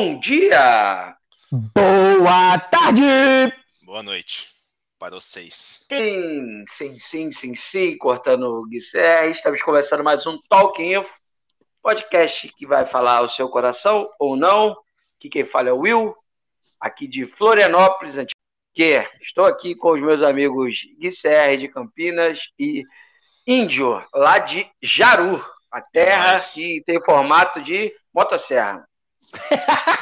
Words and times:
Bom 0.00 0.20
dia! 0.20 1.16
Boa 1.50 2.56
tarde! 2.70 3.02
Boa 3.82 4.00
noite 4.00 4.48
para 4.96 5.16
vocês. 5.16 5.84
Sim, 5.90 6.64
sim, 6.68 7.00
sim, 7.00 7.32
sim, 7.32 7.56
sim, 7.56 7.98
cortando 7.98 8.44
o 8.44 8.64
Guisser, 8.68 9.24
estamos 9.30 9.60
começando 9.60 10.04
mais 10.04 10.24
um 10.24 10.38
Talk 10.48 10.80
Info, 10.80 11.12
podcast 11.82 12.46
que 12.56 12.64
vai 12.64 12.86
falar 12.86 13.22
o 13.22 13.28
seu 13.28 13.48
coração 13.48 14.04
ou 14.20 14.36
não, 14.36 14.76
que 15.18 15.28
quem 15.28 15.44
fala 15.44 15.70
é 15.70 15.72
o 15.72 15.80
Will, 15.80 16.14
aqui 16.80 17.08
de 17.08 17.24
Florianópolis, 17.24 18.14
que 18.72 19.04
estou 19.20 19.46
aqui 19.46 19.74
com 19.74 19.94
os 19.94 20.00
meus 20.00 20.22
amigos 20.22 20.78
Guisser 21.00 21.58
de 21.58 21.66
Campinas 21.66 22.38
e 22.56 22.84
Índio, 23.44 24.00
lá 24.14 24.38
de 24.38 24.64
Jaru, 24.80 25.44
a 25.72 25.80
terra 25.80 26.36
que 26.54 26.84
tem 26.86 27.02
formato 27.04 27.60
de 27.60 27.92
motosserra. 28.14 28.88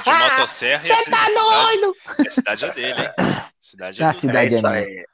De 0.04 0.10
motosserra 0.30 0.86
e 0.86 0.92
a 0.92 0.94
Você 0.96 1.10
tá 1.10 1.16
cidade, 1.16 1.34
doido? 1.34 1.94
a 2.26 2.30
cidade 2.30 2.64
é 2.64 2.70
dele, 2.72 3.00
hein? 3.02 3.10
Cidade 3.60 4.02
é 4.02 4.06
dele. 4.06 4.14
cidade 4.18 4.54
é 4.54 4.58
é 4.58 4.86
minha. 4.86 5.04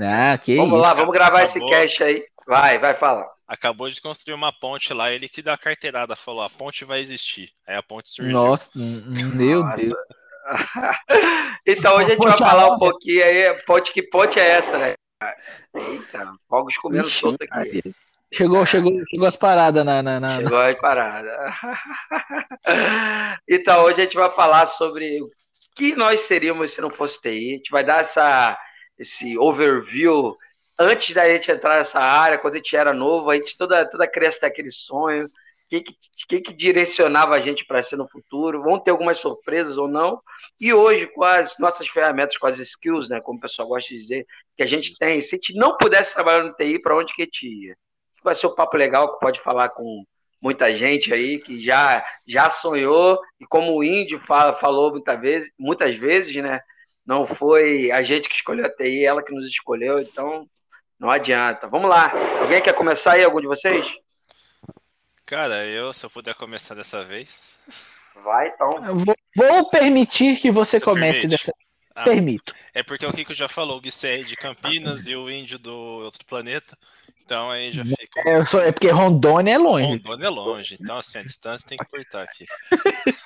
Ah, 0.00 0.38
que 0.38 0.56
Vamos 0.56 0.72
isso. 0.74 0.82
lá, 0.82 0.94
vamos 0.94 1.12
gravar 1.14 1.42
esse 1.44 1.56
Acabou. 1.58 1.70
cast 1.70 2.02
aí. 2.02 2.24
Vai, 2.46 2.78
vai, 2.78 2.94
fala. 2.98 3.26
Acabou 3.48 3.88
de 3.88 4.00
construir 4.00 4.34
uma 4.34 4.52
ponte 4.52 4.92
lá, 4.92 5.10
ele 5.10 5.28
que 5.28 5.40
dá 5.40 5.54
a 5.54 5.58
carteirada, 5.58 6.14
falou, 6.16 6.42
a 6.42 6.50
ponte 6.50 6.84
vai 6.84 7.00
existir. 7.00 7.50
Aí 7.66 7.76
a 7.76 7.82
ponte 7.82 8.10
surgiu. 8.10 8.32
Nossa, 8.32 8.70
hum, 8.76 9.02
meu 9.34 9.64
Nossa. 9.64 9.76
Deus. 9.76 9.94
Então 11.68 11.96
hoje 11.96 12.06
a 12.06 12.10
gente 12.10 12.18
vai 12.24 12.36
falar 12.38 12.72
um 12.72 12.78
pouquinho 12.78 13.24
aí, 13.24 13.56
ponte 13.64 13.92
que 13.92 14.00
ponte 14.00 14.38
é 14.38 14.50
essa, 14.50 14.78
né? 14.78 14.94
Eita, 15.74 16.32
fogos 16.48 16.76
comendo 16.76 17.10
solto 17.10 17.42
aqui. 17.50 17.82
Chegou, 18.32 18.66
chegou, 18.66 18.92
chegou 19.08 19.26
as 19.26 19.36
paradas 19.36 19.84
na. 19.84 20.02
na, 20.02 20.20
na- 20.20 20.36
Chegou 20.38 20.58
aí 20.58 20.74
parada. 20.76 21.54
Então 23.48 23.84
hoje 23.84 24.00
a 24.00 24.04
gente 24.04 24.16
vai 24.16 24.30
falar 24.34 24.66
sobre 24.66 25.22
o 25.22 25.30
que 25.76 25.94
nós 25.94 26.22
seríamos 26.22 26.72
se 26.72 26.80
não 26.80 26.90
fosse 26.90 27.20
TI. 27.20 27.28
A 27.52 27.56
gente 27.56 27.70
vai 27.70 27.84
dar 27.84 28.00
essa, 28.00 28.58
esse 28.98 29.38
overview 29.38 30.34
antes 30.78 31.14
da 31.14 31.26
gente 31.28 31.50
entrar 31.50 31.78
nessa 31.78 32.00
área, 32.00 32.38
quando 32.38 32.54
a 32.54 32.56
gente 32.58 32.76
era 32.76 32.92
novo, 32.92 33.30
a 33.30 33.36
gente 33.36 33.56
toda, 33.56 33.88
toda 33.88 34.08
criança 34.08 34.40
tem 34.40 34.48
aquele 34.48 34.70
sonho. 34.70 35.24
O 35.26 35.28
que, 35.68 35.80
que, 35.82 35.94
que 36.28 36.40
que 36.40 36.52
direcionava 36.54 37.34
a 37.34 37.40
gente 37.40 37.64
para 37.64 37.82
ser 37.82 37.96
no 37.96 38.08
futuro? 38.08 38.62
Vão 38.62 38.78
ter 38.78 38.90
algumas 38.92 39.18
surpresas 39.18 39.76
ou 39.78 39.88
não? 39.88 40.20
E 40.60 40.72
hoje, 40.72 41.06
com 41.08 41.24
as 41.24 41.56
nossas 41.58 41.88
ferramentas, 41.88 42.36
com 42.36 42.46
as 42.46 42.58
skills, 42.58 43.08
né, 43.08 43.20
como 43.20 43.38
o 43.38 43.40
pessoal 43.40 43.66
gosta 43.68 43.88
de 43.92 44.00
dizer, 44.00 44.26
que 44.56 44.62
a 44.62 44.66
gente 44.66 44.96
tem, 44.96 45.20
se 45.20 45.34
a 45.34 45.36
gente 45.36 45.54
não 45.58 45.76
pudesse 45.76 46.14
trabalhar 46.14 46.44
no 46.44 46.52
TI, 46.54 46.80
para 46.80 46.96
onde 46.96 47.12
que 47.14 47.22
a 47.22 47.24
gente 47.24 47.46
ia? 47.46 47.76
Vai 48.26 48.34
ser 48.34 48.48
um 48.48 48.54
papo 48.54 48.76
legal 48.76 49.14
que 49.14 49.20
pode 49.20 49.40
falar 49.40 49.68
com 49.70 50.04
muita 50.42 50.76
gente 50.76 51.14
aí 51.14 51.38
que 51.38 51.64
já, 51.64 52.04
já 52.26 52.50
sonhou, 52.50 53.18
e 53.40 53.46
como 53.46 53.72
o 53.74 53.84
Índio 53.84 54.20
fala, 54.26 54.58
falou 54.58 54.90
muitas 54.90 55.20
vezes, 55.20 55.50
muitas 55.58 55.96
vezes, 55.96 56.34
né? 56.42 56.60
Não 57.06 57.24
foi 57.26 57.90
a 57.92 58.02
gente 58.02 58.28
que 58.28 58.34
escolheu 58.34 58.66
a 58.66 58.68
TI, 58.68 59.04
ela 59.04 59.22
que 59.22 59.32
nos 59.32 59.46
escolheu, 59.46 59.96
então 60.00 60.44
não 60.98 61.08
adianta. 61.08 61.68
Vamos 61.68 61.88
lá. 61.88 62.12
Alguém 62.40 62.60
quer 62.60 62.72
começar 62.74 63.12
aí, 63.12 63.22
algum 63.24 63.40
de 63.40 63.46
vocês? 63.46 63.86
Cara, 65.24 65.64
eu, 65.66 65.92
se 65.92 66.04
eu 66.04 66.10
puder 66.10 66.34
começar 66.34 66.74
dessa 66.74 67.04
vez. 67.04 67.42
Vai, 68.24 68.48
então. 68.48 68.70
Vou, 69.04 69.14
vou 69.36 69.70
permitir 69.70 70.36
que 70.40 70.50
você 70.50 70.78
Você 70.78 70.84
comece 70.84 71.20
permite? 71.20 71.38
dessa. 71.38 71.52
Ah, 71.94 72.04
Permito. 72.04 72.52
é 72.74 72.82
porque 72.82 73.06
o 73.06 73.12
Kiko 73.12 73.32
já 73.32 73.48
falou, 73.48 73.78
o 73.78 73.80
Guissé 73.80 74.20
é 74.20 74.22
de 74.22 74.36
Campinas 74.36 75.06
e 75.06 75.16
o 75.16 75.30
índio 75.30 75.58
do 75.58 75.74
outro 75.74 76.26
planeta. 76.26 76.76
Então 77.26 77.50
aí 77.50 77.72
já 77.72 77.84
fica. 77.84 78.20
É, 78.24 78.44
sou, 78.44 78.60
é 78.60 78.70
porque 78.70 78.88
Rondônia 78.88 79.54
é 79.54 79.58
longe. 79.58 79.84
Rondônia 79.84 80.26
é 80.26 80.30
longe, 80.30 80.76
então 80.80 80.96
assim, 80.96 81.18
a 81.18 81.24
distância 81.24 81.68
tem 81.68 81.76
que 81.76 81.84
cortar 81.84 82.22
aqui. 82.22 82.46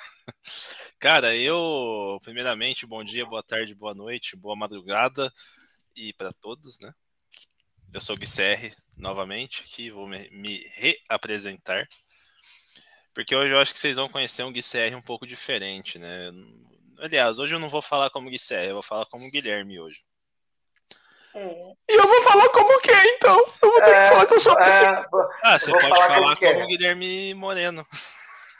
Cara, 0.99 1.35
eu, 1.35 2.19
primeiramente, 2.23 2.87
bom 2.87 3.03
dia, 3.03 3.27
boa 3.27 3.43
tarde, 3.43 3.75
boa 3.75 3.93
noite, 3.93 4.35
boa 4.35 4.55
madrugada 4.55 5.31
e 5.95 6.13
para 6.13 6.31
todos, 6.33 6.79
né? 6.79 6.91
Eu 7.93 8.01
sou 8.01 8.15
o 8.15 8.19
Guisserre, 8.19 8.73
novamente, 8.97 9.61
aqui 9.61 9.91
vou 9.91 10.07
me, 10.07 10.27
me 10.31 10.65
reapresentar. 10.75 11.87
Porque 13.13 13.35
hoje 13.35 13.53
eu 13.53 13.59
acho 13.59 13.71
que 13.71 13.79
vocês 13.79 13.97
vão 13.97 14.09
conhecer 14.09 14.43
um 14.43 14.51
Guisserre 14.51 14.95
um 14.95 15.01
pouco 15.01 15.27
diferente, 15.27 15.99
né? 15.99 16.31
Aliás, 16.97 17.37
hoje 17.37 17.53
eu 17.53 17.59
não 17.59 17.69
vou 17.69 17.83
falar 17.83 18.09
como 18.09 18.31
Guisserre, 18.31 18.69
eu 18.69 18.75
vou 18.75 18.83
falar 18.83 19.05
como 19.05 19.29
Guilherme 19.29 19.79
hoje. 19.79 20.03
E 21.89 21.93
eu 21.95 22.07
vou 22.07 22.21
falar 22.23 22.47
como 22.49 22.79
que 22.81 22.91
então? 22.91 23.37
Eu 23.61 23.71
vou 23.71 23.81
ter 23.83 23.99
que 24.01 24.05
falar 24.07 24.25
que 24.25 24.33
eu 24.33 24.39
sou 24.39 24.57
assim. 24.57 24.85
É, 24.85 25.05
Ah, 25.43 25.59
você 25.59 25.71
pode 25.71 25.87
falar 25.89 26.07
falar, 26.07 26.35
como 26.37 26.45
é. 26.49 26.53
como 26.53 26.67
Guilherme 26.67 27.33
Moreno. 27.33 27.85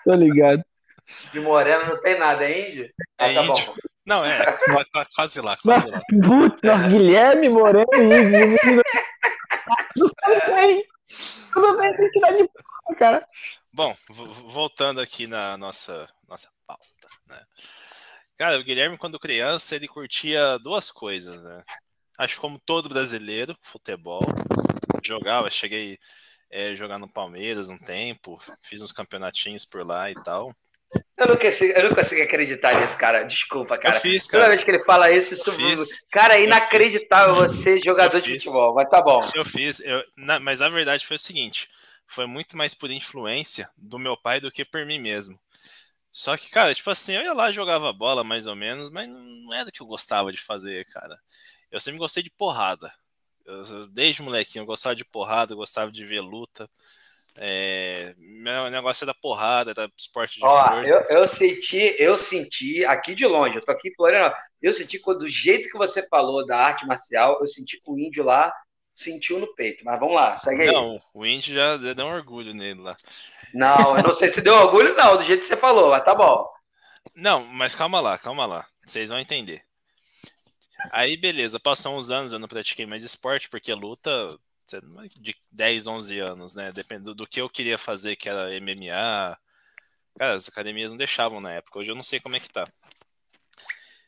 Tô 0.04 0.14
ligado. 0.14 0.64
de 1.32 1.40
Moreno 1.40 1.86
não 1.88 2.02
tem 2.02 2.18
nada, 2.20 2.44
é 2.46 2.70
índio? 2.70 2.90
Ah, 3.18 3.28
É 3.30 3.34
tá 3.36 3.42
índio. 3.44 3.66
bom. 3.66 3.76
Não, 4.06 4.26
é, 4.26 4.46
qua- 4.58 5.06
quase 5.16 5.42
lá, 5.42 5.56
quase 5.62 5.90
lá. 5.90 6.02
Putz, 6.09 6.62
nossa, 6.64 6.88
Guilherme 6.88 7.50
Moreno 7.50 7.88
e 7.94 8.04
Índio. 8.04 8.84
Tudo 9.94 10.12
bem. 10.56 10.84
Tudo 11.53 11.78
bem, 11.78 11.96
tem 11.98 12.09
que 12.12 12.20
dar 12.20 12.32
de 12.32 12.48
porra, 12.48 12.98
cara. 12.98 13.28
Bom, 13.74 13.96
vo- 14.09 14.34
voltando 14.50 15.00
aqui 15.02 15.28
na 15.28 15.58
nossa, 15.58 16.08
nossa 16.28 16.50
pauta, 16.68 16.86
né? 17.28 17.42
Cara, 18.38 18.58
o 18.59 18.64
Guilherme, 18.64 18.98
quando 18.98 19.20
criança, 19.20 19.76
ele 19.76 19.88
curtia 19.88 20.58
duas 20.59 20.90
coisas, 20.90 21.44
né? 21.44 21.62
Acho 22.22 22.36
que 22.36 22.42
como 22.42 22.59
todo 22.59 22.88
brasileiro, 22.88 23.58
futebol. 23.64 24.22
Jogava, 25.04 25.50
cheguei 25.50 25.98
a 26.54 26.76
jogar 26.76 27.00
no 27.00 27.12
Palmeiras 27.12 27.68
um 27.68 27.80
tempo, 27.80 28.40
fiz 28.62 28.80
uns 28.80 28.92
campeonatinhos 28.92 29.66
por 29.66 29.84
lá 29.84 30.12
e 30.12 30.14
tal. 30.14 30.56
Eu 31.18 31.30
não, 31.30 31.36
consigo, 31.36 31.74
eu 31.74 31.90
não 31.90 31.96
consigo 31.96 32.22
acreditar 32.22 32.80
nisso, 32.80 32.96
cara. 32.96 33.24
Desculpa, 33.24 33.76
cara. 33.76 33.96
Eu 33.96 34.00
fiz, 34.02 34.28
Toda 34.28 34.44
cara. 34.44 34.50
vez 34.50 34.64
que 34.64 34.70
ele 34.70 34.84
fala 34.84 35.12
isso, 35.12 35.34
isso 35.34 35.52
fiz. 35.54 36.08
cara, 36.12 36.38
é 36.38 36.44
inacreditável 36.44 37.36
você, 37.38 37.80
jogador 37.84 38.22
de 38.22 38.34
futebol. 38.38 38.76
Mas 38.76 38.88
tá 38.88 39.02
bom. 39.02 39.20
Eu 39.34 39.44
fiz, 39.44 39.80
eu- 39.80 40.03
na- 40.16 40.40
mas 40.40 40.62
a 40.62 40.70
verdade 40.70 41.08
foi 41.08 41.16
o 41.16 41.20
seguinte: 41.20 41.68
foi 42.06 42.28
muito 42.28 42.56
mais 42.56 42.76
por 42.76 42.92
influência 42.92 43.68
do 43.76 43.98
meu 43.98 44.16
pai 44.16 44.40
do 44.40 44.52
que 44.52 44.64
por 44.64 44.86
mim 44.86 45.00
mesmo. 45.00 45.40
Só 46.12 46.38
que, 46.38 46.52
cara, 46.52 46.76
tipo 46.76 46.92
assim, 46.92 47.16
eu 47.16 47.24
ia 47.24 47.34
lá 47.34 47.52
jogava 47.52 47.92
bola 47.92 48.24
mais 48.24 48.46
ou 48.46 48.56
menos, 48.56 48.92
mas 48.92 49.08
não 49.09 49.53
era 49.56 49.70
o 49.70 49.72
que 49.72 49.82
eu 49.82 49.88
gostava 49.88 50.32
de 50.32 50.40
fazer, 50.40 50.86
cara. 50.86 51.18
Eu 51.72 51.80
sempre 51.80 52.00
gostei 52.00 52.22
de 52.24 52.30
porrada. 52.32 52.92
Eu- 53.46 53.88
desde 53.88 54.22
molequinho 54.22 54.64
eu 54.64 54.68
gostava 54.68 54.96
de 54.96 55.06
porrada, 55.06 55.54
eu 55.54 55.58
gostava 55.58 55.92
de 55.92 56.06
ver 56.06 56.22
luta. 56.22 56.70
É, 57.38 58.14
meu 58.18 58.70
negócio 58.70 59.06
era 59.06 59.14
porrada, 59.14 59.72
era 59.72 59.90
esporte 59.98 60.36
de 60.40 60.46
Ó, 60.46 60.84
eu, 60.86 61.02
eu 61.09 61.28
senti, 61.28 61.96
eu 61.98 62.18
senti 62.18 62.84
aqui 62.86 63.16
de 63.16 63.26
longe, 63.26 63.56
eu 63.56 63.62
tô 63.62 63.72
aqui 63.72 63.88
em 63.90 63.96
Florianópolis, 63.96 64.44
eu 64.62 64.74
senti 64.74 65.00
quando, 65.00 65.20
do 65.20 65.30
jeito 65.30 65.70
que 65.70 65.78
você 65.78 66.06
falou 66.08 66.46
da 66.46 66.58
arte 66.58 66.86
marcial, 66.86 67.38
eu 67.40 67.48
senti 67.48 67.78
que 67.80 67.90
o 67.90 67.98
índio 67.98 68.24
lá 68.26 68.52
sentiu 68.96 69.40
no 69.40 69.53
peito. 69.56 69.84
Mas 69.86 70.00
vamos 70.00 70.16
lá, 70.16 70.38
segue 70.40 70.64
aí. 70.64 70.68
Não, 70.68 71.00
o 71.14 71.26
Indy 71.26 71.53
já 71.53 71.78
deu 71.78 72.06
um 72.06 72.14
orgulho 72.14 72.53
nele 72.53 72.82
lá. 72.82 72.98
Não, 73.53 73.98
eu 73.98 74.03
não 74.03 74.14
sei 74.14 74.30
se 74.30 74.42
deu 74.42 74.53
orgulho, 74.56 74.96
não, 74.96 75.18
do 75.18 75.24
jeito 75.24 75.42
que 75.42 75.48
você 75.48 75.58
falou, 75.58 75.90
mas 75.90 76.03
tá 76.03 76.14
bom. 76.14 76.48
Não, 77.16 77.44
mas 77.46 77.76
calma 77.76 78.00
lá, 78.00 78.18
calma 78.18 78.46
lá. 78.46 78.66
Vocês 78.86 79.09
vão 79.09 79.20
entender. 79.20 79.64
Aí, 80.92 81.18
beleza, 81.18 81.59
passou 81.59 81.97
uns 81.97 82.09
anos, 82.09 82.34
eu 82.34 82.40
não 82.40 82.47
pratiquei 82.47 82.86
mais 82.86 83.03
esporte, 83.03 83.50
porque 83.50 83.74
luta 83.74 84.40
de 85.20 85.35
10, 85.52 85.88
11 85.88 86.20
anos, 86.20 86.55
né? 86.55 86.72
Dependendo 86.72 87.14
do 87.14 87.28
que 87.28 87.41
eu 87.41 87.50
queria 87.50 87.78
fazer, 87.78 88.16
que 88.16 88.29
era 88.29 88.55
MMA. 88.59 89.38
Cara, 90.17 90.34
as 90.35 90.47
academias 90.47 90.91
não 90.91 90.97
deixavam 90.97 91.41
na 91.41 91.52
época. 91.52 91.79
Hoje 91.79 91.91
eu 91.91 91.96
não 91.96 92.03
sei 92.03 92.20
como 92.20 92.35
é 92.35 92.40
que 92.40 92.50
tá. 92.50 92.67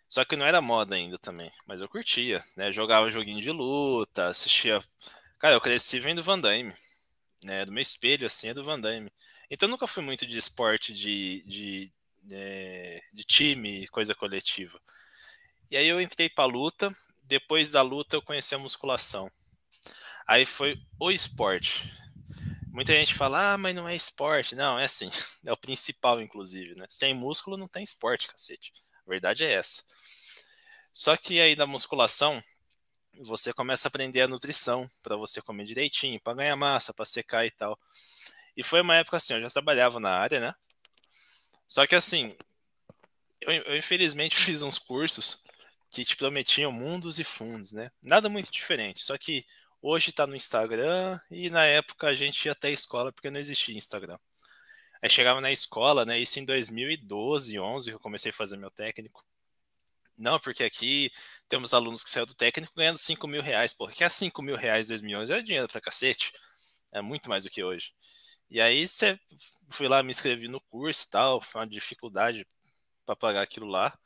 Só 0.07 0.24
que 0.24 0.36
não 0.36 0.45
era 0.45 0.62
moda 0.62 0.95
ainda 0.95 1.18
também, 1.18 1.51
mas 1.65 1.81
eu 1.81 1.89
curtia, 1.89 2.44
né? 2.56 2.71
Jogava 2.71 3.09
joguinho 3.09 3.42
de 3.42 3.51
luta, 3.51 4.27
assistia. 4.27 4.80
Cara, 5.39 5.56
eu 5.56 5.62
cresci 5.62 6.00
vendo 6.00 6.21
Van 6.21 6.39
Damme, 6.39 6.71
né? 7.44 7.65
Do 7.65 7.71
meu 7.71 7.81
espelho, 7.81 8.27
assim, 8.27 8.50
é 8.50 8.53
do 8.53 8.63
Van 8.63 8.80
Damme. 8.80 9.12
Então 9.50 9.68
eu 9.68 9.71
nunca 9.71 9.88
fui 9.88 10.03
muito 10.03 10.25
de 10.27 10.38
esporte 10.38 10.94
de, 10.94 11.44
de, 11.47 11.92
é, 12.31 13.01
de 13.12 13.24
time, 13.24 13.88
coisa 13.88 14.13
coletiva. 14.13 14.80
E 15.73 15.75
aí 15.75 15.87
eu 15.87 15.99
entrei 15.99 16.29
pra 16.29 16.45
luta. 16.45 16.95
Depois 17.23 17.71
da 17.71 17.81
luta 17.81 18.15
eu 18.15 18.21
conheci 18.21 18.53
a 18.53 18.59
musculação. 18.59 19.27
Aí 20.27 20.45
foi 20.45 20.79
o 20.99 21.09
esporte. 21.09 21.91
Muita 22.67 22.93
gente 22.93 23.15
fala, 23.15 23.53
ah, 23.53 23.57
mas 23.57 23.73
não 23.73 23.89
é 23.89 23.95
esporte. 23.95 24.53
Não, 24.53 24.77
é 24.77 24.83
assim. 24.83 25.09
É 25.43 25.51
o 25.51 25.57
principal, 25.57 26.21
inclusive, 26.21 26.75
né? 26.75 26.85
Sem 26.87 27.15
músculo 27.15 27.57
não 27.57 27.67
tem 27.67 27.81
esporte, 27.81 28.27
cacete. 28.27 28.71
A 29.03 29.09
verdade 29.09 29.43
é 29.43 29.51
essa. 29.51 29.81
Só 30.91 31.17
que 31.17 31.41
aí 31.41 31.55
da 31.55 31.65
musculação, 31.65 32.41
você 33.23 33.51
começa 33.51 33.87
a 33.87 33.89
aprender 33.89 34.21
a 34.21 34.27
nutrição 34.27 34.87
para 35.01 35.17
você 35.17 35.41
comer 35.41 35.65
direitinho, 35.65 36.21
para 36.21 36.35
ganhar 36.35 36.55
massa, 36.55 36.93
para 36.93 37.03
secar 37.03 37.47
e 37.47 37.51
tal. 37.51 37.79
E 38.55 38.61
foi 38.61 38.79
uma 38.79 38.95
época 38.95 39.17
assim, 39.17 39.33
eu 39.33 39.41
já 39.41 39.49
trabalhava 39.49 39.99
na 39.99 40.11
área, 40.15 40.39
né? 40.39 40.53
Só 41.67 41.87
que 41.87 41.95
assim, 41.95 42.37
eu, 43.41 43.51
eu 43.51 43.75
infelizmente 43.75 44.37
fiz 44.37 44.61
uns 44.61 44.77
cursos 44.77 45.43
que 45.94 46.04
te 46.04 46.18
prometiam 46.18 46.72
mundos 46.72 47.19
e 47.19 47.24
fundos, 47.24 47.72
né? 47.72 47.92
Nada 48.04 48.28
muito 48.28 48.51
diferente, 48.51 49.04
só 49.04 49.16
que 49.18 49.45
hoje 49.80 50.12
tá 50.12 50.25
no 50.25 50.36
Instagram 50.36 51.19
e 51.30 51.51
na 51.51 51.66
época 51.66 52.07
a 52.07 52.16
gente 52.16 52.45
ia 52.45 52.54
até 52.54 52.69
a 52.69 52.72
escola 52.72 53.13
porque 53.13 53.30
não 53.30 53.40
existia 53.40 53.78
Instagram. 53.78 54.18
Aí 55.01 55.10
chegava 55.10 55.40
na 55.40 55.51
escola, 55.51 56.06
né? 56.06 56.19
Isso 56.19 56.40
em 56.40 56.45
2012, 56.45 57.60
11, 57.60 57.90
que 57.92 57.95
eu 57.95 58.00
comecei 58.00 58.31
a 58.31 58.34
fazer 58.34 58.57
meu 58.57 58.72
técnico. 58.72 59.24
Não, 60.18 60.40
porque 60.40 60.63
aqui 60.63 61.12
temos 61.48 61.74
alunos 61.74 62.04
que 62.04 62.10
saíram 62.10 62.28
do 62.28 62.36
técnico 62.36 62.74
ganhando 62.75 62.98
5 62.98 63.28
mil 63.28 63.42
reais. 63.42 63.74
Pô, 63.74 63.88
que 63.88 64.04
é 64.04 64.10
5 64.10 64.42
mil 64.42 64.56
reais 64.56 64.88
em 64.88 64.90
2011? 64.90 65.34
É 65.34 65.42
dinheiro 65.44 65.68
pra 65.68 65.81
cacete. 65.81 66.31
É 66.92 67.01
muito 67.01 67.30
mais 67.30 67.44
do 67.44 67.50
que 67.51 67.63
hoje. 67.63 67.94
E 68.50 68.62
aí 68.62 68.88
você 68.88 69.19
fui 69.69 69.88
lá, 69.88 70.01
me 70.04 70.12
inscrevi 70.12 70.48
no 70.48 70.62
curso 70.62 71.06
e 71.07 71.10
tal, 71.12 71.42
foi 71.42 71.62
uma 71.62 71.68
dificuldade 71.68 72.48
para 73.06 73.16
pagar 73.16 73.42
aquilo 73.42 73.68
lá. 73.68 73.98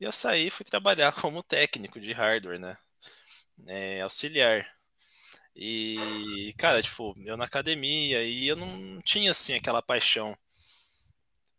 E 0.00 0.04
eu 0.04 0.12
saí 0.12 0.46
e 0.46 0.50
fui 0.50 0.64
trabalhar 0.64 1.12
como 1.12 1.42
técnico 1.42 2.00
de 2.00 2.12
hardware, 2.12 2.58
né? 2.58 2.76
É, 3.66 4.00
auxiliar. 4.00 4.66
E, 5.54 6.54
cara, 6.56 6.82
tipo, 6.82 7.14
eu 7.24 7.36
na 7.36 7.44
academia 7.44 8.22
e 8.24 8.48
eu 8.48 8.56
não 8.56 9.00
tinha 9.02 9.30
assim 9.30 9.54
aquela 9.54 9.82
paixão. 9.82 10.36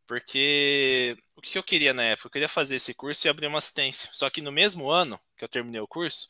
Porque 0.07 1.15
o 1.35 1.41
que 1.41 1.57
eu 1.57 1.63
queria 1.63 1.93
na 1.93 2.03
época? 2.03 2.27
Eu 2.27 2.31
queria 2.31 2.49
fazer 2.49 2.75
esse 2.75 2.93
curso 2.93 3.27
e 3.27 3.29
abrir 3.29 3.47
uma 3.47 3.59
assistência. 3.59 4.09
Só 4.11 4.29
que 4.29 4.41
no 4.41 4.51
mesmo 4.51 4.89
ano 4.89 5.19
que 5.37 5.43
eu 5.43 5.49
terminei 5.49 5.79
o 5.79 5.87
curso, 5.87 6.27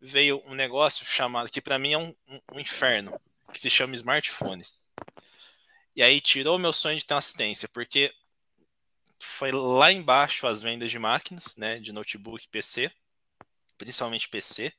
veio 0.00 0.42
um 0.46 0.54
negócio 0.54 1.06
chamado, 1.06 1.50
que 1.50 1.60
para 1.60 1.78
mim 1.78 1.92
é 1.92 1.98
um, 1.98 2.14
um, 2.52 2.60
inferno, 2.60 3.18
que 3.52 3.60
se 3.60 3.70
chama 3.70 3.94
smartphone. 3.94 4.64
E 5.94 6.02
aí 6.02 6.20
tirou 6.20 6.58
meu 6.58 6.72
sonho 6.72 6.98
de 6.98 7.06
ter 7.06 7.14
assistência, 7.14 7.68
porque 7.68 8.12
foi 9.18 9.52
lá 9.52 9.92
embaixo 9.92 10.46
as 10.46 10.62
vendas 10.62 10.90
de 10.90 10.98
máquinas, 10.98 11.56
né, 11.56 11.78
de 11.78 11.92
notebook 11.92 12.48
PC, 12.48 12.90
principalmente 13.76 14.28
PC, 14.28 14.72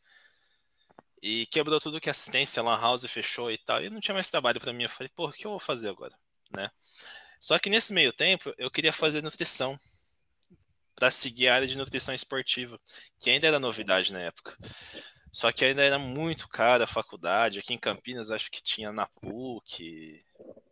e 1.22 1.46
quebrou 1.48 1.80
tudo 1.80 2.00
que 2.00 2.10
assistência, 2.10 2.64
lan 2.64 2.80
house 2.80 3.06
fechou 3.06 3.52
e 3.52 3.58
tal, 3.58 3.84
e 3.84 3.90
não 3.90 4.00
tinha 4.00 4.14
mais 4.14 4.30
trabalho 4.30 4.60
para 4.60 4.74
mim. 4.74 4.84
Eu 4.84 4.90
falei, 4.90 5.10
pô, 5.10 5.28
o 5.28 5.32
que 5.32 5.46
eu 5.46 5.52
vou 5.52 5.60
fazer 5.60 5.90
agora, 5.90 6.18
né? 6.52 6.70
Só 7.40 7.58
que 7.60 7.70
nesse 7.70 7.94
meio 7.94 8.12
tempo 8.14 8.54
eu 8.58 8.70
queria 8.72 8.94
fazer 8.94 9.22
nutrição 9.24 9.78
para 10.96 11.10
seguir 11.10 11.48
a 11.48 11.56
área 11.56 11.68
de 11.68 11.78
nutrição 11.78 12.14
esportiva, 12.14 12.80
que 13.18 13.30
ainda 13.30 13.48
era 13.48 13.60
novidade 13.60 14.12
na 14.12 14.20
época. 14.20 14.58
Só 15.32 15.52
que 15.52 15.64
ainda 15.64 15.82
era 15.82 15.98
muito 15.98 16.48
cara 16.50 16.84
a 16.84 16.88
faculdade. 16.88 17.60
Aqui 17.60 17.74
em 17.74 17.78
Campinas, 17.78 18.32
acho 18.32 18.52
que 18.52 18.62
tinha 18.62 18.92
na 18.92 19.06
PUC, 19.08 20.22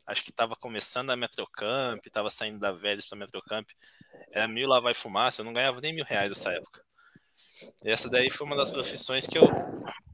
acho 0.07 0.23
que 0.23 0.29
estava 0.31 0.55
começando 0.55 1.09
a 1.09 1.15
Metrocamp, 1.17 2.03
estava 2.05 2.29
saindo 2.29 2.59
da 2.59 2.71
Vélez 2.71 3.05
para 3.05 3.17
Metrocamp. 3.17 3.69
Era 4.31 4.47
mil 4.47 4.67
lá 4.67 4.79
vai 4.79 4.93
fumaça, 4.93 5.41
eu 5.41 5.45
não 5.45 5.53
ganhava 5.53 5.81
nem 5.81 5.93
mil 5.93 6.05
reais 6.05 6.29
nessa 6.29 6.53
época. 6.53 6.81
E 7.83 7.91
essa 7.91 8.09
daí 8.09 8.29
foi 8.29 8.47
uma 8.47 8.55
das 8.55 8.71
profissões 8.71 9.27
que 9.27 9.37
eu, 9.37 9.43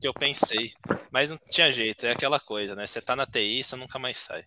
que 0.02 0.08
eu 0.08 0.14
pensei. 0.14 0.74
Mas 1.12 1.30
não 1.30 1.38
tinha 1.38 1.72
jeito, 1.72 2.06
é 2.06 2.12
aquela 2.12 2.40
coisa, 2.40 2.76
né? 2.76 2.86
Você 2.86 3.02
tá 3.02 3.16
na 3.16 3.28
TI, 3.28 3.64
você 3.64 3.76
nunca 3.76 4.00
mais 4.00 4.18
sai. 4.18 4.46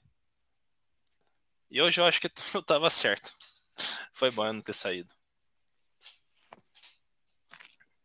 E 1.71 1.81
hoje 1.81 2.01
eu 2.01 2.05
acho 2.05 2.21
que 2.21 2.29
eu 2.55 2.63
tava 2.63 2.91
certo. 2.91 3.33
Foi 4.13 4.31
bom 4.31 4.47
eu 4.47 4.53
não 4.53 4.61
ter 4.61 4.73
saído. 4.73 5.13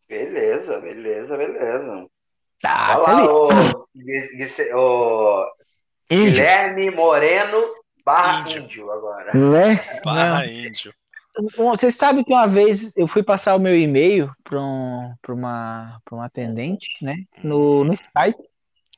Beleza, 0.07 0.79
beleza, 0.79 1.37
beleza. 1.37 2.09
Tá, 2.61 2.99
Olha 2.99 3.23
lá, 3.31 3.85
feliz. 3.93 4.57
Índio, 6.11 6.33
Guilherme 6.33 6.91
Moreno 6.91 7.63
barra 8.05 8.41
Índio. 8.41 8.63
índio, 8.63 8.91
agora. 8.91 9.33
né? 9.33 10.01
Barra 10.03 10.45
índio. 10.45 10.93
Vocês 11.55 11.95
sabem 11.95 12.25
que 12.25 12.33
uma 12.33 12.45
vez 12.45 12.91
eu 12.97 13.07
fui 13.07 13.23
passar 13.23 13.55
o 13.55 13.59
meu 13.59 13.73
e-mail 13.73 14.29
para 14.43 14.59
um, 14.59 15.13
pra 15.21 15.33
uma, 15.33 16.01
pra 16.03 16.15
uma 16.15 16.25
atendente, 16.25 16.89
né? 17.01 17.15
No, 17.41 17.85
no 17.85 17.93
Skype. 17.93 18.43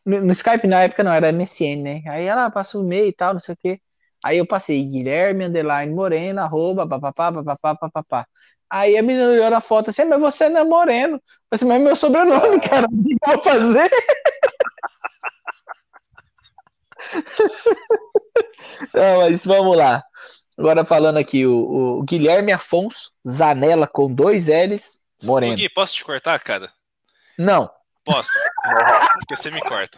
No, 0.04 0.22
no 0.22 0.32
Skype 0.32 0.66
na 0.66 0.82
época 0.82 1.04
não, 1.04 1.14
era 1.14 1.32
MSN, 1.32 1.84
né? 1.84 2.02
Aí 2.08 2.26
ela 2.26 2.50
passou 2.50 2.82
o 2.82 2.84
e-mail 2.84 3.08
e 3.08 3.14
tal, 3.14 3.34
não 3.34 3.40
sei 3.40 3.54
o 3.54 3.58
quê. 3.62 3.80
Aí 4.26 4.40
eu 4.40 4.48
passei 4.48 4.84
Guilherme 4.84 5.46
Underline 5.46 5.94
Moreno, 5.94 6.40
arroba, 6.42 6.88
papapá, 6.88 7.32
papapá, 7.32 7.76
papapá. 7.76 8.28
Aí 8.68 8.98
a 8.98 9.04
menina 9.04 9.30
olhou 9.30 9.50
na 9.52 9.62
foto 9.62 9.92
assim, 9.92 10.06
mas 10.06 10.20
você 10.20 10.50
não 10.50 10.62
é 10.62 10.64
Moreno. 10.64 11.18
Eu 11.18 11.20
falei 11.20 11.52
assim, 11.52 11.66
mas 11.66 11.80
é 11.80 11.84
meu 11.84 11.96
sobrenome, 11.96 12.60
cara, 12.60 12.88
o 12.88 13.04
que 13.04 13.14
eu 13.14 13.34
vou 13.36 13.44
fazer? 13.44 13.88
Não, 18.94 19.18
mas 19.22 19.46
vamos 19.46 19.78
lá. 19.78 20.04
Agora 20.58 20.86
falando 20.86 21.18
aqui, 21.18 21.46
o, 21.46 22.00
o 22.00 22.04
Guilherme 22.04 22.52
Afonso 22.52 23.12
Zanella 23.28 23.88
com 23.88 24.14
dois 24.14 24.48
L's, 24.48 25.00
Moreno. 25.22 25.56
Gui, 25.56 25.70
posso 25.70 25.96
te 25.96 26.04
cortar, 26.04 26.40
cara? 26.40 26.72
Não, 27.38 27.70
Posso. 28.06 28.32
Porque 29.20 29.36
você 29.36 29.50
me 29.50 29.62
corta. 29.62 29.98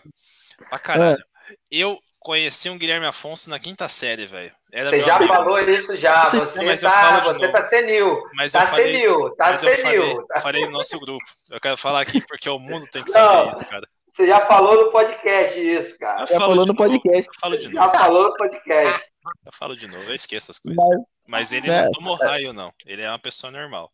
Pra 0.69 0.77
caralho. 0.79 1.23
Eu 1.71 1.99
conheci 2.19 2.69
um 2.69 2.77
Guilherme 2.77 3.07
Afonso 3.07 3.49
na 3.49 3.59
quinta 3.59 3.87
série, 3.89 4.27
velho. 4.27 4.51
Você 4.71 5.01
já 5.01 5.15
amigo. 5.15 5.33
falou 5.33 5.59
isso 5.59 5.95
já. 5.97 6.25
Você, 6.25 6.63
mas 6.63 6.83
eu 6.83 6.89
tá, 6.89 7.23
você 7.23 7.47
tá 7.49 7.67
senil. 7.69 8.21
Mas 8.35 8.51
Tá 8.51 8.61
eu 8.63 8.67
falei, 8.67 8.91
senil. 8.93 9.29
Tá 9.35 9.49
mas 9.51 9.63
eu 9.63 9.75
falei, 9.77 9.99
senil. 9.99 10.27
Tá- 10.27 10.41
falei 10.41 10.65
no 10.65 10.71
nosso 10.71 10.99
grupo. 10.99 11.23
Eu 11.49 11.59
quero 11.59 11.77
falar 11.77 12.01
aqui 12.01 12.21
porque 12.21 12.49
o 12.49 12.59
mundo 12.59 12.85
tem 12.91 13.03
que 13.03 13.11
Não. 13.11 13.19
saber 13.19 13.49
isso, 13.49 13.65
cara. 13.65 13.87
Você 14.15 14.27
já 14.27 14.45
falou 14.45 14.75
no 14.85 14.91
podcast 14.91 15.59
isso, 15.59 15.97
cara. 15.97 16.21
Eu 16.21 16.27
Já 16.27 16.33
falo 16.35 16.41
falou 16.51 16.65
no 16.65 16.73
novo, 16.73 16.77
podcast. 16.77 17.27
Eu 17.27 17.39
falo 17.41 17.57
de 17.57 17.71
Já 17.71 17.81
novo. 17.85 17.97
falou 17.97 18.23
no 18.23 18.33
podcast. 18.37 19.05
Eu 19.45 19.51
falo 19.53 19.75
de 19.75 19.87
novo. 19.87 20.03
Eu 20.03 20.13
esqueço 20.15 20.51
as 20.51 20.59
coisas. 20.59 20.83
Mas- 20.87 21.03
Mas 21.27 21.51
ele 21.53 21.69
É. 21.69 21.83
não 21.85 21.91
tomou 21.91 22.15
raio, 22.15 22.53
não. 22.53 22.71
Ele 22.85 23.01
é 23.01 23.09
uma 23.09 23.19
pessoa 23.19 23.51
normal. 23.51 23.91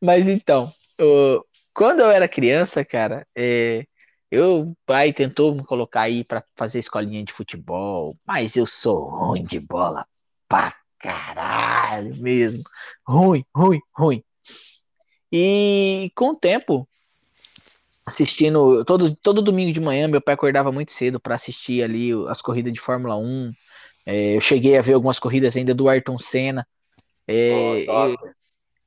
Mas 0.00 0.28
então, 0.28 0.72
o- 1.00 1.44
quando 1.72 2.00
eu 2.00 2.10
era 2.10 2.28
criança, 2.28 2.84
cara, 2.84 3.26
é, 3.36 3.84
eu, 4.30 4.74
pai 4.84 5.12
tentou 5.12 5.54
me 5.54 5.64
colocar 5.64 6.02
aí 6.02 6.24
pra 6.24 6.42
fazer 6.56 6.78
escolinha 6.80 7.24
de 7.24 7.32
futebol, 7.32 8.16
mas 8.26 8.56
eu 8.56 8.66
sou 8.66 9.08
ruim 9.08 9.44
de 9.44 9.60
bola 9.60 10.04
pra 10.48 10.74
caralho 10.98 12.14
mesmo. 12.20 12.64
Ruim, 13.06 13.44
ruim, 13.54 13.80
ruim. 13.96 14.24
E 15.32 16.10
com 16.14 16.30
o 16.30 16.36
tempo, 16.36 16.88
assistindo 18.06 18.84
todo, 18.84 19.14
todo 19.16 19.42
domingo 19.42 19.72
de 19.72 19.80
manhã, 19.80 20.08
meu 20.08 20.20
pai 20.20 20.34
acordava 20.34 20.72
muito 20.72 20.92
cedo 20.92 21.20
pra 21.20 21.34
assistir 21.34 21.82
ali 21.82 22.10
as 22.28 22.42
corridas 22.42 22.72
de 22.72 22.80
Fórmula 22.80 23.16
1. 23.16 23.52
É, 24.06 24.36
eu 24.36 24.40
cheguei 24.40 24.76
a 24.76 24.82
ver 24.82 24.94
algumas 24.94 25.18
corridas 25.18 25.56
ainda 25.56 25.74
do 25.74 25.88
Ayrton 25.88 26.18
Senna. 26.18 26.66
É, 27.26 27.84
top. 27.86 28.18
eu- 28.24 28.30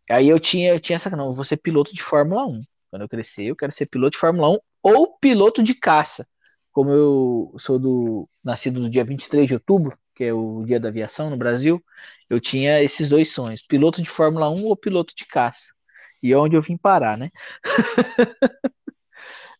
Aí 0.09 0.29
eu 0.29 0.39
tinha, 0.39 0.73
eu 0.73 0.79
tinha 0.79 0.97
essa, 0.97 1.09
não, 1.11 1.33
vou 1.33 1.45
ser 1.45 1.57
piloto 1.57 1.93
de 1.93 2.01
Fórmula 2.03 2.45
1. 2.45 2.61
Quando 2.91 3.03
eu 3.03 3.09
crescer, 3.09 3.45
eu 3.45 3.55
quero 3.55 3.71
ser 3.71 3.89
piloto 3.89 4.11
de 4.11 4.17
Fórmula 4.19 4.49
1 4.51 4.57
ou 4.83 5.17
piloto 5.17 5.63
de 5.63 5.73
caça. 5.75 6.27
Como 6.71 6.91
eu 6.91 7.55
sou 7.59 7.79
do 7.79 8.27
nascido 8.43 8.79
no 8.79 8.89
dia 8.89 9.03
23 9.05 9.47
de 9.47 9.53
outubro, 9.55 9.97
que 10.15 10.25
é 10.25 10.33
o 10.33 10.63
dia 10.65 10.79
da 10.79 10.89
aviação 10.89 11.29
no 11.29 11.37
Brasil, 11.37 11.83
eu 12.29 12.39
tinha 12.39 12.83
esses 12.83 13.09
dois 13.09 13.31
sonhos, 13.33 13.61
piloto 13.61 14.01
de 14.01 14.09
Fórmula 14.09 14.49
1 14.49 14.65
ou 14.65 14.75
piloto 14.77 15.15
de 15.15 15.25
caça. 15.25 15.72
E 16.23 16.31
é 16.33 16.37
onde 16.37 16.55
eu 16.55 16.61
vim 16.61 16.77
parar, 16.77 17.17
né? 17.17 17.29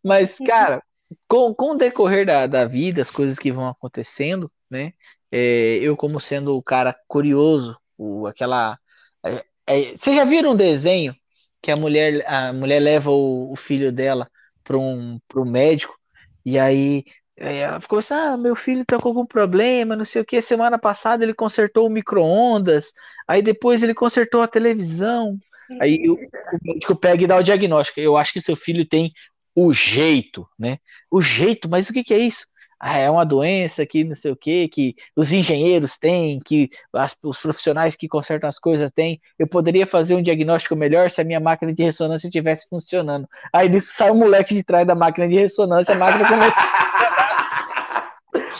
Mas, 0.03 0.38
cara, 0.39 0.82
com, 1.27 1.53
com 1.53 1.72
o 1.72 1.77
decorrer 1.77 2.25
da, 2.25 2.48
da 2.48 2.65
vida, 2.65 3.01
as 3.01 3.12
coisas 3.12 3.38
que 3.38 3.51
vão 3.51 3.67
acontecendo, 3.67 4.51
né? 4.70 4.93
é, 5.34 5.79
eu, 5.82 5.98
como 5.98 6.20
sendo 6.22 6.55
o 6.55 6.62
cara 6.63 6.96
curioso, 7.08 7.75
o, 7.98 8.27
aquela. 8.27 8.77
é, 9.25 9.43
é, 9.67 9.98
vocês 9.98 10.15
já 10.15 10.24
viram 10.25 10.51
um 10.51 10.55
desenho 10.55 11.15
que 11.62 11.72
a 11.72 11.75
mulher, 11.75 12.24
a 12.27 12.53
mulher 12.53 12.79
leva 12.79 13.10
o, 13.10 13.51
o 13.51 13.55
filho 13.55 13.91
dela 13.91 14.29
para 14.63 14.77
um, 14.77 15.20
pro 15.27 15.43
médico 15.46 15.98
e 16.46 16.60
aí 16.60 17.03
é, 17.36 17.60
ela 17.62 17.82
ficou 17.82 18.00
assim: 18.00 18.13
ah, 18.13 18.38
meu 18.38 18.55
filho 18.55 18.86
tá 18.86 19.00
com 19.00 19.08
algum 19.08 19.25
problema, 19.25 19.96
não 19.96 20.05
sei 20.05 20.22
o 20.22 20.25
que. 20.25 20.39
Semana 20.41 20.77
passada 20.77 21.24
ele 21.24 21.34
consertou 21.34 21.88
o 21.88 21.89
micro-ondas, 21.89 22.91
aí 23.27 23.41
depois 23.41 23.82
ele 23.82 23.93
consertou 23.96 24.41
a 24.43 24.48
televisão. 24.48 25.39
Aí 25.80 26.10
o, 26.10 26.13
o 26.15 26.20
médico 26.63 26.96
pega 26.96 27.24
e 27.24 27.27
dá 27.27 27.38
o 27.38 27.44
diagnóstico. 27.44 28.00
Eu 28.00 28.18
acho 28.18 28.34
que 28.34 28.42
seu 28.42 28.56
filho 28.56 28.86
tem 28.86 29.12
o 29.56 29.74
jeito, 29.74 30.48
né? 30.58 30.77
O 31.12 31.22
jeito, 31.22 31.70
mas 31.70 31.89
o 31.89 31.94
que 31.94 32.03
que 32.03 32.13
é 32.13 32.18
isso? 32.18 32.46
Ah, 32.86 32.98
é 32.98 33.10
uma 33.10 33.25
doença 33.25 33.86
que 33.86 34.03
não 34.03 34.13
sei 34.13 34.32
o 34.32 34.36
que, 34.36 34.68
que 34.68 34.94
os 35.15 35.32
engenheiros 35.32 35.98
têm, 35.98 36.42
que 36.44 36.70
as- 36.94 37.15
os 37.24 37.39
profissionais 37.39 37.96
que 37.96 38.10
consertam 38.10 38.50
as 38.50 38.60
coisas 38.60 38.92
têm. 38.92 39.22
Eu 39.39 39.48
poderia 39.48 39.88
fazer 39.88 40.15
um 40.15 40.22
diagnóstico 40.22 40.75
melhor 40.75 41.10
se 41.10 41.22
a 41.22 41.24
minha 41.24 41.39
máquina 41.39 41.72
de 41.74 41.82
ressonância 41.82 42.27
estivesse 42.27 42.68
funcionando. 42.68 43.25
Aí 43.53 43.70
nisso 43.70 43.94
sai 43.96 44.12
o 44.12 44.15
moleque 44.15 44.53
de 44.53 44.63
trás 44.63 44.86
da 44.86 44.96
máquina 44.96 45.30
de 45.30 45.36
ressonância, 45.36 45.96
a 45.96 45.98
máquina 45.98 46.27
começa. 46.27 46.56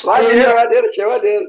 Maneiro, 0.06 0.92
tinha 0.92 1.08
maneiro. 1.08 1.46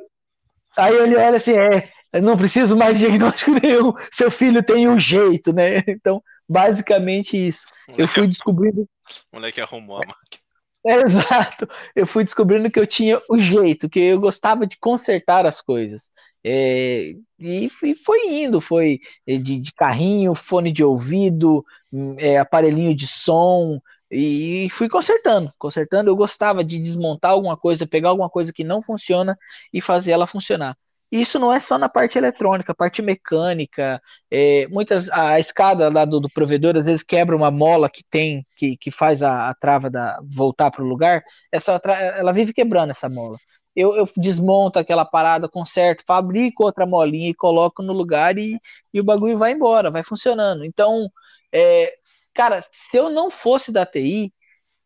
Aí 0.76 0.96
ele 0.96 1.16
olha 1.16 1.36
assim, 1.36 1.56
é, 1.56 1.88
eu 2.14 2.22
não 2.22 2.36
preciso 2.36 2.76
mais 2.76 2.98
de 2.98 3.06
diagnóstico 3.06 3.52
nenhum, 3.60 3.92
seu 4.10 4.30
filho 4.30 4.62
tem 4.62 4.88
um 4.88 4.98
jeito, 4.98 5.52
né? 5.52 5.82
Então, 5.88 6.22
basicamente 6.48 7.36
isso. 7.36 7.66
Eu 7.88 7.94
Moleque, 7.94 8.14
fui 8.14 8.26
descobrindo 8.26 8.88
moleque 9.32 9.60
arrumou 9.60 9.96
a 9.96 10.06
máquina. 10.06 10.44
É, 10.86 11.00
exato. 11.00 11.66
Eu 11.96 12.06
fui 12.06 12.24
descobrindo 12.24 12.70
que 12.70 12.78
eu 12.78 12.86
tinha 12.86 13.18
o 13.30 13.38
jeito, 13.38 13.88
que 13.88 13.98
eu 14.00 14.20
gostava 14.20 14.66
de 14.66 14.76
consertar 14.76 15.46
as 15.46 15.62
coisas. 15.62 16.10
É, 16.44 17.14
e, 17.38 17.70
e 17.82 17.94
foi 17.94 18.18
indo, 18.28 18.60
foi 18.60 19.00
é, 19.26 19.38
de, 19.38 19.58
de 19.58 19.72
carrinho, 19.72 20.34
fone 20.34 20.70
de 20.70 20.84
ouvido, 20.84 21.64
hum, 21.90 22.16
é, 22.18 22.36
aparelhinho 22.38 22.94
de 22.94 23.06
som, 23.06 23.80
E 24.10 24.68
fui 24.70 24.86
consertando, 24.86 25.50
consertando. 25.58 26.10
Eu 26.10 26.16
gostava 26.16 26.62
de 26.62 26.78
desmontar 26.78 27.30
alguma 27.30 27.56
coisa, 27.56 27.86
pegar 27.86 28.10
alguma 28.10 28.28
coisa 28.28 28.52
que 28.52 28.62
não 28.62 28.82
funciona 28.82 29.38
e 29.72 29.80
fazer 29.80 30.10
ela 30.12 30.26
funcionar. 30.26 30.76
Isso 31.14 31.38
não 31.38 31.52
é 31.52 31.60
só 31.60 31.78
na 31.78 31.88
parte 31.88 32.18
eletrônica, 32.18 32.74
parte 32.74 33.00
mecânica. 33.00 34.02
É, 34.28 34.66
muitas 34.66 35.08
a 35.10 35.38
escada 35.38 35.88
lá 35.88 36.04
do, 36.04 36.18
do, 36.18 36.28
provedor 36.28 36.76
às 36.76 36.86
vezes 36.86 37.04
quebra 37.04 37.36
uma 37.36 37.52
mola 37.52 37.88
que 37.88 38.02
tem 38.10 38.44
que, 38.56 38.76
que 38.76 38.90
faz 38.90 39.22
a, 39.22 39.48
a 39.48 39.54
trava 39.54 39.88
da 39.88 40.18
voltar 40.24 40.72
para 40.72 40.82
o 40.82 40.86
lugar. 40.86 41.22
Essa 41.52 41.80
ela 42.16 42.32
vive 42.32 42.52
quebrando 42.52 42.90
essa 42.90 43.08
mola. 43.08 43.38
Eu, 43.76 43.94
eu, 43.94 44.08
desmonto 44.16 44.76
aquela 44.76 45.04
parada, 45.04 45.48
conserto, 45.48 46.02
fabrico 46.04 46.64
outra 46.64 46.84
molinha 46.84 47.30
e 47.30 47.34
coloco 47.34 47.80
no 47.80 47.92
lugar 47.92 48.36
e, 48.36 48.58
e 48.92 49.00
o 49.00 49.04
bagulho 49.04 49.38
vai 49.38 49.52
embora, 49.52 49.92
vai 49.92 50.02
funcionando. 50.02 50.64
Então, 50.64 51.08
é, 51.52 51.94
cara, 52.34 52.60
se 52.60 52.96
eu 52.96 53.08
não 53.08 53.30
fosse 53.30 53.70
da 53.70 53.86
TI, 53.86 54.32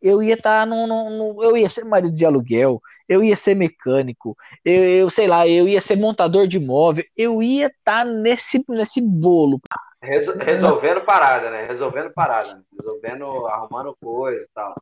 eu 0.02 0.22
ia 0.22 0.34
estar 0.34 0.66
tá 0.66 0.72
Eu 1.42 1.56
ia 1.56 1.68
ser 1.68 1.84
marido 1.84 2.14
de 2.14 2.24
aluguel, 2.24 2.80
eu 3.08 3.22
ia 3.22 3.36
ser 3.36 3.54
mecânico, 3.54 4.36
eu, 4.64 4.84
eu 4.84 5.10
sei 5.10 5.26
lá, 5.26 5.46
eu 5.46 5.68
ia 5.68 5.80
ser 5.80 5.96
montador 5.96 6.46
de 6.46 6.56
imóvel, 6.56 7.04
eu 7.16 7.42
ia 7.42 7.66
estar 7.66 8.04
tá 8.04 8.04
nesse, 8.04 8.64
nesse 8.68 9.00
bolo. 9.00 9.60
resolvendo 10.44 11.04
parada, 11.04 11.50
né? 11.50 11.64
Resolvendo 11.64 12.12
parada, 12.12 12.62
resolvendo, 12.76 13.46
arrumando 13.46 13.96
coisa 14.00 14.42
e 14.42 14.48
tal. 14.54 14.74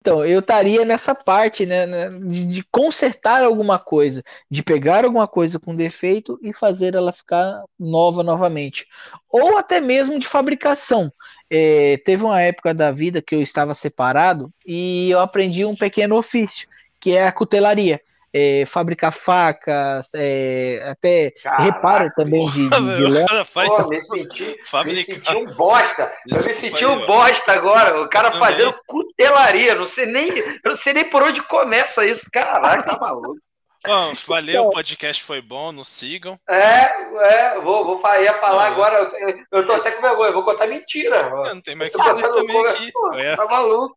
Então, 0.00 0.24
eu 0.24 0.40
estaria 0.40 0.82
nessa 0.84 1.14
parte, 1.14 1.66
né, 1.66 1.84
né, 1.84 2.08
de, 2.08 2.64
consertar 2.72 3.44
alguma 3.44 3.78
coisa, 3.78 4.22
de 4.50 4.62
pegar 4.62 5.04
alguma 5.04 5.28
coisa 5.28 5.58
com 5.58 5.76
defeito 5.76 6.38
e 6.42 6.54
fazer 6.54 6.94
ela 6.94 7.12
ficar 7.12 7.62
nova 7.78 8.22
novamente. 8.22 8.86
Ou 9.28 9.58
até 9.58 9.78
mesmo 9.78 10.18
de 10.18 10.26
fabricação. 10.26 11.12
É, 11.50 11.98
teve 11.98 12.24
uma 12.24 12.40
época 12.40 12.72
da 12.72 12.90
vida 12.90 13.20
que 13.20 13.34
eu 13.34 13.42
estava 13.42 13.74
separado 13.74 14.50
e 14.66 15.10
eu 15.10 15.20
aprendi 15.20 15.66
um 15.66 15.76
pequeno 15.76 16.16
ofício, 16.16 16.66
que 16.98 17.14
é 17.14 17.26
a 17.26 17.32
cutelaria 17.32 18.00
é, 18.32 18.64
fabricar 18.66 19.12
facas, 19.12 20.10
é, 20.14 20.82
até 20.90 21.32
Caraca, 21.42 21.62
reparo 21.62 22.10
também 22.14 22.46
de, 22.46 22.68
de, 22.68 22.96
de 22.96 23.02
lã. 23.04 23.24
Pô, 23.52 23.88
me 23.88 24.02
senti, 24.02 24.56
me 24.84 25.04
senti 25.04 25.36
um 25.36 25.54
bosta. 25.54 26.12
eu 26.28 26.36
me 26.36 26.54
senti 26.54 26.86
um 26.86 27.06
bosta 27.06 27.52
agora. 27.52 28.02
O 28.02 28.08
cara 28.08 28.32
fazendo 28.32 28.74
cutelaria. 28.86 29.74
Não 29.74 29.86
sei 29.86 30.06
nem, 30.06 30.30
não 30.64 30.76
sei 30.76 30.92
nem 30.92 31.10
por 31.10 31.22
onde 31.22 31.42
começa 31.46 32.06
isso. 32.06 32.24
Caraca, 32.32 32.82
tá 32.82 32.98
maluco. 32.98 33.38
Bom, 33.86 34.12
valeu, 34.28 34.50
então, 34.50 34.66
o 34.66 34.70
podcast 34.72 35.22
foi 35.22 35.40
bom, 35.40 35.72
nos 35.72 35.88
sigam. 35.88 36.38
É, 36.46 36.84
é, 37.24 37.60
vou, 37.60 37.82
vou 37.86 38.02
ia 38.20 38.38
falar 38.38 38.64
ah, 38.64 38.66
agora, 38.66 39.10
eu, 39.20 39.38
eu 39.52 39.66
tô 39.66 39.72
até 39.72 39.92
com 39.92 40.02
vergonha, 40.02 40.32
vou 40.32 40.44
contar 40.44 40.66
mentira. 40.66 41.30
Não, 41.30 41.54
não 41.54 41.60
tem 41.62 41.74
mais 41.74 41.88
o 41.88 41.96
que 41.96 42.04
fazer 42.04 42.28
também 42.30 42.66
aqui. 42.66 42.92
Pô, 42.92 43.14
é. 43.14 43.34
Tá 43.34 43.46
maluco. 43.46 43.96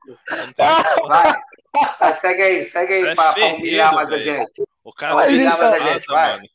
Vai, 1.05 1.33
Segue 2.21 2.41
aí, 2.41 2.65
segue 2.65 2.93
aí 2.93 3.03
é 3.05 3.15
pra, 3.15 3.33
humilhar 3.55 3.93
mais 3.95 4.11
a 4.11 4.17
gente. 4.17 4.63
O 4.83 4.93
cara 4.93 5.15
vai 5.15 5.29
humilhar 5.29 5.57
mais 5.57 5.73
a 5.73 5.79
gente, 5.79 6.05
vai. 6.07 6.31
Mano. 6.33 6.53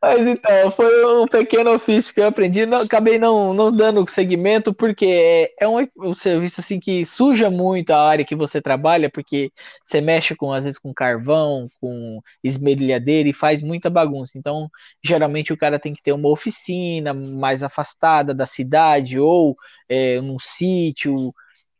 Mas 0.00 0.26
então, 0.26 0.70
foi 0.70 1.04
um 1.04 1.26
pequeno 1.26 1.72
ofício 1.74 2.14
que 2.14 2.20
eu 2.20 2.26
aprendi. 2.26 2.64
Não, 2.66 2.82
acabei 2.82 3.18
não, 3.18 3.52
não 3.52 3.72
dando 3.72 4.08
segmento, 4.08 4.72
porque 4.72 5.52
é 5.58 5.66
um, 5.66 5.86
um, 5.98 6.14
serviço 6.14 6.60
assim 6.60 6.78
que 6.78 7.04
suja 7.04 7.50
muito 7.50 7.90
a 7.90 8.08
área 8.08 8.24
que 8.24 8.36
você 8.36 8.60
trabalha, 8.60 9.10
porque 9.10 9.50
você 9.84 10.00
mexe 10.00 10.36
com, 10.36 10.52
às 10.52 10.64
vezes, 10.64 10.78
com 10.78 10.94
carvão, 10.94 11.66
com 11.80 12.20
esmerilhadeira 12.44 13.28
e 13.28 13.32
faz 13.32 13.60
muita 13.60 13.90
bagunça. 13.90 14.38
Então, 14.38 14.70
geralmente 15.02 15.52
o 15.52 15.56
cara 15.56 15.78
tem 15.78 15.92
que 15.92 16.02
ter 16.02 16.12
uma 16.12 16.28
oficina 16.28 17.12
mais 17.12 17.62
afastada 17.62 18.32
da 18.32 18.46
cidade 18.46 19.18
ou 19.18 19.56
é, 19.88 20.20
num 20.20 20.38
sítio 20.38 21.34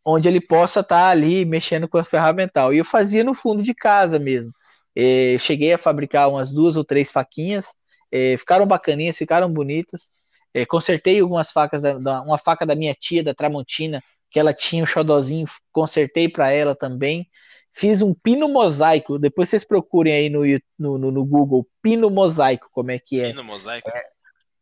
onde 0.07 0.29
ele 0.29 0.41
possa 0.41 0.81
estar 0.81 0.97
tá 0.97 1.09
ali 1.09 1.45
mexendo 1.45 1.89
com 1.89 1.99
a 1.99 2.05
ferramental. 2.05 2.73
E 2.73 2.79
eu 2.79 2.85
fazia 2.85 3.25
no 3.25 3.35
fundo 3.35 3.63
de 3.63 3.75
casa 3.75 4.21
mesmo. 4.21 4.53
É, 4.95 5.37
cheguei 5.39 5.73
a 5.73 5.79
fabricar 5.79 6.31
umas 6.31 6.53
duas 6.53 6.77
ou 6.77 6.85
três 6.85 7.11
faquinhas, 7.11 7.67
é, 8.11 8.37
ficaram 8.37 8.65
bacaninhas, 8.67 9.19
ficaram 9.19 9.53
bonitas. 9.53 10.13
É, 10.55 10.65
consertei 10.65 11.21
algumas 11.21 11.51
facas, 11.51 11.83
da, 11.83 11.99
da, 11.99 12.23
uma 12.23 12.39
faca 12.39 12.65
da 12.65 12.75
minha 12.75 12.95
tia, 12.95 13.23
da 13.23 13.35
Tramontina, 13.35 14.03
que 14.31 14.39
ela 14.39 14.55
tinha 14.55 14.83
um 14.83 14.87
xodozinho, 14.87 15.47
consertei 15.73 16.29
para 16.29 16.51
ela 16.51 16.75
também. 16.75 17.27
Fiz 17.73 18.01
um 18.01 18.15
pino 18.15 18.49
mosaico, 18.49 19.19
depois 19.19 19.51
vocês 19.51 19.65
procurem 19.65 20.15
aí 20.15 20.31
no, 20.31 20.41
no, 20.79 20.97
no, 20.97 21.11
no 21.11 21.25
Google, 21.27 21.69
pino 21.83 22.09
mosaico, 22.09 22.69
como 22.73 22.91
é 22.91 22.99
que 22.99 23.21
é. 23.21 23.29
Pino 23.29 23.45
mosaico? 23.45 23.91
É, 23.91 24.03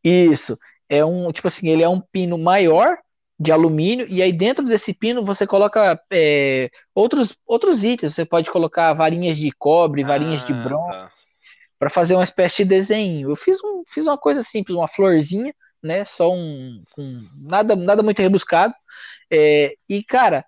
isso, 0.02 0.58
é 0.88 1.04
um, 1.04 1.30
tipo 1.30 1.46
assim, 1.46 1.68
ele 1.68 1.82
é 1.82 1.88
um 1.88 2.00
pino 2.00 2.36
maior, 2.36 2.98
de 3.38 3.50
alumínio, 3.50 4.06
e 4.08 4.22
aí 4.22 4.32
dentro 4.32 4.64
desse 4.64 4.94
pino 4.94 5.24
você 5.24 5.46
coloca 5.46 6.00
é, 6.12 6.70
outros, 6.94 7.36
outros 7.46 7.82
itens. 7.82 8.14
Você 8.14 8.24
pode 8.24 8.50
colocar 8.50 8.92
varinhas 8.92 9.36
de 9.36 9.50
cobre, 9.52 10.04
varinhas 10.04 10.42
ah, 10.42 10.46
de 10.46 10.52
bronze, 10.52 10.98
tá. 10.98 11.10
para 11.78 11.90
fazer 11.90 12.14
uma 12.14 12.24
espécie 12.24 12.58
de 12.58 12.66
desenho. 12.66 13.30
Eu 13.30 13.36
fiz, 13.36 13.58
um, 13.62 13.82
fiz 13.88 14.06
uma 14.06 14.16
coisa 14.16 14.42
simples, 14.42 14.76
uma 14.76 14.88
florzinha, 14.88 15.52
né? 15.82 16.04
Só 16.04 16.32
um. 16.32 16.82
um 16.96 17.28
nada, 17.36 17.74
nada 17.74 18.02
muito 18.02 18.22
rebuscado. 18.22 18.74
É, 19.30 19.74
e, 19.88 20.04
cara, 20.04 20.44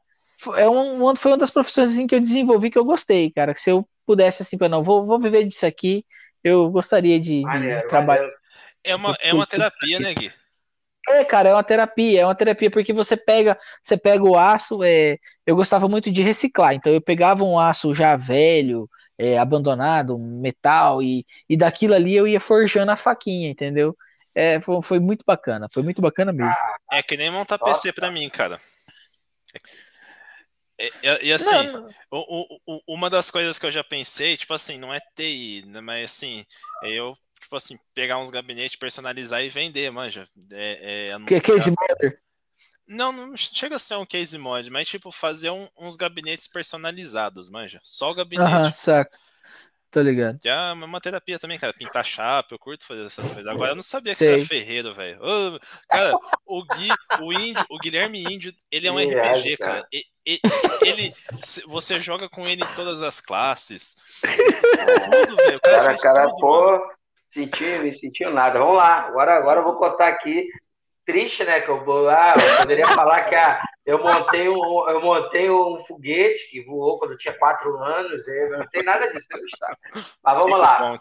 é 0.57 0.69
um, 0.69 1.16
foi 1.16 1.33
uma 1.33 1.38
das 1.38 1.50
profissões 1.50 1.90
assim, 1.90 2.07
que 2.07 2.14
eu 2.14 2.21
desenvolvi 2.21 2.71
que 2.71 2.78
eu 2.78 2.85
gostei, 2.85 3.31
cara. 3.33 3.52
Que 3.52 3.61
se 3.61 3.71
eu 3.71 3.87
pudesse, 4.07 4.43
assim, 4.43 4.57
para 4.57 4.69
não, 4.69 4.85
vou, 4.85 5.05
vou 5.05 5.19
viver 5.19 5.45
disso 5.45 5.66
aqui, 5.66 6.05
eu 6.43 6.71
gostaria 6.71 7.19
de, 7.19 7.43
de, 7.43 7.76
de 7.76 7.88
trabalhar. 7.88 8.31
É 8.85 8.95
uma, 8.95 9.16
é 9.21 9.35
uma 9.35 9.47
terapia, 9.47 9.99
né, 9.99 10.14
Gui? 10.14 10.33
É, 11.08 11.25
cara, 11.25 11.50
é 11.50 11.52
uma 11.52 11.62
terapia, 11.62 12.22
é 12.22 12.25
uma 12.25 12.34
terapia 12.34 12.70
porque 12.70 12.92
você 12.92 13.16
pega, 13.16 13.58
você 13.82 13.96
pega 13.96 14.25
o 14.25 14.36
aço, 14.36 14.82
é, 14.82 15.18
eu 15.46 15.54
gostava 15.54 15.88
muito 15.88 16.10
de 16.10 16.22
reciclar, 16.22 16.75
então 16.75 16.92
eu 16.92 17.00
pegava 17.00 17.44
um 17.44 17.58
aço 17.58 17.94
já 17.94 18.16
velho, 18.16 18.90
é, 19.16 19.38
abandonado, 19.38 20.18
metal, 20.18 21.00
e, 21.00 21.25
e 21.48 21.56
daquilo 21.56 21.94
ali 21.94 22.14
eu 22.16 22.26
ia 22.26 22.40
forjando 22.40 22.90
a 22.90 22.96
faquinha, 22.96 23.48
entendeu? 23.48 23.96
É, 24.34 24.60
foi, 24.60 24.82
foi 24.82 25.00
muito 25.00 25.25
bacana, 25.25 25.68
foi 25.72 25.82
muito 25.82 26.02
bacana 26.02 26.32
mesmo. 26.32 26.52
É 26.90 27.02
que 27.02 27.16
nem 27.16 27.30
montar 27.30 27.58
PC 27.58 27.92
pra 27.92 28.10
mim, 28.10 28.28
cara. 28.28 28.60
E, 30.78 30.92
e, 31.22 31.32
assim, 31.32 31.68
não, 31.72 31.82
não. 31.82 31.90
O, 32.10 32.58
o, 32.66 32.94
uma 32.94 33.08
das 33.08 33.30
coisas 33.30 33.58
que 33.58 33.64
eu 33.64 33.72
já 33.72 33.82
pensei, 33.82 34.36
tipo 34.36 34.52
assim, 34.52 34.78
não 34.78 34.92
é 34.92 35.00
TI, 35.14 35.64
né, 35.66 35.80
mas 35.80 36.12
assim, 36.12 36.44
eu 36.82 37.16
tipo 37.47 37.57
assim, 37.57 37.79
pegar 37.95 38.19
uns 38.19 38.31
gabinetes, 38.31 38.76
personalizar 38.76 39.41
e 39.41 39.49
vender, 39.49 39.91
manja. 39.91 40.29
É, 40.53 41.12
é, 41.12 41.26
que 41.26 41.37
é 41.37 41.41
case 41.41 41.71
modder? 41.71 42.21
Não, 42.87 43.12
não 43.12 43.37
chega 43.37 43.76
a 43.76 43.79
ser 43.79 43.97
um 43.97 44.07
case 44.07 44.37
mod, 44.37 44.69
mas 44.69 44.88
tipo, 44.88 45.11
fazer 45.11 45.50
um, 45.50 45.69
uns 45.79 45.97
gabinetes 45.97 46.49
personalizados, 46.49 47.49
manja. 47.49 47.81
Só 47.83 48.11
o 48.11 48.15
gabinete. 48.15 48.49
Aham, 48.49 48.73
saco. 48.73 49.17
Tô 49.91 50.03
ligado. 50.03 50.38
Já 50.43 50.71
é 50.71 50.73
uma 50.73 51.00
terapia 51.00 51.38
também, 51.38 51.59
cara. 51.59 51.73
Pintar 51.73 52.05
chapa, 52.05 52.55
eu 52.55 52.59
curto 52.59 52.85
fazer 52.85 53.07
essas 53.07 53.31
coisas. 53.31 53.47
Agora 53.47 53.71
eu 53.71 53.76
não 53.76 53.83
sabia 53.83 54.12
que 54.12 54.19
Sei. 54.19 54.29
você 54.29 54.35
era 54.35 54.47
ferreiro, 54.47 54.93
velho. 54.93 55.21
Cara, 55.88 56.15
o 56.45 56.65
Gui, 56.65 56.88
o 57.21 57.33
Índio, 57.33 57.65
o 57.71 57.79
Guilherme 57.79 58.23
Índio, 58.23 58.53
ele 58.71 58.88
é 58.88 58.93
um 58.93 58.99
RPG, 58.99 59.57
cara. 59.57 59.87
Ele, 59.93 60.41
ele, 60.83 61.15
você 61.67 62.00
joga 62.00 62.29
com 62.29 62.47
ele 62.47 62.62
em 62.62 62.75
todas 62.75 63.00
as 63.00 63.21
classes. 63.21 63.97
Tudo, 65.26 65.37
velho. 65.37 65.61
Cara, 65.61 65.79
cara, 65.79 65.99
cara 65.99 66.29
tudo, 66.31 66.41
pô, 66.41 66.96
Sentiu, 67.37 67.83
me 67.83 67.93
sentiu 67.93 68.31
nada. 68.31 68.59
Vamos 68.59 68.78
lá, 68.78 69.09
agora, 69.09 69.37
agora 69.37 69.61
eu 69.61 69.64
vou 69.64 69.76
contar 69.76 70.09
aqui. 70.09 70.49
Triste, 71.05 71.45
né? 71.45 71.61
Que 71.61 71.69
eu 71.69 71.85
vou 71.85 72.00
lá, 72.00 72.33
eu 72.33 72.57
poderia 72.62 72.87
falar 72.87 73.25
que 73.28 73.35
a, 73.35 73.62
eu, 73.85 73.99
montei 73.99 74.49
um, 74.49 74.88
eu 74.88 75.00
montei 75.02 75.50
um 75.50 75.85
foguete 75.87 76.50
que 76.50 76.64
voou 76.64 76.99
quando 76.99 77.12
eu 77.12 77.19
tinha 77.19 77.38
quatro 77.38 77.76
anos. 77.76 78.26
Eu 78.26 78.59
não 78.59 78.66
tem 78.69 78.83
nada 78.83 79.12
disso, 79.12 79.28
eu 79.31 79.40
gostava. 79.40 79.76
Mas 80.25 80.38
vamos 80.38 80.59
lá. 80.59 80.99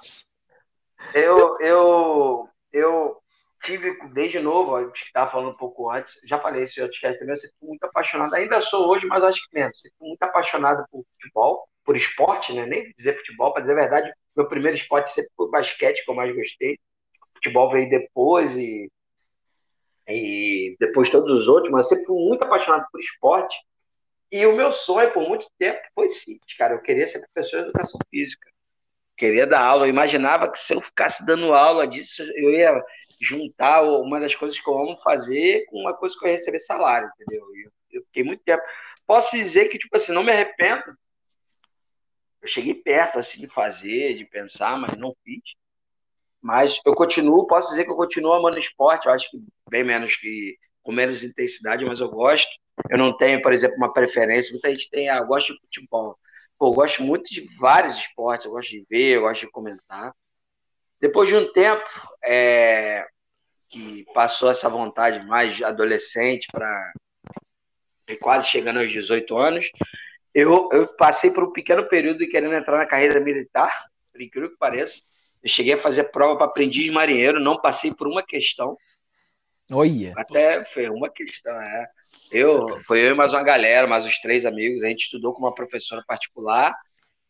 Eu, 1.13 1.57
eu, 1.61 2.49
eu 2.73 3.17
tive 3.63 3.97
desde 4.09 4.39
novo, 4.39 4.75
a 4.75 4.83
gente 4.83 5.03
estava 5.05 5.31
falando 5.31 5.51
um 5.51 5.57
pouco 5.57 5.89
antes, 5.89 6.13
já 6.25 6.37
falei 6.37 6.65
isso 6.65 6.79
em 6.79 6.83
outros 6.83 7.01
também, 7.01 7.29
eu 7.29 7.37
sempre 7.37 7.55
fui 7.59 7.69
muito 7.69 7.83
apaixonado, 7.85 8.33
ainda 8.33 8.61
sou 8.61 8.87
hoje, 8.89 9.05
mas 9.07 9.23
acho 9.23 9.39
que 9.49 9.57
menos. 9.57 9.79
Sempre 9.79 9.97
fui 9.97 10.07
muito 10.09 10.23
apaixonado 10.23 10.85
por 10.91 11.03
futebol, 11.13 11.67
por 11.83 11.95
esporte, 11.95 12.53
né? 12.53 12.65
Nem 12.65 12.91
dizer 12.97 13.17
futebol, 13.17 13.53
para 13.53 13.61
dizer 13.61 13.73
a 13.73 13.81
verdade, 13.81 14.13
meu 14.35 14.47
primeiro 14.47 14.77
esporte 14.77 15.13
sempre 15.13 15.31
foi 15.35 15.49
basquete, 15.49 16.03
que 16.03 16.11
eu 16.11 16.15
mais 16.15 16.35
gostei. 16.35 16.77
Futebol 17.35 17.71
veio 17.71 17.89
depois 17.89 18.55
e, 18.57 18.89
e 20.07 20.75
depois 20.79 21.09
todos 21.09 21.41
os 21.41 21.47
outros, 21.47 21.71
mas 21.71 21.85
eu 21.85 21.89
sempre 21.89 22.05
fui 22.05 22.27
muito 22.27 22.43
apaixonado 22.43 22.85
por 22.91 22.99
esporte. 22.99 23.55
E 24.31 24.45
o 24.45 24.55
meu 24.55 24.73
sonho 24.73 25.11
por 25.13 25.27
muito 25.27 25.47
tempo 25.57 25.79
foi 25.93 26.09
simples, 26.09 26.57
cara. 26.57 26.73
Eu 26.73 26.81
queria 26.81 27.07
ser 27.07 27.19
professor 27.19 27.61
de 27.61 27.69
educação 27.69 27.99
física. 28.09 28.49
Queria 29.17 29.47
dar 29.47 29.65
aula. 29.65 29.85
Eu 29.85 29.89
imaginava 29.89 30.51
que 30.51 30.59
se 30.59 30.73
eu 30.73 30.81
ficasse 30.81 31.25
dando 31.25 31.53
aula 31.53 31.87
disso, 31.87 32.21
eu 32.21 32.51
ia 32.51 32.83
juntar 33.21 33.83
uma 33.83 34.19
das 34.19 34.35
coisas 34.35 34.59
que 34.59 34.69
eu 34.69 34.77
amo 34.77 34.99
fazer 35.01 35.65
com 35.67 35.79
uma 35.79 35.93
coisa 35.93 36.15
que 36.17 36.25
eu 36.25 36.29
ia 36.29 36.35
receber 36.35 36.59
salário, 36.59 37.09
entendeu? 37.15 37.45
Eu, 37.55 37.71
eu 37.99 38.03
fiquei 38.07 38.23
muito 38.23 38.43
tempo. 38.43 38.63
Posso 39.07 39.35
dizer 39.35 39.69
que, 39.69 39.77
tipo 39.77 39.95
assim, 39.95 40.11
não 40.11 40.23
me 40.23 40.31
arrependo, 40.31 40.83
eu 42.45 42.47
cheguei 42.47 42.75
perto 42.75 43.17
assim 43.17 43.39
de 43.39 43.47
fazer, 43.47 44.15
de 44.15 44.25
pensar, 44.25 44.77
mas 44.77 44.95
não 44.95 45.15
fiz. 45.23 45.41
Mas 46.39 46.79
eu 46.85 46.93
continuo, 46.93 47.47
posso 47.47 47.69
dizer 47.71 47.85
que 47.85 47.91
eu 47.91 47.95
continuo 47.95 48.33
amando 48.33 48.59
esporte, 48.59 49.07
eu 49.07 49.13
acho 49.13 49.29
que 49.31 49.39
bem 49.69 49.83
menos 49.83 50.15
que 50.15 50.55
com 50.83 50.91
menos 50.91 51.23
intensidade, 51.23 51.83
mas 51.83 51.99
eu 51.99 52.09
gosto. 52.09 52.47
eu 52.91 52.97
não 52.99 53.17
tenho, 53.17 53.41
por 53.41 53.51
exemplo, 53.51 53.75
uma 53.77 53.91
preferência. 53.91 54.51
Muita 54.51 54.69
gente 54.69 54.89
tem, 54.91 55.09
ah, 55.09 55.17
eu 55.17 55.25
gosto 55.25 55.53
de 55.53 55.59
futebol. 55.61 56.15
Pô, 56.59 56.67
eu 56.67 56.73
gosto 56.73 57.01
muito 57.01 57.27
de 57.31 57.47
vários 57.57 57.97
esportes, 57.97 58.45
eu 58.45 58.51
gosto 58.51 58.69
de 58.69 58.85
ver, 58.87 59.15
eu 59.15 59.21
gosto 59.21 59.41
de 59.41 59.51
comentar. 59.51 60.13
Depois 61.01 61.27
de 61.27 61.35
um 61.35 61.51
tempo 61.51 61.83
é, 62.23 63.03
que 63.69 64.05
passou 64.13 64.51
essa 64.51 64.69
vontade 64.69 65.25
mais 65.25 65.59
adolescente 65.63 66.47
para 66.51 66.93
quase 68.21 68.47
chegando 68.47 68.79
aos 68.79 68.91
18 68.91 69.35
anos, 69.35 69.67
eu, 70.35 70.67
eu 70.73 70.85
passei 70.97 71.31
por 71.31 71.45
um 71.45 71.53
pequeno 71.53 71.87
período 71.87 72.19
de 72.19 72.27
querendo 72.27 72.53
entrar 72.53 72.77
na 72.77 72.85
carreira 72.85 73.21
militar, 73.21 73.71
por 74.11 74.21
incrível 74.21 74.49
que 74.49 74.57
pareça. 74.57 75.01
Eu 75.41 75.49
cheguei 75.49 75.75
a 75.75 75.81
fazer 75.81 76.03
prova 76.11 76.35
para 76.35 76.47
aprendiz 76.47 76.91
marinheiro, 76.91 77.39
não 77.39 77.61
passei 77.61 77.93
por 77.93 78.05
uma 78.05 78.21
questão. 78.21 78.75
Olha. 79.71 80.13
Até 80.17 80.49
foi 80.65 80.89
uma 80.89 81.09
questão, 81.09 81.55
é. 81.61 81.87
Eu, 82.31 82.67
foi 82.81 82.99
eu 82.99 83.11
e 83.11 83.13
mais 83.13 83.31
uma 83.31 83.43
galera, 83.43 83.87
mais 83.87 84.05
os 84.05 84.19
três 84.19 84.45
amigos, 84.45 84.83
a 84.83 84.87
gente 84.87 85.05
estudou 85.05 85.33
com 85.33 85.39
uma 85.39 85.55
professora 85.55 86.03
particular, 86.05 86.75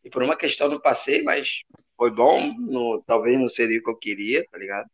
e 0.03 0.09
por 0.09 0.23
uma 0.23 0.35
questão 0.35 0.67
não 0.67 0.79
passei, 0.79 1.21
mas 1.21 1.47
foi 1.95 2.09
bom, 2.09 2.53
no, 2.57 3.03
talvez 3.05 3.39
não 3.39 3.47
seria 3.47 3.79
o 3.79 3.83
que 3.83 3.89
eu 3.89 3.97
queria, 3.97 4.43
tá 4.51 4.57
ligado? 4.57 4.89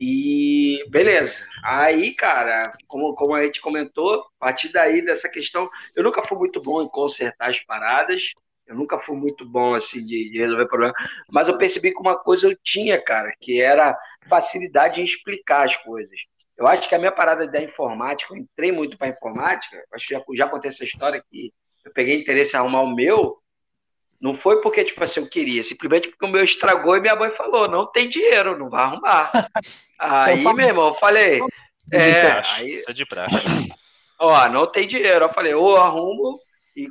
E 0.00 0.84
beleza. 0.90 1.34
Aí, 1.64 2.14
cara, 2.14 2.72
como, 2.86 3.14
como 3.14 3.34
a 3.34 3.42
gente 3.42 3.60
comentou, 3.60 4.20
a 4.40 4.46
partir 4.46 4.70
daí 4.72 5.04
dessa 5.04 5.28
questão, 5.28 5.68
eu 5.96 6.04
nunca 6.04 6.22
fui 6.22 6.38
muito 6.38 6.60
bom 6.62 6.82
em 6.82 6.88
consertar 6.88 7.50
as 7.50 7.58
paradas, 7.64 8.22
eu 8.66 8.76
nunca 8.76 8.98
fui 9.00 9.16
muito 9.16 9.48
bom 9.48 9.74
assim 9.74 10.04
de, 10.04 10.30
de 10.30 10.38
resolver 10.38 10.66
problemas, 10.66 10.94
mas 11.30 11.48
eu 11.48 11.58
percebi 11.58 11.92
que 11.92 12.00
uma 12.00 12.16
coisa 12.16 12.46
eu 12.46 12.56
tinha, 12.62 13.02
cara, 13.02 13.32
que 13.40 13.60
era 13.60 13.98
facilidade 14.28 15.00
em 15.00 15.04
explicar 15.04 15.64
as 15.64 15.76
coisas. 15.78 16.18
Eu 16.56 16.66
acho 16.66 16.88
que 16.88 16.94
a 16.94 16.98
minha 16.98 17.12
parada 17.12 17.46
da 17.46 17.62
informática, 17.62 18.34
eu 18.34 18.38
entrei 18.38 18.70
muito 18.70 18.98
para 18.98 19.08
informática, 19.08 19.82
acho 19.92 20.06
que 20.06 20.14
já, 20.14 20.22
já 20.34 20.48
contei 20.48 20.70
essa 20.70 20.84
história 20.84 21.22
que 21.30 21.52
eu 21.84 21.92
peguei 21.92 22.20
interesse 22.20 22.54
em 22.54 22.58
arrumar 22.58 22.82
o 22.82 22.94
meu, 22.94 23.38
não 24.20 24.36
foi 24.36 24.60
porque, 24.60 24.84
tipo 24.84 25.02
assim, 25.02 25.20
eu 25.20 25.28
queria, 25.28 25.62
simplesmente 25.62 26.08
porque 26.08 26.24
o 26.24 26.28
meu 26.28 26.42
estragou 26.42 26.96
e 26.96 27.00
minha 27.00 27.14
mãe 27.14 27.30
falou, 27.36 27.68
não 27.68 27.86
tem 27.86 28.08
dinheiro, 28.08 28.58
não 28.58 28.68
vai 28.68 28.82
arrumar. 28.82 29.30
aí, 29.98 30.42
meu 30.42 30.66
irmão, 30.66 30.88
eu 30.88 30.94
falei. 30.94 31.40
É, 31.92 32.42
aí, 32.56 32.74
isso 32.74 32.90
é 32.90 32.94
de 32.94 33.06
praxe. 33.06 33.36
Ó, 34.18 34.48
não 34.48 34.66
tem 34.66 34.88
dinheiro. 34.88 35.24
Eu 35.24 35.32
falei, 35.32 35.54
ou 35.54 35.76
arrumo 35.76 36.38
e, 36.76 36.88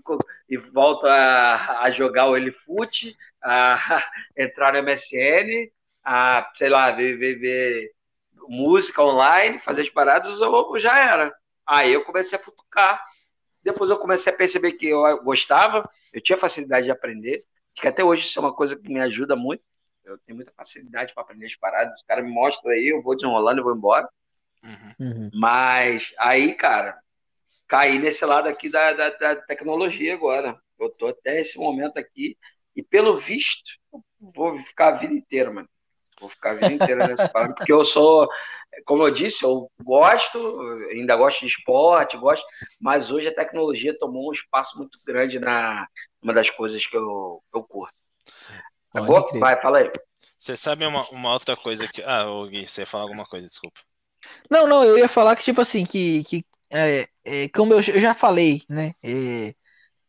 e 0.49 0.57
volto 0.57 1.05
a, 1.05 1.81
a 1.81 1.91
jogar 1.91 2.27
o 2.27 2.37
Elifute, 2.37 3.13
a 3.43 4.03
entrar 4.37 4.73
no 4.73 4.83
MSN, 4.83 5.69
a, 6.05 6.49
sei 6.55 6.69
lá, 6.69 6.91
ver, 6.91 7.17
ver, 7.17 7.39
ver 7.39 7.91
música 8.47 9.03
online, 9.03 9.59
fazer 9.59 9.81
as 9.81 9.89
paradas, 9.89 10.39
ou 10.39 10.79
já 10.79 10.97
era. 10.97 11.33
Aí 11.65 11.91
eu 11.91 12.05
comecei 12.05 12.39
a 12.39 12.41
futucar. 12.41 13.03
Depois 13.67 13.89
eu 13.89 13.97
comecei 13.97 14.31
a 14.31 14.35
perceber 14.35 14.71
que 14.71 14.87
eu 14.87 15.21
gostava, 15.21 15.89
eu 16.13 16.21
tinha 16.21 16.37
facilidade 16.37 16.85
de 16.85 16.91
aprender, 16.91 17.43
que 17.75 17.85
até 17.85 18.01
hoje 18.01 18.23
isso 18.23 18.39
é 18.39 18.41
uma 18.41 18.53
coisa 18.53 18.77
que 18.77 18.87
me 18.87 19.01
ajuda 19.01 19.35
muito. 19.35 19.61
Eu 20.05 20.17
tenho 20.19 20.37
muita 20.37 20.53
facilidade 20.53 21.13
para 21.13 21.21
aprender 21.21 21.47
as 21.47 21.55
paradas. 21.57 21.93
Os 21.95 22.03
caras 22.03 22.23
me 22.23 22.31
mostram 22.31 22.71
aí, 22.71 22.87
eu 22.87 23.01
vou 23.01 23.13
desenrolando 23.13 23.59
e 23.59 23.63
vou 23.63 23.75
embora. 23.75 24.07
Uhum. 24.63 24.93
uhum. 25.05 25.29
Mas 25.33 26.01
aí, 26.17 26.55
cara, 26.55 26.97
caí 27.67 27.99
nesse 27.99 28.23
lado 28.23 28.47
aqui 28.47 28.69
da, 28.69 28.93
da, 28.93 29.09
da, 29.09 29.35
tecnologia 29.35 30.13
agora. 30.13 30.57
Eu 30.79 30.89
tô 30.89 31.07
até 31.07 31.41
esse 31.41 31.57
momento 31.57 31.97
aqui. 31.97 32.37
E 32.73 32.81
pelo 32.81 33.19
visto, 33.19 33.69
vou 34.17 34.57
ficar 34.63 34.93
a 34.93 34.97
vida 34.97 35.13
inteira, 35.13 35.51
mano. 35.51 35.67
Vou 36.21 36.29
ficar 36.29 36.51
a 36.51 36.53
vida 36.53 36.71
inteira 36.71 37.05
nessa 37.05 37.27
parada, 37.27 37.53
porque 37.53 37.73
eu 37.73 37.83
sou, 37.83 38.29
como 38.85 39.05
eu 39.05 39.13
disse, 39.13 39.43
eu 39.43 39.69
gosto, 39.81 40.59
ainda 40.91 41.15
gosto 41.15 41.41
de 41.41 41.47
esporte, 41.47 42.17
gosto, 42.17 42.45
mas 42.79 43.09
hoje 43.09 43.27
a 43.27 43.35
tecnologia 43.35 43.97
tomou 43.97 44.29
um 44.29 44.33
espaço 44.33 44.77
muito 44.77 44.99
grande 45.05 45.39
na 45.39 45.87
uma 46.21 46.33
das 46.33 46.49
coisas 46.49 46.85
que 46.85 46.95
eu, 46.95 47.41
eu 47.53 47.63
curto. 47.63 47.93
Tá 48.91 49.01
bom? 49.01 49.39
Vai, 49.39 49.61
fala 49.61 49.79
aí. 49.79 49.91
Você 50.37 50.55
sabe 50.55 50.85
uma, 50.85 51.07
uma 51.09 51.33
outra 51.33 51.55
coisa 51.55 51.87
que. 51.87 52.01
Ah, 52.03 52.25
Gui, 52.49 52.67
você 52.67 52.81
ia 52.81 52.87
falar 52.87 53.03
alguma 53.03 53.25
coisa, 53.25 53.47
desculpa. 53.47 53.79
Não, 54.49 54.67
não, 54.67 54.83
eu 54.83 54.97
ia 54.97 55.07
falar 55.07 55.35
que, 55.35 55.43
tipo 55.43 55.61
assim, 55.61 55.85
que, 55.85 56.23
que 56.23 56.45
é, 56.71 57.07
é, 57.23 57.49
como 57.49 57.73
eu, 57.73 57.77
eu, 57.77 58.01
já 58.01 58.13
falei, 58.13 58.61
né? 58.69 58.93
É, 59.03 59.55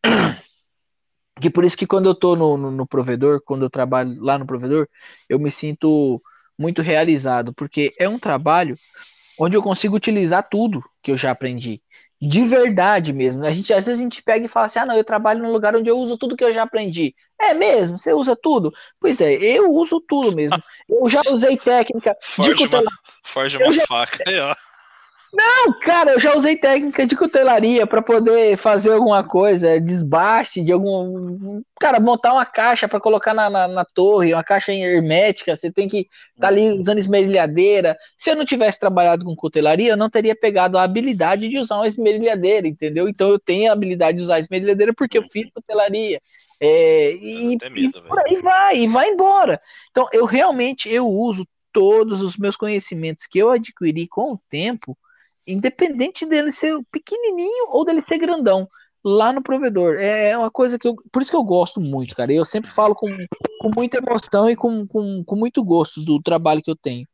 que 1.41 1.49
por 1.49 1.63
isso 1.63 1.77
que 1.77 1.87
quando 1.87 2.07
eu 2.07 2.15
tô 2.15 2.35
no, 2.35 2.57
no, 2.57 2.71
no, 2.71 2.87
provedor, 2.87 3.41
quando 3.43 3.63
eu 3.63 3.69
trabalho 3.69 4.21
lá 4.21 4.37
no 4.37 4.45
provedor, 4.45 4.87
eu 5.27 5.39
me 5.39 5.51
sinto 5.51 6.21
muito 6.59 6.81
realizado, 6.81 7.53
porque 7.53 7.93
é 7.97 8.09
um 8.09 8.19
trabalho 8.19 8.77
onde 9.39 9.55
eu 9.55 9.63
consigo 9.63 9.95
utilizar 9.95 10.47
tudo 10.49 10.83
que 11.01 11.09
eu 11.09 11.15
já 11.15 11.31
aprendi. 11.31 11.81
De 12.21 12.45
verdade 12.45 13.13
mesmo. 13.13 13.45
A 13.45 13.51
gente, 13.51 13.71
às 13.71 13.85
vezes 13.85 14.01
a 14.01 14.03
gente 14.03 14.21
pega 14.21 14.45
e 14.45 14.49
fala 14.49 14.65
assim: 14.65 14.79
ah, 14.79 14.85
não, 14.85 14.95
eu 14.95 15.05
trabalho 15.05 15.41
num 15.41 15.53
lugar 15.53 15.73
onde 15.73 15.89
eu 15.89 15.97
uso 15.97 16.17
tudo 16.17 16.35
que 16.35 16.43
eu 16.43 16.53
já 16.53 16.63
aprendi. 16.63 17.15
É 17.41 17.53
mesmo? 17.53 17.97
Você 17.97 18.11
usa 18.11 18.35
tudo? 18.35 18.73
Pois 18.99 19.21
é, 19.21 19.35
eu 19.35 19.71
uso 19.71 20.01
tudo 20.05 20.35
mesmo. 20.35 20.61
Eu 20.89 21.07
já 21.07 21.21
usei 21.31 21.55
técnica 21.55 22.13
forge. 22.19 22.67
Forge 23.23 23.57
uma 23.57 23.71
já... 23.71 23.87
faca 23.87 24.21
aí, 24.27 24.37
ó. 24.37 24.53
Não, 25.31 25.79
cara, 25.79 26.13
eu 26.13 26.19
já 26.19 26.35
usei 26.35 26.55
técnica 26.57 27.05
de 27.05 27.15
cutelaria 27.15 27.85
para 27.85 28.01
poder 28.01 28.57
fazer 28.57 28.91
alguma 28.93 29.23
coisa, 29.23 29.79
desbaste 29.79 30.63
de 30.63 30.71
algum. 30.71 31.61
Cara, 31.79 31.99
montar 31.99 32.33
uma 32.33 32.45
caixa 32.45 32.87
para 32.87 32.99
colocar 32.99 33.33
na, 33.33 33.49
na, 33.49 33.67
na, 33.67 33.85
torre, 33.85 34.33
uma 34.33 34.43
caixa 34.43 34.73
hermética, 34.73 35.55
você 35.55 35.71
tem 35.71 35.87
que 35.87 35.99
estar 35.99 36.09
tá 36.39 36.47
ali 36.47 36.71
usando 36.71 36.97
esmerilhadeira. 36.97 37.95
Se 38.17 38.31
eu 38.31 38.35
não 38.35 38.43
tivesse 38.43 38.79
trabalhado 38.79 39.23
com 39.23 39.35
cutelaria, 39.35 39.91
eu 39.91 39.97
não 39.97 40.09
teria 40.09 40.35
pegado 40.35 40.77
a 40.77 40.83
habilidade 40.83 41.47
de 41.47 41.59
usar 41.59 41.75
uma 41.75 41.87
esmerilhadeira, 41.87 42.67
entendeu? 42.67 43.07
Então 43.07 43.29
eu 43.29 43.37
tenho 43.37 43.69
a 43.69 43.73
habilidade 43.73 44.17
de 44.17 44.23
usar 44.23 44.35
a 44.35 44.39
esmerilhadeira 44.39 44.93
porque 44.95 45.17
eu 45.17 45.23
fiz 45.23 45.49
cutelaria. 45.51 46.19
É, 46.61 47.13
e, 47.13 47.57
medo, 47.69 47.77
e 47.77 47.91
por 47.91 48.19
aí 48.19 48.41
vai, 48.41 48.79
e 48.79 48.87
vai 48.87 49.09
embora. 49.09 49.61
Então 49.91 50.07
eu 50.11 50.25
realmente 50.25 50.89
eu 50.89 51.07
uso 51.07 51.47
todos 51.71 52.21
os 52.21 52.35
meus 52.35 52.57
conhecimentos 52.57 53.27
que 53.27 53.39
eu 53.39 53.51
adquiri 53.51 54.07
com 54.07 54.33
o 54.33 54.39
tempo 54.49 54.97
independente 55.51 56.25
dele 56.25 56.51
ser 56.51 56.77
pequenininho 56.91 57.67
ou 57.69 57.85
dele 57.85 58.01
ser 58.01 58.17
grandão, 58.17 58.67
lá 59.03 59.31
no 59.31 59.41
provedor. 59.41 59.97
É, 59.99 60.29
é 60.29 60.37
uma 60.37 60.51
coisa 60.51 60.77
que 60.77 60.87
eu. 60.87 60.95
Por 61.11 61.21
isso 61.21 61.31
que 61.31 61.37
eu 61.37 61.43
gosto 61.43 61.79
muito, 61.79 62.15
cara. 62.15 62.31
Eu 62.31 62.45
sempre 62.45 62.71
falo 62.71 62.95
com, 62.95 63.09
com 63.61 63.71
muita 63.75 63.97
emoção 63.97 64.49
e 64.49 64.55
com, 64.55 64.85
com, 64.87 65.23
com 65.23 65.35
muito 65.35 65.63
gosto 65.63 66.01
do 66.03 66.21
trabalho 66.21 66.61
que 66.61 66.71
eu 66.71 66.75
tenho. 66.75 67.07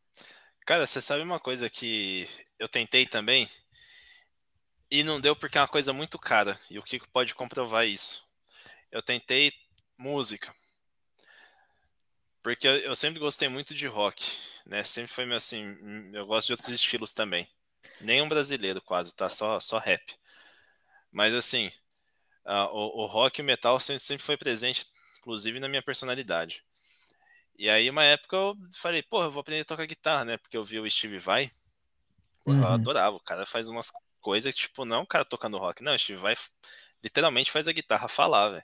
Cara, 0.65 0.86
você 0.86 1.00
sabe 1.00 1.21
uma 1.21 1.39
coisa 1.39 1.69
que 1.69 2.28
eu 2.58 2.67
tentei 2.67 3.06
também 3.06 3.48
e 4.89 5.04
não 5.04 5.19
deu 5.19 5.36
porque 5.36 5.58
é 5.58 5.62
uma 5.62 5.67
coisa 5.67 5.93
muito 5.93 6.17
cara. 6.17 6.60
E 6.69 6.80
o 6.80 6.84
Kiko 6.84 7.08
pode 7.12 7.36
comprovar 7.36 7.86
isso. 7.86 8.24
Eu 8.91 9.02
tentei 9.02 9.52
música. 9.98 10.54
Porque 12.41 12.67
eu, 12.67 12.95
sempre 12.95 13.19
gostei 13.19 13.50
muito 13.50 13.74
de 13.74 13.88
rock, 13.88 14.38
né? 14.65 14.84
Sempre 14.84 15.12
foi 15.12 15.26
meu 15.26 15.38
assim, 15.38 15.76
eu 16.13 16.28
gosto 16.28 16.48
de 16.48 16.54
outros 16.54 16.69
estilos 16.69 17.12
também. 17.12 17.48
Nenhum 18.01 18.27
brasileiro 18.27 18.81
quase, 18.81 19.15
tá? 19.15 19.29
Só, 19.29 19.60
só 19.60 19.77
rap. 19.77 20.15
Mas 21.12 21.34
assim, 21.34 21.71
o, 22.45 23.03
o, 23.03 23.05
rock 23.05 23.39
e 23.39 23.41
o 23.41 23.45
metal 23.45 23.79
sempre, 23.79 24.01
sempre 24.01 24.23
foi 24.23 24.38
presente, 24.38 24.86
inclusive 25.19 25.60
na 25.60 25.67
minha 25.67 25.81
personalidade. 25.81 26.63
E 27.58 27.69
aí, 27.69 27.89
uma 27.89 28.03
época 28.03 28.36
eu 28.36 28.58
falei, 28.73 29.01
pô, 29.01 29.23
eu 29.23 29.31
vou 29.31 29.41
aprender 29.41 29.62
a 29.62 29.65
tocar 29.65 29.86
guitarra, 29.86 30.25
né? 30.25 30.38
Porque 30.38 30.58
eu 30.58 30.63
vi 30.63 30.79
o 30.79 30.89
Steve 30.89 31.17
Vai. 31.19 31.49
Uhum. 32.45 32.62
Eu 32.62 32.67
adorava. 32.67 33.15
O 33.15 33.23
cara 33.23 33.45
faz 33.45 33.69
umas 33.69 33.89
coisas 34.19 34.53
que, 34.53 34.62
tipo, 34.62 34.84
não 34.84 34.97
é 34.97 34.99
um 34.99 35.05
cara 35.05 35.23
tocando 35.23 35.58
rock. 35.58 35.81
Não, 35.81 35.95
o 35.95 35.99
Steve 35.99 36.19
Vai 36.19 36.36
literalmente 37.01 37.51
faz 37.51 37.67
a 37.67 37.71
guitarra 37.71 38.08
falar, 38.08 38.49
velho. 38.49 38.63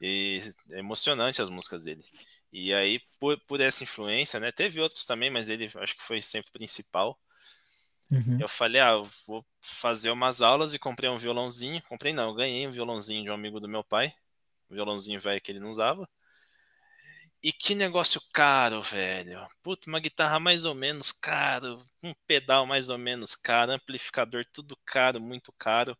E 0.00 0.40
é 0.70 0.78
emocionante 0.78 1.42
as 1.42 1.50
músicas 1.50 1.84
dele. 1.84 2.04
E 2.52 2.72
aí, 2.74 3.00
por, 3.20 3.38
por 3.46 3.60
essa 3.60 3.84
influência, 3.84 4.40
né? 4.40 4.50
Teve 4.50 4.80
outros 4.80 5.04
também, 5.06 5.30
mas 5.30 5.48
ele 5.48 5.70
acho 5.76 5.96
que 5.96 6.02
foi 6.02 6.20
sempre 6.20 6.48
o 6.50 6.52
principal. 6.52 7.18
Uhum. 8.10 8.38
Eu 8.40 8.48
falei, 8.48 8.80
ah, 8.80 8.96
vou 9.26 9.44
fazer 9.60 10.10
umas 10.10 10.40
aulas 10.40 10.72
e 10.74 10.78
comprei 10.78 11.10
um 11.10 11.18
violãozinho. 11.18 11.82
Comprei 11.88 12.12
não, 12.12 12.34
ganhei 12.34 12.66
um 12.66 12.72
violãozinho 12.72 13.24
de 13.24 13.30
um 13.30 13.34
amigo 13.34 13.60
do 13.60 13.68
meu 13.68 13.84
pai. 13.84 14.12
Um 14.70 14.74
violãozinho 14.74 15.20
velho 15.20 15.40
que 15.40 15.52
ele 15.52 15.60
não 15.60 15.70
usava. 15.70 16.08
E 17.42 17.52
que 17.52 17.74
negócio 17.74 18.20
caro, 18.32 18.82
velho. 18.82 19.46
Puta, 19.62 19.88
uma 19.88 20.00
guitarra 20.00 20.40
mais 20.40 20.64
ou 20.64 20.74
menos 20.74 21.12
caro, 21.12 21.78
um 22.02 22.12
pedal 22.26 22.66
mais 22.66 22.88
ou 22.90 22.98
menos 22.98 23.36
caro, 23.36 23.72
amplificador 23.72 24.44
tudo 24.52 24.76
caro, 24.84 25.20
muito 25.20 25.52
caro. 25.52 25.96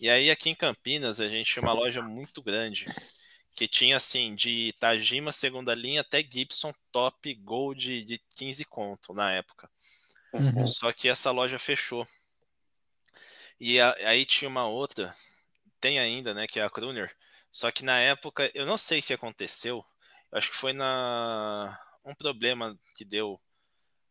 E 0.00 0.08
aí 0.08 0.30
aqui 0.30 0.48
em 0.48 0.54
Campinas 0.54 1.20
a 1.20 1.28
gente 1.28 1.52
tinha 1.52 1.62
uma 1.62 1.72
loja 1.74 2.00
muito 2.00 2.42
grande 2.42 2.86
que 3.54 3.68
tinha 3.68 3.96
assim 3.96 4.34
de 4.34 4.72
Tajima 4.80 5.30
segunda 5.30 5.74
linha 5.74 6.00
até 6.00 6.22
Gibson 6.22 6.72
top 6.90 7.34
Gold 7.34 8.04
de 8.04 8.18
15 8.36 8.64
conto 8.64 9.12
na 9.12 9.30
época. 9.32 9.70
Uhum. 10.32 10.66
Só 10.66 10.92
que 10.92 11.08
essa 11.08 11.30
loja 11.30 11.58
fechou. 11.58 12.06
E 13.60 13.78
a, 13.80 13.94
aí 14.06 14.24
tinha 14.24 14.48
uma 14.48 14.66
outra, 14.66 15.14
tem 15.80 15.98
ainda, 15.98 16.34
né, 16.34 16.46
que 16.46 16.58
é 16.58 16.64
a 16.64 16.70
Kruner. 16.70 17.14
Só 17.50 17.70
que 17.70 17.84
na 17.84 17.98
época, 17.98 18.50
eu 18.54 18.64
não 18.64 18.78
sei 18.78 19.00
o 19.00 19.02
que 19.02 19.12
aconteceu. 19.12 19.84
Acho 20.32 20.50
que 20.50 20.56
foi 20.56 20.72
na 20.72 21.78
um 22.04 22.14
problema 22.14 22.76
que 22.96 23.04
deu, 23.04 23.40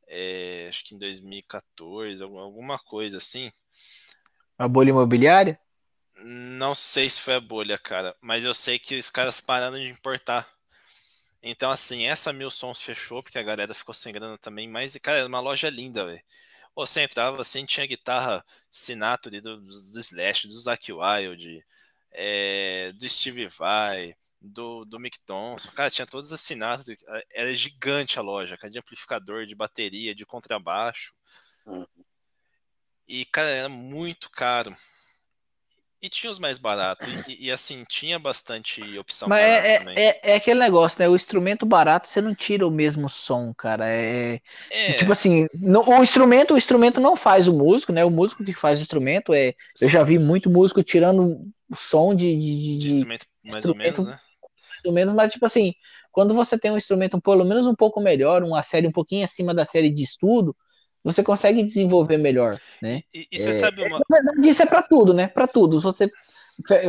é, 0.08 0.68
acho 0.70 0.86
que 0.86 0.96
em 0.96 0.98
2014, 0.98 2.24
alguma 2.24 2.80
coisa 2.80 3.18
assim. 3.18 3.52
A 4.58 4.68
bolha 4.68 4.90
imobiliária? 4.90 5.60
Não 6.24 6.76
sei 6.76 7.10
se 7.10 7.20
foi 7.20 7.36
a 7.36 7.42
bolha, 7.42 7.78
cara, 7.78 8.16
mas 8.22 8.46
eu 8.46 8.54
sei 8.54 8.78
que 8.78 8.96
os 8.96 9.10
caras 9.10 9.42
pararam 9.42 9.78
de 9.78 9.90
importar. 9.90 10.48
Então, 11.44 11.72
assim, 11.72 12.06
essa 12.06 12.32
Mil 12.32 12.52
Sons 12.52 12.82
fechou, 12.82 13.24
porque 13.24 13.40
a 13.40 13.44
galera 13.44 13.74
ficou 13.74 13.94
sem 13.94 14.14
grana 14.14 14.38
também, 14.38 14.68
mas, 14.68 14.96
cara, 14.98 15.20
era 15.20 15.28
uma 15.28 15.40
loja 15.40 15.70
linda, 15.70 16.06
velho. 16.06 16.22
Sempre 16.88 17.16
tava 17.16 17.42
assim, 17.42 17.66
tinha 17.66 17.86
guitarra 17.86 18.44
Sinatra 18.72 19.42
do, 19.42 19.60
do 19.62 20.00
Slash, 20.00 20.48
do 20.48 20.58
Zack 20.58 20.92
Wild, 20.92 21.64
é, 22.12 22.92
do 22.94 23.08
Steve 23.10 23.48
Vai, 23.48 24.16
do, 24.40 24.86
do 24.86 25.00
Mick 25.00 25.20
Thompson. 25.26 25.70
Cara, 25.72 25.90
tinha 25.90 26.08
todos 26.08 26.32
assinados. 26.32 26.86
Era 27.34 27.54
gigante 27.54 28.18
a 28.18 28.22
loja, 28.22 28.58
cara, 28.58 28.72
de 28.72 28.80
amplificador, 28.80 29.46
de 29.46 29.56
bateria, 29.56 30.16
de 30.16 30.26
contrabaixo. 30.26 31.14
Uhum. 31.66 31.86
E, 33.08 33.26
cara, 33.26 33.50
era 33.50 33.70
muito 33.70 34.30
caro. 34.30 34.76
E 36.02 36.10
tinha 36.10 36.32
os 36.32 36.40
mais 36.40 36.58
baratos. 36.58 37.08
E, 37.28 37.46
e, 37.46 37.52
assim, 37.52 37.84
tinha 37.88 38.18
bastante 38.18 38.82
opção. 38.98 39.30
Mas 39.30 39.42
é, 39.42 39.84
é, 39.96 40.20
é, 40.24 40.36
aquele 40.36 40.60
negócio, 40.60 41.00
né? 41.00 41.08
O 41.08 41.16
instrumento 41.16 41.64
barato, 41.64 42.08
você 42.08 42.20
não 42.20 42.34
tira 42.34 42.66
o 42.66 42.72
mesmo 42.72 43.08
som, 43.08 43.54
cara. 43.54 43.88
É, 43.88 44.42
é. 44.72 44.94
Tipo 44.94 45.12
assim, 45.12 45.48
não, 45.54 45.88
o 45.88 46.02
instrumento, 46.02 46.56
o 46.56 46.58
instrumento 46.58 47.00
não 47.00 47.16
faz 47.16 47.48
o 47.48 47.54
músico, 47.54 47.94
né? 47.94 48.04
O 48.04 48.10
músico 48.10 48.44
que 48.44 48.54
faz 48.54 48.80
o 48.80 48.84
instrumento 48.84 49.32
é. 49.32 49.54
Sim. 49.76 49.86
Eu 49.86 49.90
já 49.90 50.02
vi 50.02 50.18
muito 50.18 50.50
músico 50.50 50.82
tirando 50.82 51.40
o 51.70 51.76
som 51.76 52.16
de. 52.16 52.36
de, 52.36 52.78
de 52.80 52.88
instrumento 52.88 53.28
mais 53.44 53.66
instrumento, 53.66 54.00
ou 54.00 54.06
menos, 54.06 54.06
né? 54.06 54.22
Mais 54.42 54.86
ou 54.86 54.92
menos, 54.92 55.14
mas 55.14 55.32
tipo 55.32 55.46
assim, 55.46 55.74
quando 56.12 56.34
você 56.34 56.58
tem 56.58 56.72
um 56.72 56.78
instrumento 56.78 57.22
pelo 57.22 57.46
menos 57.46 57.68
um 57.68 57.76
pouco 57.76 58.02
melhor, 58.02 58.44
uma 58.44 58.64
série 58.64 58.88
um 58.88 58.92
pouquinho 58.92 59.24
acima 59.24 59.54
da 59.54 59.66
série 59.66 59.90
de 59.90 60.04
estudo, 60.04 60.56
você 61.04 61.24
consegue 61.24 61.64
desenvolver 61.64 62.18
melhor, 62.18 62.60
né? 62.82 63.02
E, 63.14 63.28
e 63.32 63.40
você 63.40 63.50
é, 63.50 63.54
sabe 63.54 63.82
uma... 63.82 64.00
Na 64.10 64.18
verdade, 64.18 64.48
isso 64.48 64.62
é 64.62 64.66
para 64.66 64.82
tudo, 64.82 65.14
né? 65.14 65.28
Para 65.28 65.48
tudo. 65.48 65.80
Se 65.80 65.84
você 65.84 66.10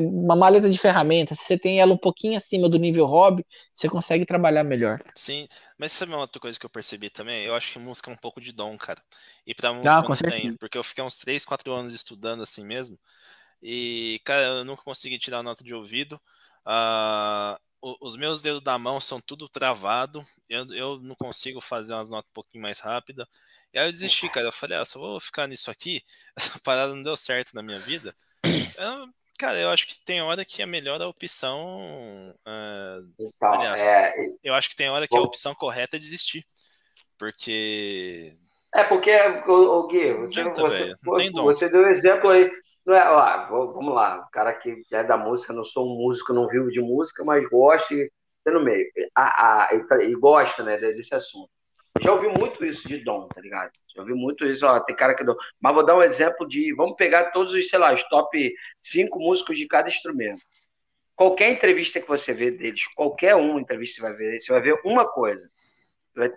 uma 0.00 0.36
maleta 0.36 0.68
de 0.68 0.76
ferramentas, 0.76 1.38
se 1.38 1.44
você 1.46 1.58
tem 1.58 1.80
ela 1.80 1.92
um 1.92 1.98
pouquinho 1.98 2.36
acima 2.36 2.68
do 2.68 2.78
nível 2.78 3.06
hobby, 3.06 3.46
você 3.74 3.88
consegue 3.88 4.26
trabalhar 4.26 4.64
melhor. 4.64 5.00
Sim, 5.14 5.46
mas 5.78 5.92
sabe 5.92 6.12
uma 6.12 6.20
outra 6.20 6.40
coisa 6.40 6.58
que 6.58 6.66
eu 6.66 6.70
percebi 6.70 7.08
também? 7.08 7.44
Eu 7.44 7.54
acho 7.54 7.72
que 7.72 7.78
música 7.78 8.10
é 8.10 8.14
um 8.14 8.16
pouco 8.16 8.40
de 8.40 8.52
dom, 8.52 8.76
cara. 8.76 9.00
E 9.46 9.54
pra 9.54 9.72
música 9.72 9.98
ah, 9.98 10.02
eu 10.02 10.08
não 10.08 10.16
tenho, 10.16 10.58
porque 10.58 10.76
eu 10.76 10.84
fiquei 10.84 11.02
uns 11.02 11.18
3, 11.18 11.44
4 11.44 11.72
anos 11.72 11.94
estudando 11.94 12.42
assim 12.42 12.64
mesmo. 12.64 12.98
E, 13.62 14.20
cara, 14.24 14.42
eu 14.42 14.64
nunca 14.64 14.82
consegui 14.82 15.18
tirar 15.18 15.42
nota 15.42 15.62
de 15.62 15.74
ouvido. 15.74 16.20
Uh, 16.66 17.58
os 17.82 18.16
meus 18.16 18.40
dedos 18.40 18.62
da 18.62 18.78
mão 18.78 19.00
são 19.00 19.20
tudo 19.20 19.48
travado. 19.48 20.24
Eu, 20.48 20.72
eu 20.72 21.00
não 21.00 21.16
consigo 21.16 21.60
fazer 21.60 21.94
umas 21.94 22.08
notas 22.08 22.30
um 22.30 22.34
pouquinho 22.34 22.62
mais 22.62 22.78
rápidas. 22.78 23.26
E 23.74 23.78
aí 23.78 23.86
eu 23.88 23.90
desisti, 23.90 24.28
cara. 24.28 24.46
Eu 24.46 24.52
falei, 24.52 24.78
ah, 24.78 24.84
só 24.84 25.00
vou 25.00 25.18
ficar 25.18 25.48
nisso 25.48 25.70
aqui. 25.70 26.00
Essa 26.38 26.58
parada 26.60 26.94
não 26.94 27.02
deu 27.02 27.16
certo 27.16 27.54
na 27.54 27.62
minha 27.62 27.80
vida. 27.80 28.14
Eu, 28.44 29.08
cara, 29.36 29.58
eu 29.58 29.70
acho 29.70 29.86
que 29.86 30.00
tem 30.04 30.22
hora 30.22 30.44
que 30.44 30.62
a 30.62 30.66
melhor 30.66 31.00
opção. 31.02 32.34
Uh, 32.46 33.12
então, 33.18 33.52
aliás, 33.52 33.82
é... 33.82 34.14
eu 34.44 34.54
acho 34.54 34.70
que 34.70 34.76
tem 34.76 34.88
hora 34.88 35.08
que 35.08 35.16
a 35.16 35.20
opção 35.20 35.54
correta 35.54 35.96
é 35.96 35.98
desistir. 35.98 36.46
Porque. 37.18 38.32
É, 38.74 38.84
porque, 38.84 39.10
o, 39.46 39.52
o 39.52 39.86
Gui, 39.86 40.14
você, 40.14 40.32
Janta, 40.32 40.60
você, 40.60 40.96
você, 41.02 41.30
você 41.30 41.68
deu 41.68 41.82
um 41.82 41.88
exemplo 41.88 42.30
aí. 42.30 42.50
Não 42.84 42.94
é, 42.94 43.08
ó, 43.08 43.46
vamos 43.72 43.94
lá, 43.94 44.24
o 44.26 44.30
cara 44.30 44.52
que 44.54 44.82
é 44.92 45.04
da 45.04 45.16
música, 45.16 45.52
não 45.52 45.64
sou 45.64 45.86
um 45.86 45.98
músico, 45.98 46.32
não 46.32 46.48
vivo 46.48 46.70
de 46.70 46.80
música, 46.80 47.24
mas 47.24 47.48
gosta 47.48 47.94
e 47.94 48.10
no 48.46 48.62
meio. 48.62 48.86
A, 49.14 49.66
a, 49.68 49.74
e, 49.74 49.86
tá, 49.86 50.02
e 50.02 50.14
gosta 50.14 50.64
né, 50.64 50.76
desse 50.76 51.14
assunto 51.14 51.50
já 52.02 52.12
ouvi 52.12 52.28
muito 52.28 52.64
isso 52.64 52.86
de 52.88 52.98
dom, 52.98 53.28
tá 53.28 53.40
ligado? 53.40 53.70
Já 53.94 54.02
ouvi 54.02 54.14
muito 54.14 54.44
isso, 54.44 54.66
ó, 54.66 54.80
tem 54.80 54.96
cara 54.96 55.14
que 55.14 55.24
dom. 55.24 55.36
Mas 55.60 55.74
vou 55.74 55.84
dar 55.84 55.96
um 55.96 56.02
exemplo 56.02 56.46
de. 56.48 56.72
Vamos 56.74 56.96
pegar 56.96 57.30
todos 57.30 57.54
os, 57.54 57.68
sei 57.68 57.78
lá, 57.78 57.92
os 57.92 58.02
top 58.04 58.52
5 58.82 59.18
músicos 59.18 59.56
de 59.56 59.66
cada 59.66 59.88
instrumento. 59.88 60.40
Qualquer 61.14 61.52
entrevista 61.52 62.00
que 62.00 62.08
você 62.08 62.32
vê 62.32 62.50
deles, 62.50 62.82
qualquer 62.94 63.36
uma 63.36 63.60
entrevista 63.60 63.96
que 63.96 64.00
você 64.00 64.08
vai 64.08 64.16
ver, 64.16 64.40
você 64.40 64.52
vai 64.52 64.62
ver 64.62 64.80
uma 64.84 65.06
coisa. 65.06 65.46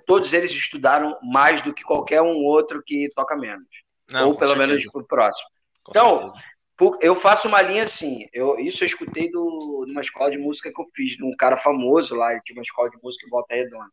Todos 0.06 0.34
eles 0.34 0.52
estudaram 0.52 1.18
mais 1.24 1.64
do 1.64 1.74
que 1.74 1.84
qualquer 1.84 2.22
um 2.22 2.44
outro 2.44 2.84
que 2.86 3.10
toca 3.16 3.36
menos. 3.36 3.68
Não, 4.12 4.30
ou 4.30 4.38
pelo 4.38 4.52
certeza. 4.52 4.68
menos 4.68 4.86
o 4.94 5.08
próximo. 5.08 5.48
Com 5.86 5.92
então, 5.92 6.18
certeza. 6.18 7.00
eu 7.00 7.16
faço 7.20 7.48
uma 7.48 7.62
linha 7.62 7.84
assim. 7.84 8.28
Eu, 8.34 8.60
isso 8.60 8.84
eu 8.84 8.88
escutei 8.88 9.30
do, 9.30 9.86
numa 9.88 10.02
escola 10.02 10.32
de 10.32 10.38
música 10.38 10.74
que 10.74 10.82
eu 10.82 10.86
fiz, 10.94 11.16
de 11.16 11.24
um 11.24 11.36
cara 11.38 11.58
famoso 11.58 12.16
lá, 12.16 12.32
ele 12.32 12.42
tinha 12.44 12.58
uma 12.58 12.64
escola 12.64 12.90
de 12.90 12.98
música 13.02 13.26
em 13.26 13.30
Volta 13.30 13.56
Redonda. 13.56 13.92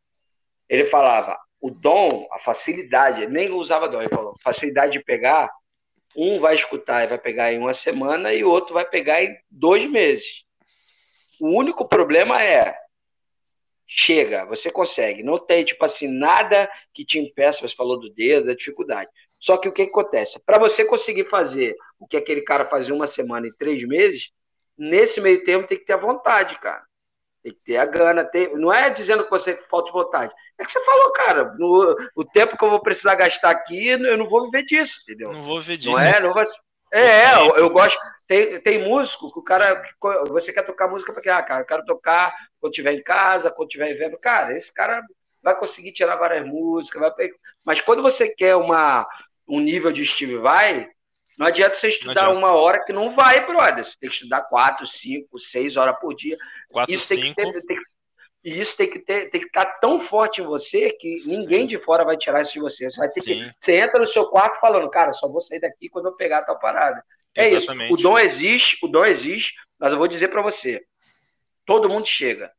Ele 0.68 0.86
falava: 0.86 1.38
o 1.60 1.70
dom, 1.70 2.26
a 2.32 2.38
facilidade, 2.38 3.26
nem 3.26 3.50
usava 3.50 3.88
dom, 3.88 4.00
ele 4.00 4.08
falou, 4.08 4.34
facilidade 4.42 4.92
de 4.92 5.04
pegar, 5.04 5.48
um 6.16 6.40
vai 6.40 6.54
escutar 6.54 7.04
e 7.04 7.08
vai 7.08 7.18
pegar 7.18 7.52
em 7.52 7.58
uma 7.58 7.74
semana 7.74 8.32
e 8.32 8.42
o 8.42 8.50
outro 8.50 8.74
vai 8.74 8.84
pegar 8.84 9.22
em 9.22 9.36
dois 9.50 9.88
meses. 9.88 10.26
O 11.38 11.48
único 11.48 11.86
problema 11.86 12.42
é, 12.42 12.74
chega, 13.86 14.44
você 14.46 14.70
consegue, 14.70 15.22
não 15.22 15.38
tem, 15.38 15.64
tipo 15.64 15.84
assim, 15.84 16.08
nada 16.08 16.70
que 16.94 17.04
te 17.04 17.18
impeça, 17.18 17.60
você 17.60 17.74
falou 17.74 17.98
do 17.98 18.10
dedo, 18.10 18.46
da 18.46 18.54
dificuldade. 18.54 19.10
Só 19.42 19.56
que 19.56 19.68
o 19.68 19.72
que, 19.72 19.84
que 19.84 19.90
acontece? 19.90 20.40
Para 20.46 20.56
você 20.56 20.84
conseguir 20.84 21.28
fazer 21.28 21.76
o 21.98 22.06
que 22.06 22.16
aquele 22.16 22.42
cara 22.42 22.64
fazia 22.66 22.94
uma 22.94 23.08
semana 23.08 23.48
em 23.48 23.54
três 23.58 23.86
meses, 23.86 24.30
nesse 24.78 25.20
meio 25.20 25.42
tempo 25.42 25.66
tem 25.66 25.76
que 25.76 25.84
ter 25.84 25.94
a 25.94 25.98
vontade, 25.98 26.56
cara. 26.60 26.84
Tem 27.42 27.52
que 27.52 27.60
ter 27.64 27.76
a 27.76 27.84
gana. 27.84 28.24
Tem... 28.24 28.56
Não 28.56 28.72
é 28.72 28.88
dizendo 28.88 29.24
que 29.24 29.30
você 29.30 29.56
falta 29.68 29.86
de 29.86 29.92
vontade. 29.92 30.32
É 30.56 30.64
que 30.64 30.70
você 30.70 30.84
falou, 30.84 31.12
cara, 31.12 31.54
no, 31.58 31.96
o 32.14 32.24
tempo 32.24 32.56
que 32.56 32.64
eu 32.64 32.70
vou 32.70 32.80
precisar 32.80 33.16
gastar 33.16 33.50
aqui, 33.50 33.88
eu 33.88 34.16
não 34.16 34.28
vou 34.28 34.44
viver 34.44 34.62
disso, 34.64 34.94
entendeu? 35.02 35.32
Não 35.32 35.42
vou 35.42 35.58
viver 35.58 35.76
disso. 35.76 35.90
Não 35.90 35.98
é? 36.00 36.20
Não 36.20 36.32
vai... 36.32 36.44
É, 36.92 37.34
eu, 37.34 37.56
eu, 37.56 37.70
gosto. 37.70 37.98
Tem, 38.28 38.60
tem 38.60 38.86
músico 38.86 39.32
que 39.32 39.40
o 39.40 39.42
cara. 39.42 39.82
Você 40.28 40.52
quer 40.52 40.62
tocar 40.62 40.88
música 40.88 41.12
porque, 41.12 41.30
ah, 41.30 41.42
cara, 41.42 41.62
eu 41.62 41.66
quero 41.66 41.84
tocar 41.84 42.32
quando 42.60 42.72
estiver 42.72 42.92
em 42.92 43.02
casa, 43.02 43.50
quando 43.50 43.68
estiver 43.68 43.94
vendo. 43.94 44.18
Cara, 44.18 44.56
esse 44.56 44.72
cara 44.72 45.02
vai 45.42 45.56
conseguir 45.58 45.92
tirar 45.92 46.16
várias 46.16 46.46
músicas, 46.46 47.00
vai... 47.00 47.30
mas 47.64 47.80
quando 47.80 48.02
você 48.02 48.28
quer 48.28 48.54
uma, 48.54 49.06
um 49.52 49.60
nível 49.60 49.92
de 49.92 50.06
Steve 50.06 50.36
Vai, 50.38 50.88
não 51.38 51.46
adianta 51.46 51.76
você 51.76 51.88
estudar 51.88 52.22
adianta. 52.22 52.38
uma 52.38 52.54
hora 52.54 52.82
que 52.84 52.92
não 52.92 53.14
vai, 53.14 53.44
brother. 53.46 53.84
Você 53.84 53.94
tem 54.00 54.08
que 54.08 54.16
estudar 54.16 54.42
quatro, 54.42 54.86
cinco, 54.86 55.38
seis 55.38 55.76
horas 55.76 55.94
por 56.00 56.14
dia. 56.14 56.36
Quatro, 56.70 56.94
isso 56.94 57.08
cinco. 57.08 57.34
Tem 57.34 57.52
que 57.52 57.52
ter, 57.52 57.66
tem 57.66 57.76
que, 57.76 57.82
e 58.44 58.60
isso 58.60 58.76
tem 58.76 58.90
que, 58.90 58.98
ter, 58.98 59.30
tem 59.30 59.40
que 59.40 59.46
estar 59.46 59.66
tão 59.78 60.00
forte 60.08 60.40
em 60.40 60.44
você 60.44 60.90
que 60.98 61.16
Sim. 61.16 61.38
ninguém 61.38 61.66
de 61.66 61.78
fora 61.78 62.02
vai 62.02 62.16
tirar 62.16 62.40
isso 62.42 62.54
de 62.54 62.60
você. 62.60 62.90
Você 62.90 62.98
vai 62.98 63.08
ter 63.08 63.20
Sim. 63.20 63.44
que. 63.44 63.50
Você 63.60 63.76
entra 63.76 64.00
no 64.00 64.06
seu 64.06 64.26
quarto 64.26 64.58
falando, 64.58 64.88
cara, 64.88 65.12
só 65.12 65.28
vou 65.28 65.42
sair 65.42 65.60
daqui 65.60 65.90
quando 65.90 66.06
eu 66.06 66.16
pegar 66.16 66.38
a 66.38 66.44
tal 66.44 66.58
parada. 66.58 67.04
É 67.34 67.44
Exatamente. 67.44 67.92
isso. 67.92 67.94
O 67.94 68.02
dom 68.02 68.18
existe, 68.18 68.78
o 68.82 68.88
dom 68.88 69.04
existe, 69.04 69.54
mas 69.78 69.92
eu 69.92 69.98
vou 69.98 70.08
dizer 70.08 70.28
para 70.28 70.42
você: 70.42 70.82
todo 71.66 71.90
mundo 71.90 72.06
chega. 72.06 72.50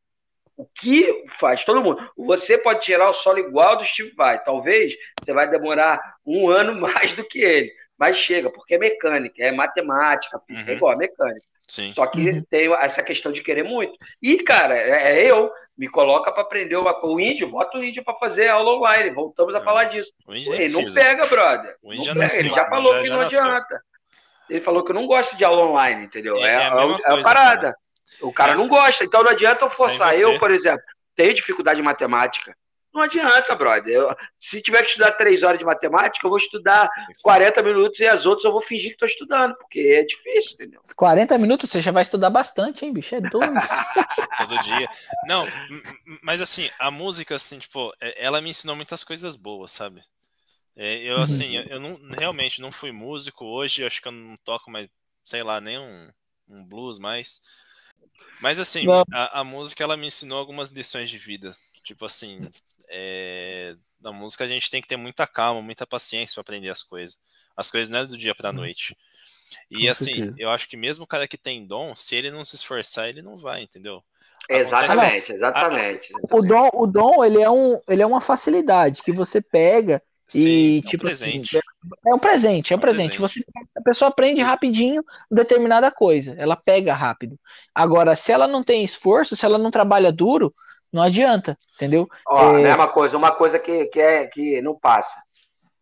O 0.56 0.66
que 0.66 1.24
faz? 1.40 1.64
Todo 1.64 1.82
mundo. 1.82 2.08
Você 2.16 2.56
pode 2.56 2.82
tirar 2.82 3.10
o 3.10 3.14
solo 3.14 3.38
igual 3.38 3.76
do 3.76 3.84
Steve 3.84 4.12
Vai. 4.16 4.42
Talvez 4.42 4.94
você 5.20 5.32
vai 5.32 5.50
demorar 5.50 6.00
um 6.24 6.48
ano 6.50 6.80
mais 6.80 7.12
do 7.14 7.24
que 7.24 7.40
ele. 7.40 7.72
Mas 7.98 8.16
chega, 8.16 8.50
porque 8.50 8.74
é 8.74 8.78
mecânica, 8.78 9.42
é 9.42 9.52
matemática, 9.52 10.40
é 10.48 10.52
uhum. 10.52 10.64
é 10.66 10.72
igual 10.72 10.92
a 10.92 10.96
mecânica. 10.96 11.46
Sim. 11.66 11.92
Só 11.94 12.06
que 12.06 12.28
uhum. 12.28 12.44
tem 12.50 12.72
essa 12.74 13.02
questão 13.02 13.32
de 13.32 13.42
querer 13.42 13.62
muito. 13.62 13.94
E, 14.20 14.38
cara, 14.42 14.76
é, 14.76 15.22
é 15.22 15.30
eu. 15.30 15.50
Me 15.76 15.88
coloca 15.88 16.30
para 16.30 16.42
aprender 16.42 16.76
o, 16.76 16.84
o 16.84 17.20
índio, 17.20 17.50
bota 17.50 17.78
o 17.78 17.82
índio 17.82 18.04
para 18.04 18.14
fazer 18.14 18.48
aula 18.48 18.76
online. 18.76 19.10
Voltamos 19.10 19.52
a 19.56 19.60
falar 19.60 19.86
disso. 19.86 20.12
ele 20.28 20.68
não 20.72 20.94
pega, 20.94 21.26
brother. 21.26 21.76
O 21.82 21.92
índio 21.92 22.14
não 22.14 22.20
pega. 22.20 22.38
Ele 22.38 22.48
já 22.50 22.68
falou 22.68 22.92
já, 22.92 23.00
que 23.00 23.08
já 23.08 23.14
não 23.14 23.22
nasceu. 23.22 23.40
adianta. 23.40 23.82
Ele 24.48 24.60
falou 24.60 24.84
que 24.84 24.92
não 24.92 25.06
gosta 25.06 25.36
de 25.36 25.44
aula 25.44 25.64
online, 25.64 26.04
entendeu? 26.04 26.36
É, 26.36 26.42
é, 26.42 26.56
a, 26.56 26.74
a, 26.74 26.86
é 26.86 27.20
a, 27.20 27.22
parada. 27.22 27.60
Cara. 27.60 27.76
O 28.20 28.32
cara 28.32 28.54
não 28.54 28.68
gosta, 28.68 29.04
então 29.04 29.22
não 29.22 29.30
adianta 29.30 29.64
eu 29.64 29.70
forçar. 29.70 30.14
Eu, 30.14 30.38
por 30.38 30.50
exemplo, 30.50 30.82
tenho 31.16 31.34
dificuldade 31.34 31.80
em 31.80 31.84
matemática. 31.84 32.56
Não 32.94 33.02
adianta, 33.02 33.56
brother. 33.56 33.92
Eu, 33.92 34.16
se 34.38 34.62
tiver 34.62 34.80
que 34.82 34.90
estudar 34.90 35.10
três 35.12 35.42
horas 35.42 35.58
de 35.58 35.64
matemática, 35.64 36.24
eu 36.24 36.30
vou 36.30 36.38
estudar 36.38 36.88
40 37.24 37.60
minutos 37.60 37.98
e 37.98 38.06
as 38.06 38.24
outras 38.24 38.44
eu 38.44 38.52
vou 38.52 38.62
fingir 38.62 38.90
que 38.90 38.94
estou 38.94 39.08
estudando, 39.08 39.56
porque 39.56 39.80
é 39.80 40.04
difícil, 40.04 40.54
entendeu? 40.54 40.80
40 40.94 41.36
minutos 41.38 41.68
você 41.68 41.82
já 41.82 41.90
vai 41.90 42.02
estudar 42.02 42.30
bastante, 42.30 42.86
hein, 42.86 42.92
bicho? 42.92 43.16
É 43.16 43.20
doido. 43.20 43.52
Todo 44.38 44.60
dia. 44.60 44.88
Não, 45.26 45.44
mas 46.22 46.40
assim, 46.40 46.70
a 46.78 46.88
música, 46.88 47.34
assim, 47.34 47.58
tipo, 47.58 47.92
é, 48.00 48.24
ela 48.24 48.40
me 48.40 48.50
ensinou 48.50 48.76
muitas 48.76 49.02
coisas 49.02 49.34
boas, 49.34 49.72
sabe? 49.72 50.00
É, 50.76 50.98
eu, 50.98 51.20
assim, 51.20 51.56
eu, 51.56 51.64
eu 51.64 51.80
não, 51.80 52.00
realmente 52.16 52.60
não 52.60 52.70
fui 52.70 52.92
músico. 52.92 53.44
Hoje 53.44 53.84
acho 53.84 54.00
que 54.00 54.06
eu 54.06 54.12
não 54.12 54.36
toco 54.44 54.70
mais, 54.70 54.88
sei 55.24 55.42
lá, 55.42 55.60
nem 55.60 55.80
um, 55.80 56.10
um 56.48 56.64
blues 56.64 57.00
mais. 57.00 57.40
Mas 58.40 58.58
assim, 58.58 58.86
a, 59.12 59.40
a 59.40 59.44
música 59.44 59.82
ela 59.82 59.96
me 59.96 60.06
ensinou 60.06 60.38
algumas 60.38 60.70
lições 60.70 61.10
de 61.10 61.18
vida. 61.18 61.52
Tipo 61.82 62.04
assim, 62.04 62.48
é, 62.88 63.76
na 64.00 64.12
música 64.12 64.44
a 64.44 64.46
gente 64.46 64.70
tem 64.70 64.80
que 64.80 64.88
ter 64.88 64.96
muita 64.96 65.26
calma, 65.26 65.62
muita 65.62 65.86
paciência 65.86 66.34
para 66.34 66.42
aprender 66.42 66.70
as 66.70 66.82
coisas. 66.82 67.18
As 67.56 67.70
coisas 67.70 67.88
não 67.88 68.00
é 68.00 68.06
do 68.06 68.16
dia 68.16 68.34
para 68.34 68.50
uhum. 68.50 68.56
noite. 68.56 68.96
E 69.70 69.84
Com 69.84 69.90
assim, 69.90 70.14
certeza. 70.14 70.36
eu 70.38 70.50
acho 70.50 70.68
que 70.68 70.76
mesmo 70.76 71.04
o 71.04 71.06
cara 71.06 71.28
que 71.28 71.38
tem 71.38 71.66
dom, 71.66 71.94
se 71.94 72.14
ele 72.14 72.30
não 72.30 72.44
se 72.44 72.56
esforçar, 72.56 73.08
ele 73.08 73.22
não 73.22 73.36
vai, 73.36 73.62
entendeu? 73.62 74.02
Exatamente, 74.48 75.32
exatamente. 75.32 76.12
O 76.30 76.38
dom, 76.40 76.70
o 76.74 76.86
dom 76.86 77.24
ele, 77.24 77.40
é 77.42 77.50
um, 77.50 77.78
ele 77.88 78.02
é 78.02 78.06
uma 78.06 78.20
facilidade 78.20 79.02
que 79.02 79.12
você 79.12 79.40
pega 79.40 80.02
Sim, 80.26 80.48
e, 80.48 80.76
é 80.76 80.78
um 80.78 80.90
tipo, 80.90 81.06
assim, 81.06 81.24
presente. 81.24 81.56
Assim, 81.56 81.66
é 82.06 82.14
um 82.14 82.18
presente, 82.18 82.72
é 82.72 82.74
um, 82.74 82.76
é 82.76 82.78
um 82.78 82.80
presente. 82.80 83.18
presente. 83.18 83.20
Você, 83.20 83.44
a 83.76 83.82
pessoa 83.82 84.08
aprende 84.08 84.40
rapidinho 84.42 85.02
determinada 85.30 85.90
coisa, 85.90 86.34
ela 86.38 86.56
pega 86.56 86.94
rápido. 86.94 87.38
Agora, 87.74 88.16
se 88.16 88.32
ela 88.32 88.46
não 88.46 88.62
tem 88.64 88.84
esforço, 88.84 89.36
se 89.36 89.44
ela 89.44 89.58
não 89.58 89.70
trabalha 89.70 90.12
duro, 90.12 90.52
não 90.92 91.02
adianta, 91.02 91.58
entendeu? 91.74 92.08
Ó, 92.26 92.56
é... 92.56 92.74
uma 92.74 92.88
coisa, 92.88 93.16
uma 93.16 93.32
coisa 93.32 93.58
que, 93.58 93.86
que, 93.86 94.00
é, 94.00 94.26
que 94.26 94.62
não 94.62 94.78
passa. 94.78 95.14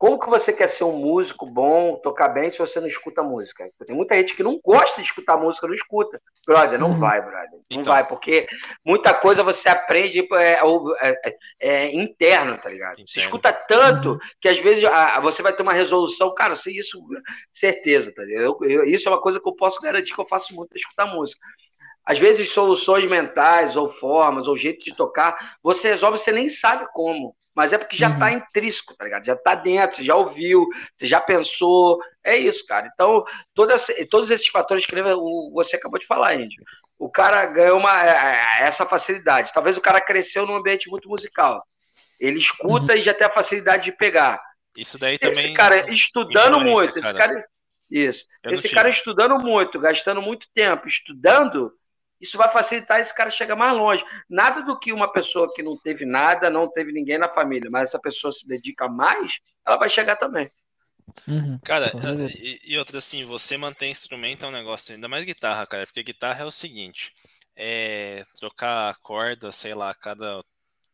Como 0.02 0.18
que 0.18 0.28
você 0.28 0.52
quer 0.52 0.68
ser 0.68 0.82
um 0.82 0.96
músico 0.96 1.46
bom, 1.46 1.94
tocar 1.94 2.30
bem, 2.30 2.50
se 2.50 2.58
você 2.58 2.80
não 2.80 2.88
escuta 2.88 3.22
música? 3.22 3.64
Tem 3.86 3.94
muita 3.94 4.16
gente 4.16 4.34
que 4.34 4.42
não 4.42 4.58
gosta 4.60 5.00
de 5.00 5.06
escutar 5.06 5.36
música, 5.36 5.68
não 5.68 5.74
escuta. 5.76 6.20
Brother, 6.44 6.76
não 6.76 6.90
uhum. 6.90 6.98
vai, 6.98 7.20
brother. 7.20 7.52
Não 7.52 7.80
então. 7.80 7.92
vai, 7.92 8.04
porque 8.04 8.48
muita 8.84 9.14
coisa 9.14 9.44
você 9.44 9.68
aprende 9.68 10.26
é, 10.32 10.54
é, 10.54 11.20
é, 11.22 11.36
é 11.60 11.94
interno, 11.94 12.58
tá 12.58 12.68
ligado? 12.68 12.94
Entendo. 12.94 13.10
Você 13.10 13.20
escuta 13.20 13.52
tanto 13.52 14.14
uhum. 14.14 14.18
que 14.40 14.48
às 14.48 14.58
vezes 14.58 14.84
a, 14.86 15.20
você 15.20 15.40
vai 15.40 15.52
ter 15.52 15.62
uma 15.62 15.72
resolução. 15.72 16.34
Cara, 16.34 16.56
sei 16.56 16.76
isso, 16.76 16.98
certeza, 17.52 18.12
tá 18.12 18.24
ligado? 18.24 18.42
Eu, 18.42 18.58
eu, 18.68 18.84
isso 18.84 19.08
é 19.08 19.12
uma 19.12 19.20
coisa 19.20 19.38
que 19.38 19.48
eu 19.48 19.54
posso 19.54 19.80
garantir 19.80 20.12
que 20.12 20.20
eu 20.20 20.26
faço 20.26 20.52
muito, 20.52 20.74
é 20.74 20.78
escutar 20.78 21.06
música. 21.06 21.40
Às 22.04 22.18
vezes, 22.18 22.50
soluções 22.50 23.08
mentais, 23.08 23.76
ou 23.76 23.92
formas, 24.00 24.48
ou 24.48 24.56
jeito 24.56 24.84
de 24.84 24.96
tocar, 24.96 25.54
você 25.62 25.90
resolve, 25.90 26.18
você 26.18 26.32
nem 26.32 26.50
sabe 26.50 26.88
como. 26.92 27.36
Mas 27.54 27.72
é 27.72 27.78
porque 27.78 27.96
já 27.96 28.10
está 28.10 28.26
uhum. 28.26 28.38
intrínseco, 28.38 28.96
tá 28.96 29.04
ligado? 29.04 29.24
Já 29.26 29.34
está 29.34 29.54
dentro, 29.54 29.96
você 29.96 30.04
já 30.04 30.16
ouviu, 30.16 30.66
você 30.98 31.06
já 31.06 31.20
pensou. 31.20 31.98
É 32.24 32.38
isso, 32.38 32.64
cara. 32.66 32.90
Então, 32.92 33.24
todas, 33.54 33.86
todos 34.10 34.30
esses 34.30 34.48
fatores 34.48 34.86
que 34.86 34.94
você 35.52 35.76
acabou 35.76 35.98
de 35.98 36.06
falar, 36.06 36.34
Índio. 36.34 36.62
O 36.98 37.10
cara 37.10 37.44
ganhou 37.46 37.78
uma, 37.78 38.04
é, 38.04 38.10
é, 38.10 38.62
essa 38.62 38.86
facilidade. 38.86 39.52
Talvez 39.52 39.76
o 39.76 39.82
cara 39.82 40.00
cresceu 40.00 40.46
num 40.46 40.56
ambiente 40.56 40.88
muito 40.88 41.08
musical. 41.08 41.62
Ele 42.18 42.38
escuta 42.38 42.94
uhum. 42.94 42.98
e 42.98 43.02
já 43.02 43.12
tem 43.12 43.26
a 43.26 43.32
facilidade 43.32 43.84
de 43.84 43.92
pegar. 43.92 44.40
Isso 44.76 44.98
daí 44.98 45.18
também. 45.18 45.46
Esse 45.46 45.54
cara 45.54 45.92
estudando 45.92 46.60
muito, 46.60 46.98
esse 46.98 47.12
cara. 47.12 47.44
Isso. 47.90 48.24
Eu 48.42 48.52
esse 48.52 48.70
cara 48.74 48.88
estudando 48.88 49.38
muito, 49.38 49.78
gastando 49.78 50.22
muito 50.22 50.46
tempo 50.54 50.88
estudando, 50.88 51.72
isso 52.22 52.38
vai 52.38 52.50
facilitar 52.52 53.00
esse 53.00 53.12
cara 53.12 53.30
chegar 53.30 53.56
mais 53.56 53.76
longe. 53.76 54.04
Nada 54.30 54.62
do 54.62 54.78
que 54.78 54.92
uma 54.92 55.12
pessoa 55.12 55.52
que 55.52 55.62
não 55.62 55.76
teve 55.76 56.06
nada, 56.06 56.48
não 56.48 56.70
teve 56.70 56.92
ninguém 56.92 57.18
na 57.18 57.28
família, 57.28 57.68
mas 57.68 57.88
essa 57.88 57.98
pessoa 57.98 58.32
se 58.32 58.46
dedica 58.46 58.88
mais, 58.88 59.32
ela 59.66 59.76
vai 59.76 59.90
chegar 59.90 60.14
também. 60.14 60.48
Uhum, 61.26 61.58
cara, 61.64 61.92
e, 62.38 62.60
e, 62.64 62.78
outra 62.78 62.98
assim, 62.98 63.24
você 63.24 63.56
manter 63.56 63.88
instrumento 63.88 64.46
é 64.46 64.48
um 64.48 64.52
negócio, 64.52 64.94
ainda 64.94 65.08
mais 65.08 65.24
guitarra, 65.24 65.66
cara, 65.66 65.84
porque 65.84 66.02
guitarra 66.02 66.42
é 66.42 66.46
o 66.46 66.50
seguinte, 66.50 67.12
é 67.56 68.24
trocar 68.38 68.96
corda, 69.02 69.50
sei 69.50 69.74
lá, 69.74 69.92
cada 69.92 70.42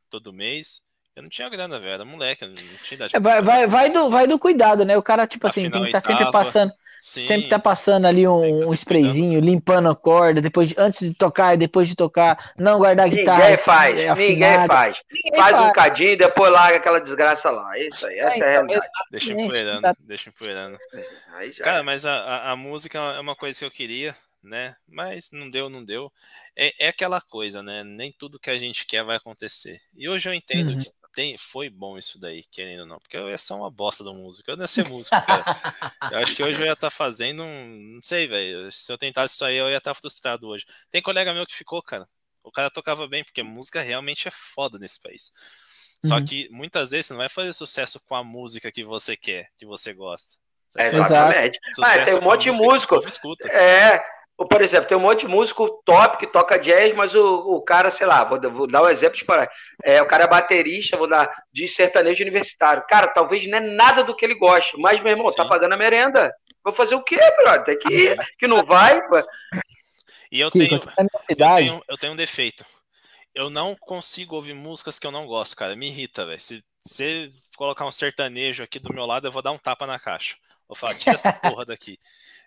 todo 0.09 0.33
mês. 0.33 0.81
Eu 1.15 1.23
não 1.23 1.29
tinha 1.29 1.49
grana, 1.49 1.79
velho, 1.79 1.93
era 1.93 2.05
moleque, 2.05 2.47
não 2.47 2.55
tinha 2.55 2.97
idade. 2.97 3.17
É, 3.17 3.21
vai, 3.21 3.43
vai, 3.43 3.67
vai, 3.67 3.91
do, 3.91 4.09
vai 4.09 4.27
do 4.27 4.39
cuidado, 4.39 4.85
né? 4.85 4.97
O 4.97 5.03
cara, 5.03 5.27
tipo 5.27 5.47
assim, 5.47 5.67
Afinal, 5.67 5.83
tem 5.83 5.91
que 5.91 5.97
estar 5.97 6.01
tá 6.01 6.19
sempre 6.19 6.33
passando. 6.33 6.73
Sim, 6.99 7.27
Sempre 7.27 7.49
tá 7.49 7.61
passando 7.61 8.07
ali 8.07 8.27
um, 8.27 8.69
um 8.69 8.75
sprayzinho, 8.75 9.41
limpando 9.41 9.89
a 9.89 9.95
corda, 9.95 10.41
depois 10.41 10.69
de, 10.69 10.75
antes 10.77 11.09
de 11.09 11.15
tocar 11.15 11.55
e 11.55 11.57
depois 11.57 11.89
de 11.89 11.95
tocar, 11.95 12.53
não 12.59 12.79
guardar 12.79 13.07
a 13.07 13.09
guitarra. 13.09 13.45
Ninguém 13.45 13.59
faz, 13.59 13.99
é 13.99 14.15
ninguém 14.15 14.67
faz. 14.67 14.97
Ninguém 15.13 15.41
faz, 15.41 15.57
faz 15.57 15.69
um 15.69 15.73
cadinho 15.73 16.13
e 16.13 16.17
depois 16.17 16.51
larga 16.51 16.77
aquela 16.77 17.01
desgraça 17.01 17.51
lá. 17.51 17.79
Isso 17.79 18.05
aí, 18.07 18.19
essa 18.19 18.35
é, 18.35 18.39
é 18.39 18.43
a 18.43 18.63
então, 18.63 18.67
realidade. 18.67 18.89
Deixa 19.13 19.33
empoeirando, 19.33 19.83
tá... 19.83 19.97
deixa 20.01 20.29
empoeirando. 20.29 20.79
É, 20.93 21.51
Cara, 21.63 21.83
mas 21.85 22.05
a, 22.05 22.15
a, 22.15 22.51
a, 22.51 22.57
música 22.57 22.99
é 22.99 23.21
uma 23.21 23.37
coisa 23.37 23.59
que 23.59 23.65
eu 23.65 23.71
queria, 23.71 24.17
né? 24.43 24.75
Mas 24.89 25.31
não 25.33 25.49
deu, 25.49 25.71
não 25.71 25.85
deu. 25.85 26.13
É, 26.57 26.87
é 26.87 26.89
aquela 26.89 27.21
coisa, 27.21 27.63
né? 27.63 27.85
Nem 27.85 28.11
tudo 28.11 28.41
que 28.41 28.51
a 28.51 28.59
gente 28.59 28.85
quer 28.87 29.05
vai 29.05 29.17
acontecer. 29.17 29.81
E 29.97 30.09
hoje 30.09 30.29
eu 30.29 30.35
entendo 30.35 30.73
uhum. 30.73 30.81
que 30.81 30.91
tem, 31.13 31.37
foi 31.37 31.69
bom 31.69 31.99
isso 31.99 32.19
daí, 32.19 32.45
querendo 32.51 32.81
ou 32.81 32.87
não, 32.87 32.99
porque 32.99 33.17
eu 33.17 33.29
ia 33.29 33.39
ser 33.39 33.55
uma 33.55 33.71
bosta 33.71 34.05
do 34.05 34.15
músico, 34.15 34.51
eu 34.51 34.57
não 34.57 34.65
ia 34.65 34.69
ser 34.69 34.89
músico, 34.89 35.17
cara. 35.27 35.45
eu 36.13 36.19
acho 36.19 36.35
que 36.35 36.43
hoje 36.43 36.61
eu 36.61 36.67
ia 36.67 36.73
estar 36.73 36.91
tá 36.91 36.91
fazendo 36.91 37.43
um, 37.43 37.95
não 37.95 38.03
sei, 38.03 38.27
velho, 38.27 38.71
se 38.71 38.93
eu 38.93 38.99
tentasse 38.99 39.35
isso 39.35 39.45
aí, 39.45 39.57
eu 39.57 39.69
ia 39.69 39.79
estar 39.79 39.95
tá 39.95 40.01
frustrado 40.01 40.47
hoje. 40.49 40.65
Tem 40.91 41.03
colega 41.03 41.35
meu 41.35 41.47
que 41.47 41.55
ficou, 41.55 41.83
cara, 41.83 42.09
o 42.43 42.53
cara 42.53 42.71
tocava 42.71 43.07
bem, 43.09 43.25
porque 43.25 43.43
música 43.43 43.81
realmente 43.81 44.29
é 44.29 44.31
foda 44.31 44.79
nesse 44.79 45.01
país. 45.01 45.33
Só 46.05 46.17
uhum. 46.17 46.25
que 46.25 46.49
muitas 46.51 46.91
vezes 46.91 47.07
você 47.07 47.13
não 47.13 47.19
vai 47.19 47.29
fazer 47.29 47.53
sucesso 47.53 48.01
com 48.07 48.15
a 48.15 48.23
música 48.23 48.71
que 48.71 48.85
você 48.85 49.17
quer, 49.17 49.49
que 49.57 49.67
você 49.67 49.93
gosta. 49.93 50.37
É, 50.77 50.89
exatamente. 50.89 51.59
Ah, 51.83 52.05
tem 52.05 52.17
um 52.17 52.21
monte 52.21 52.51
de 52.51 52.57
músico. 52.57 52.97
É, 53.51 54.01
por 54.47 54.63
exemplo, 54.63 54.87
tem 54.87 54.97
um 54.97 55.01
monte 55.01 55.21
de 55.21 55.27
músico 55.27 55.83
top 55.85 56.19
que 56.19 56.27
toca 56.27 56.59
jazz, 56.59 56.95
mas 56.95 57.13
o, 57.13 57.57
o 57.57 57.61
cara, 57.61 57.91
sei 57.91 58.07
lá, 58.07 58.23
vou, 58.23 58.41
vou 58.53 58.67
dar 58.69 58.83
um 58.83 58.89
exemplo 58.89 59.19
de 59.19 59.25
parar. 59.25 59.51
É, 59.83 60.01
o 60.01 60.07
cara 60.07 60.25
é 60.25 60.29
baterista, 60.29 60.97
vou 60.97 61.09
dar 61.09 61.29
de 61.53 61.67
sertanejo 61.67 62.23
universitário. 62.23 62.85
Cara, 62.89 63.09
talvez 63.09 63.49
não 63.49 63.59
é 63.59 63.61
nada 63.61 64.05
do 64.05 64.15
que 64.15 64.25
ele 64.25 64.37
gosta, 64.37 64.77
mas, 64.79 65.03
meu 65.03 65.11
irmão, 65.11 65.27
tá 65.27 65.31
Sim. 65.31 65.37
tá 65.39 65.45
pagando 65.45 65.73
a 65.73 65.77
merenda. 65.77 66.33
Vou 66.63 66.73
fazer 66.73 66.95
o 66.95 67.03
quê, 67.03 67.19
brother? 67.37 67.65
Tem 67.65 67.79
que 67.79 67.93
ir, 67.93 68.17
que 68.39 68.47
não 68.47 68.65
vai. 68.65 69.01
Pô. 69.09 69.17
E 70.31 70.41
eu 70.41 70.51
tenho, 70.51 70.75
eu 70.75 71.37
tenho, 71.37 71.83
eu 71.89 71.99
tenho 71.99 72.13
um 72.13 72.17
defeito. 72.17 72.65
Eu 73.35 73.51
não 73.51 73.75
consigo 73.75 74.37
ouvir 74.37 74.55
músicas 74.55 74.99
que 74.99 75.07
eu 75.07 75.11
não 75.11 75.27
gosto, 75.27 75.57
cara. 75.57 75.75
Me 75.75 75.89
irrita, 75.89 76.25
velho. 76.25 76.41
Se 76.41 76.63
você 76.83 77.33
colocar 77.57 77.87
um 77.87 77.93
sertanejo 77.93 78.63
aqui 78.63 78.79
do 78.79 78.93
meu 78.95 79.05
lado, 79.05 79.27
eu 79.27 79.33
vou 79.33 79.43
dar 79.43 79.51
um 79.51 79.59
tapa 79.59 79.87
na 79.87 79.99
caixa. 79.99 80.37
Vou 80.69 80.77
falar, 80.77 80.95
tira 80.95 81.15
essa 81.15 81.33
porra 81.33 81.65
daqui. 81.65 81.99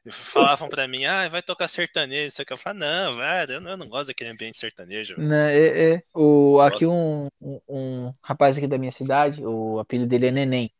Falavam 0.09 0.67
pra 0.67 0.87
mim, 0.87 1.05
ah, 1.05 1.29
vai 1.29 1.43
tocar 1.43 1.67
sertanejo. 1.67 2.27
Isso 2.27 2.41
aqui. 2.41 2.51
Eu 2.51 2.57
falo, 2.57 2.79
não, 2.79 3.15
velho, 3.17 3.51
eu, 3.53 3.77
não 3.77 3.87
gosto 3.87 4.07
daquele 4.07 4.31
ambiente 4.31 4.59
sertanejo. 4.59 5.15
Não, 5.17 5.27
né, 5.27 5.55
é, 5.55 5.93
é. 5.93 6.03
O, 6.13 6.59
aqui 6.59 6.87
um, 6.87 7.27
um, 7.39 7.59
um, 7.69 8.13
rapaz 8.23 8.57
aqui 8.57 8.65
da 8.65 8.79
minha 8.79 8.91
cidade, 8.91 9.45
o 9.45 9.79
apelido 9.79 10.09
dele 10.09 10.27
é 10.27 10.31
Neném. 10.31 10.73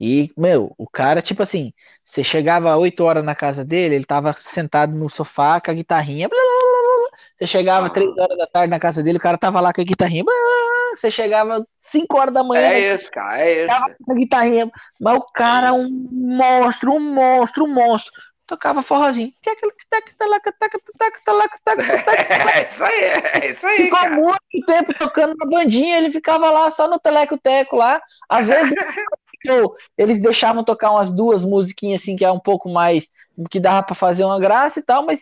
E, 0.00 0.32
meu, 0.36 0.72
o 0.78 0.88
cara, 0.88 1.20
tipo 1.20 1.42
assim, 1.42 1.74
você 2.02 2.24
chegava 2.24 2.74
8 2.76 3.04
horas 3.04 3.24
na 3.24 3.34
casa 3.34 3.64
dele, 3.64 3.96
ele 3.96 4.04
tava 4.04 4.32
sentado 4.32 4.94
no 4.94 5.10
sofá 5.10 5.60
com 5.60 5.70
a 5.70 5.74
guitarrinha. 5.74 6.28
Blá, 6.28 6.38
blá, 6.38 6.48
blá, 6.48 7.18
você 7.36 7.46
chegava 7.46 7.86
ah. 7.86 7.90
3 7.90 8.08
horas 8.16 8.38
da 8.38 8.46
tarde 8.46 8.70
na 8.70 8.78
casa 8.78 9.02
dele, 9.02 9.18
o 9.18 9.20
cara 9.20 9.36
tava 9.36 9.60
lá 9.60 9.72
com 9.72 9.80
a 9.80 9.84
guitarrinha. 9.84 10.24
Você 10.94 11.10
chegava 11.10 11.66
5 11.74 12.16
horas 12.16 12.32
da 12.32 12.42
manhã. 12.42 12.68
É 12.68 12.94
isso, 12.94 13.10
cara, 13.10 13.40
é 13.40 13.64
isso. 13.64 13.66
Tava 13.66 13.94
com 14.02 14.12
a 14.12 14.16
guitarrinha. 14.16 14.70
Mas 14.98 15.16
o 15.16 15.22
cara 15.32 15.68
é 15.68 15.72
um 15.72 16.08
monstro, 16.10 16.92
um 16.92 17.00
monstro, 17.00 17.64
um 17.64 17.74
monstro 17.74 18.12
tocava 18.50 18.82
forrozinho. 18.82 19.32
É 22.50 22.72
isso 22.72 22.84
aí, 22.84 23.04
é 23.04 23.52
isso 23.52 23.66
aí. 23.66 23.76
Ficou 23.84 23.98
cara. 23.98 24.16
muito 24.16 24.66
tempo 24.66 24.94
tocando 24.98 25.36
na 25.38 25.46
bandinha, 25.46 25.98
ele 25.98 26.12
ficava 26.12 26.50
lá 26.50 26.68
só 26.70 26.88
no 26.88 26.98
teleco-teco 26.98 27.76
lá. 27.76 28.02
Às 28.28 28.48
vezes 28.48 28.74
eles 29.96 30.20
deixavam 30.20 30.64
tocar 30.64 30.90
umas 30.90 31.12
duas 31.12 31.44
musiquinhas 31.44 32.02
assim 32.02 32.16
que 32.16 32.24
é 32.24 32.32
um 32.32 32.40
pouco 32.40 32.68
mais 32.68 33.08
que 33.48 33.60
dava 33.60 33.84
para 33.84 33.94
fazer 33.94 34.24
uma 34.24 34.38
graça 34.40 34.80
e 34.80 34.82
tal, 34.82 35.06
mas 35.06 35.20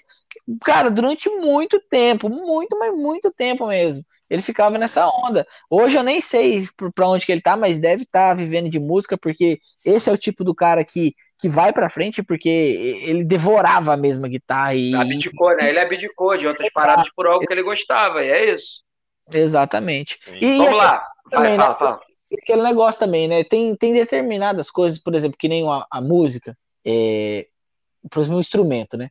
cara, 0.64 0.90
durante 0.90 1.28
muito 1.28 1.78
tempo, 1.90 2.30
muito, 2.30 2.78
mas 2.78 2.94
muito 2.96 3.30
tempo 3.30 3.66
mesmo. 3.66 4.04
Ele 4.30 4.42
ficava 4.42 4.76
nessa 4.76 5.06
onda. 5.06 5.46
Hoje 5.70 5.96
eu 5.96 6.02
nem 6.02 6.20
sei 6.20 6.68
para 6.94 7.08
onde 7.08 7.24
que 7.24 7.32
ele 7.32 7.40
tá, 7.40 7.56
mas 7.56 7.78
deve 7.78 8.02
estar 8.02 8.30
tá 8.30 8.34
vivendo 8.34 8.68
de 8.68 8.78
música, 8.78 9.16
porque 9.16 9.58
esse 9.84 10.08
é 10.08 10.12
o 10.12 10.18
tipo 10.18 10.44
do 10.44 10.54
cara 10.54 10.84
que 10.84 11.14
que 11.38 11.48
vai 11.48 11.72
para 11.72 11.88
frente 11.88 12.22
porque 12.22 12.48
ele 12.48 13.24
devorava 13.24 13.94
a 13.94 13.96
mesma 13.96 14.26
guitarra 14.28 14.74
e 14.74 14.94
abdicou, 14.94 15.54
né? 15.56 15.68
Ele 15.68 15.78
abdicou 15.78 16.36
de 16.36 16.46
outras 16.46 16.70
paradas 16.72 17.08
por 17.14 17.26
algo 17.26 17.46
que 17.46 17.52
ele 17.52 17.62
gostava, 17.62 18.24
e 18.24 18.28
é 18.28 18.54
isso. 18.54 18.82
Exatamente. 19.32 20.18
E 20.40 20.58
Vamos 20.58 20.72
lá. 20.74 21.06
Vai, 21.30 21.30
também, 21.30 21.56
fala, 21.56 21.70
né? 21.70 21.78
fala. 21.78 22.00
Aquele 22.42 22.62
negócio 22.62 22.98
também, 22.98 23.28
né? 23.28 23.44
Tem, 23.44 23.74
tem 23.76 23.92
determinadas 23.92 24.70
coisas, 24.70 24.98
por 24.98 25.14
exemplo, 25.14 25.38
que 25.38 25.48
nem 25.48 25.66
a, 25.68 25.86
a 25.90 26.00
música, 26.00 26.56
é, 26.84 27.46
por 28.10 28.20
exemplo, 28.20 28.36
um 28.36 28.40
instrumento, 28.40 28.96
né? 28.96 29.10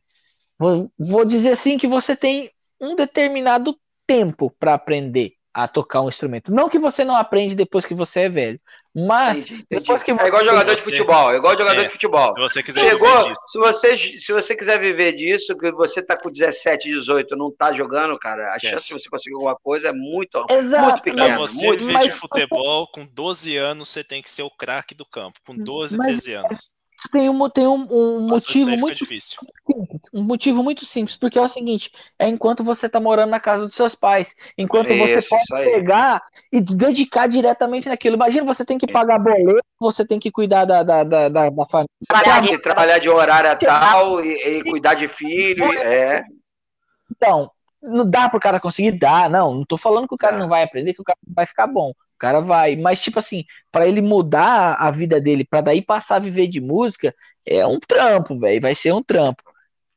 Vou, 0.58 0.90
vou 0.98 1.24
dizer 1.24 1.52
assim 1.52 1.78
que 1.78 1.86
você 1.86 2.14
tem 2.14 2.50
um 2.80 2.94
determinado 2.94 3.74
tempo 4.06 4.54
para 4.58 4.74
aprender 4.74 5.32
a 5.58 5.66
tocar 5.66 6.02
um 6.02 6.08
instrumento. 6.08 6.52
Não 6.52 6.68
que 6.68 6.78
você 6.78 7.04
não 7.04 7.16
aprende 7.16 7.56
depois 7.56 7.84
que 7.84 7.92
você 7.92 8.20
é 8.20 8.28
velho, 8.28 8.60
mas 8.94 9.44
depois 9.68 10.04
que 10.04 10.12
é 10.12 10.14
igual 10.14 10.44
jogador 10.44 10.72
de 10.72 10.80
futebol, 10.80 11.32
é 11.32 11.36
igual 11.36 11.58
jogador 11.58 11.80
é, 11.80 11.84
de 11.84 11.90
futebol. 11.90 12.32
Se 12.32 12.40
você 12.40 12.62
quiser 12.62 12.88
Chegou, 12.88 13.18
viver 13.18 13.34
se 13.34 13.58
você 13.58 13.98
se 14.20 14.32
você 14.32 14.54
quiser 14.54 14.78
viver 14.78 15.14
disso, 15.14 15.58
que 15.58 15.72
você 15.72 16.00
tá 16.00 16.16
com 16.16 16.30
17, 16.30 16.88
18, 16.88 17.34
não 17.34 17.50
tá 17.50 17.72
jogando, 17.72 18.16
cara, 18.20 18.44
a 18.44 18.60
chance 18.60 18.86
de 18.86 18.94
você 18.94 19.08
conseguir 19.08 19.34
alguma 19.34 19.56
coisa 19.56 19.88
é 19.88 19.92
muito, 19.92 20.46
Exato, 20.48 20.84
muito 20.84 21.02
pequena. 21.02 21.26
Pra 21.26 21.38
você 21.38 21.66
muito, 21.66 21.84
viver 21.84 22.02
de 22.04 22.12
futebol, 22.12 22.86
com 22.92 23.04
12 23.04 23.56
anos 23.56 23.88
você 23.88 24.04
tem 24.04 24.22
que 24.22 24.30
ser 24.30 24.44
o 24.44 24.50
craque 24.50 24.94
do 24.94 25.04
campo, 25.04 25.40
com 25.44 25.56
12, 25.56 25.96
mas, 25.96 26.06
13 26.22 26.34
anos 26.34 26.77
tem 27.12 27.28
um, 27.28 27.48
tem 27.48 27.66
um, 27.66 27.86
um 27.90 28.28
motivo 28.28 28.76
muito 28.76 28.98
difícil. 28.98 29.38
Um 30.12 30.22
motivo 30.22 30.64
muito 30.64 30.84
simples, 30.84 31.16
porque 31.16 31.38
é 31.38 31.42
o 31.42 31.48
seguinte: 31.48 31.92
é 32.18 32.26
enquanto 32.26 32.64
você 32.64 32.86
está 32.86 32.98
morando 32.98 33.30
na 33.30 33.38
casa 33.38 33.66
dos 33.66 33.74
seus 33.74 33.94
pais, 33.94 34.34
enquanto 34.56 34.92
isso, 34.92 35.14
você 35.14 35.22
pode 35.22 35.46
pegar 35.46 36.22
e 36.52 36.60
dedicar 36.60 37.28
diretamente 37.28 37.88
naquilo. 37.88 38.16
Imagina, 38.16 38.44
você 38.44 38.64
tem 38.64 38.78
que 38.78 38.90
pagar 38.90 39.18
boleto, 39.20 39.62
você 39.78 40.04
tem 40.04 40.18
que 40.18 40.30
cuidar 40.30 40.64
da, 40.64 40.82
da, 40.82 41.04
da, 41.04 41.28
da, 41.28 41.50
da 41.50 41.66
família. 41.66 41.88
Trabalhar 42.08 42.40
de, 42.42 42.58
trabalhar 42.58 42.98
de 42.98 43.08
horário 43.08 43.58
tal 43.60 44.24
e, 44.24 44.58
e 44.58 44.62
cuidar 44.64 44.94
de 44.94 45.06
filho. 45.08 45.64
É. 45.64 46.24
Então, 47.10 47.50
não 47.82 48.08
dá 48.08 48.28
para 48.28 48.38
o 48.38 48.40
cara 48.40 48.58
conseguir 48.58 48.92
dar, 48.98 49.30
não. 49.30 49.54
Não 49.54 49.62
estou 49.62 49.78
falando 49.78 50.08
que 50.08 50.14
o 50.14 50.18
cara 50.18 50.36
não 50.36 50.48
vai 50.48 50.62
aprender, 50.64 50.94
que 50.94 51.00
o 51.00 51.04
cara 51.04 51.18
vai 51.26 51.46
ficar 51.46 51.66
bom. 51.66 51.92
O 52.18 52.24
cara 52.26 52.40
vai, 52.40 52.74
mas 52.74 53.00
tipo 53.00 53.20
assim, 53.20 53.44
para 53.70 53.86
ele 53.86 54.02
mudar 54.02 54.74
a 54.74 54.90
vida 54.90 55.20
dele, 55.20 55.46
para 55.48 55.60
daí 55.60 55.80
passar 55.80 56.16
a 56.16 56.18
viver 56.18 56.48
de 56.48 56.60
música, 56.60 57.14
é 57.46 57.64
um 57.64 57.78
trampo, 57.78 58.36
velho, 58.36 58.60
vai 58.60 58.74
ser 58.74 58.92
um 58.92 59.02
trampo. 59.02 59.40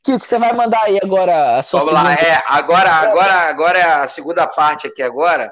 Kiko, 0.03 0.23
você 0.23 0.37
vai 0.37 0.53
mandar 0.53 0.83
aí 0.83 0.99
agora 1.01 1.57
a 1.57 1.63
sua 1.63 1.79
Vamos 1.79 1.95
lá, 1.95 2.13
é, 2.13 2.39
agora, 2.47 2.91
agora, 2.91 3.33
agora 3.33 3.79
é 3.79 3.83
a 3.83 4.07
segunda 4.07 4.45
parte 4.45 4.85
aqui 4.85 5.01
agora 5.01 5.51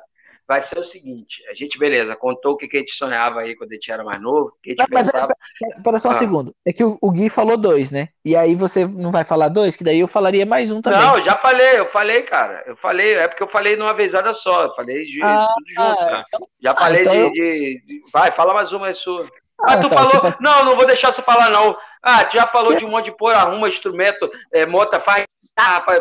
vai 0.49 0.63
ser 0.63 0.79
o 0.79 0.83
seguinte: 0.83 1.43
a 1.47 1.53
gente, 1.53 1.77
beleza, 1.77 2.15
contou 2.15 2.53
o 2.53 2.57
que, 2.57 2.67
que 2.67 2.77
a 2.77 2.79
gente 2.79 2.93
sonhava 2.93 3.41
aí 3.41 3.55
quando 3.55 3.71
a 3.71 3.75
gente 3.75 3.91
era 3.91 4.03
mais 4.03 4.19
novo. 4.19 4.51
Que 4.63 4.71
a 4.71 4.73
gente 4.73 4.91
não, 4.91 5.03
pensava... 5.03 5.35
Pera 5.83 5.99
só 5.99 6.09
um 6.09 6.11
ah. 6.11 6.15
segundo. 6.15 6.55
É 6.65 6.73
que 6.73 6.83
o, 6.83 6.97
o, 6.99 7.11
Gui 7.11 7.29
falou 7.29 7.55
dois, 7.55 7.91
né? 7.91 8.09
E 8.25 8.35
aí 8.35 8.55
você 8.55 8.87
não 8.87 9.11
vai 9.11 9.23
falar 9.23 9.49
dois, 9.49 9.77
que 9.77 9.83
daí 9.83 9.99
eu 9.99 10.07
falaria 10.07 10.47
mais 10.47 10.71
um 10.71 10.81
também. 10.81 10.99
Não, 10.99 11.23
já 11.23 11.37
falei, 11.37 11.79
eu 11.79 11.91
falei, 11.91 12.23
cara. 12.23 12.63
Eu 12.65 12.75
falei, 12.77 13.11
é 13.11 13.27
porque 13.27 13.43
eu 13.43 13.49
falei 13.49 13.77
numa 13.77 13.93
vezada 13.93 14.33
só. 14.33 14.63
Eu 14.63 14.73
falei 14.73 15.05
de 15.05 15.19
ah, 15.23 15.47
tudo 15.55 15.67
junto, 15.67 16.03
ah, 16.03 16.23
então... 16.27 16.47
Já 16.59 16.71
ah, 16.71 16.75
falei 16.75 17.01
então 17.01 17.13
de, 17.13 17.19
eu... 17.19 17.31
de, 17.31 17.83
de, 17.85 18.01
Vai, 18.11 18.31
fala 18.31 18.53
mais 18.55 18.71
uma, 18.71 18.89
é 18.89 18.93
sua. 18.95 19.29
Ah, 19.61 19.77
tu 19.77 19.85
então, 19.85 19.97
falou. 19.97 20.31
Tipo... 20.31 20.41
Não, 20.41 20.65
não 20.65 20.75
vou 20.75 20.87
deixar 20.87 21.13
você 21.13 21.21
falar, 21.21 21.51
não. 21.51 21.77
Ah, 22.01 22.25
tu 22.25 22.35
já 22.35 22.47
falou 22.47 22.75
de 22.75 22.83
um 22.83 22.89
monte 22.89 23.05
de 23.05 23.11
porra, 23.11 23.35
arruma 23.35 23.69
instrumento, 23.69 24.31
é, 24.51 24.65
mota, 24.65 24.99
faz, 25.01 25.25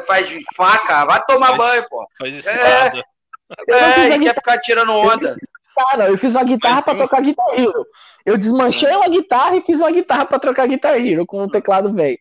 faz 0.06 0.28
faca, 0.56 1.04
vai 1.04 1.20
tomar 1.26 1.48
faz, 1.48 1.58
banho, 1.58 1.88
pô. 1.90 2.06
Faz 2.16 2.46
é, 2.46 2.90
eu 3.66 3.74
é, 3.76 4.16
e 4.16 4.20
quer 4.20 4.34
ficar 4.34 4.58
tirando 4.58 4.92
onda. 4.92 5.37
Cara, 5.74 6.08
eu 6.08 6.18
fiz 6.18 6.34
uma 6.34 6.44
guitarra 6.44 6.82
para 6.82 6.98
tocar 6.98 7.20
Guitar 7.20 7.46
Hero. 7.54 7.87
Eu 8.26 8.37
desmanchei 8.37 8.90
uma 8.90 9.08
guitarra 9.08 9.56
e 9.56 9.62
fiz 9.62 9.80
uma 9.80 9.90
guitarra 9.90 10.26
para 10.26 10.38
trocar 10.38 10.66
Guitar 10.66 10.94
Hero 10.94 11.24
com 11.24 11.44
o 11.44 11.50
teclado 11.50 11.92
velho. 11.92 12.18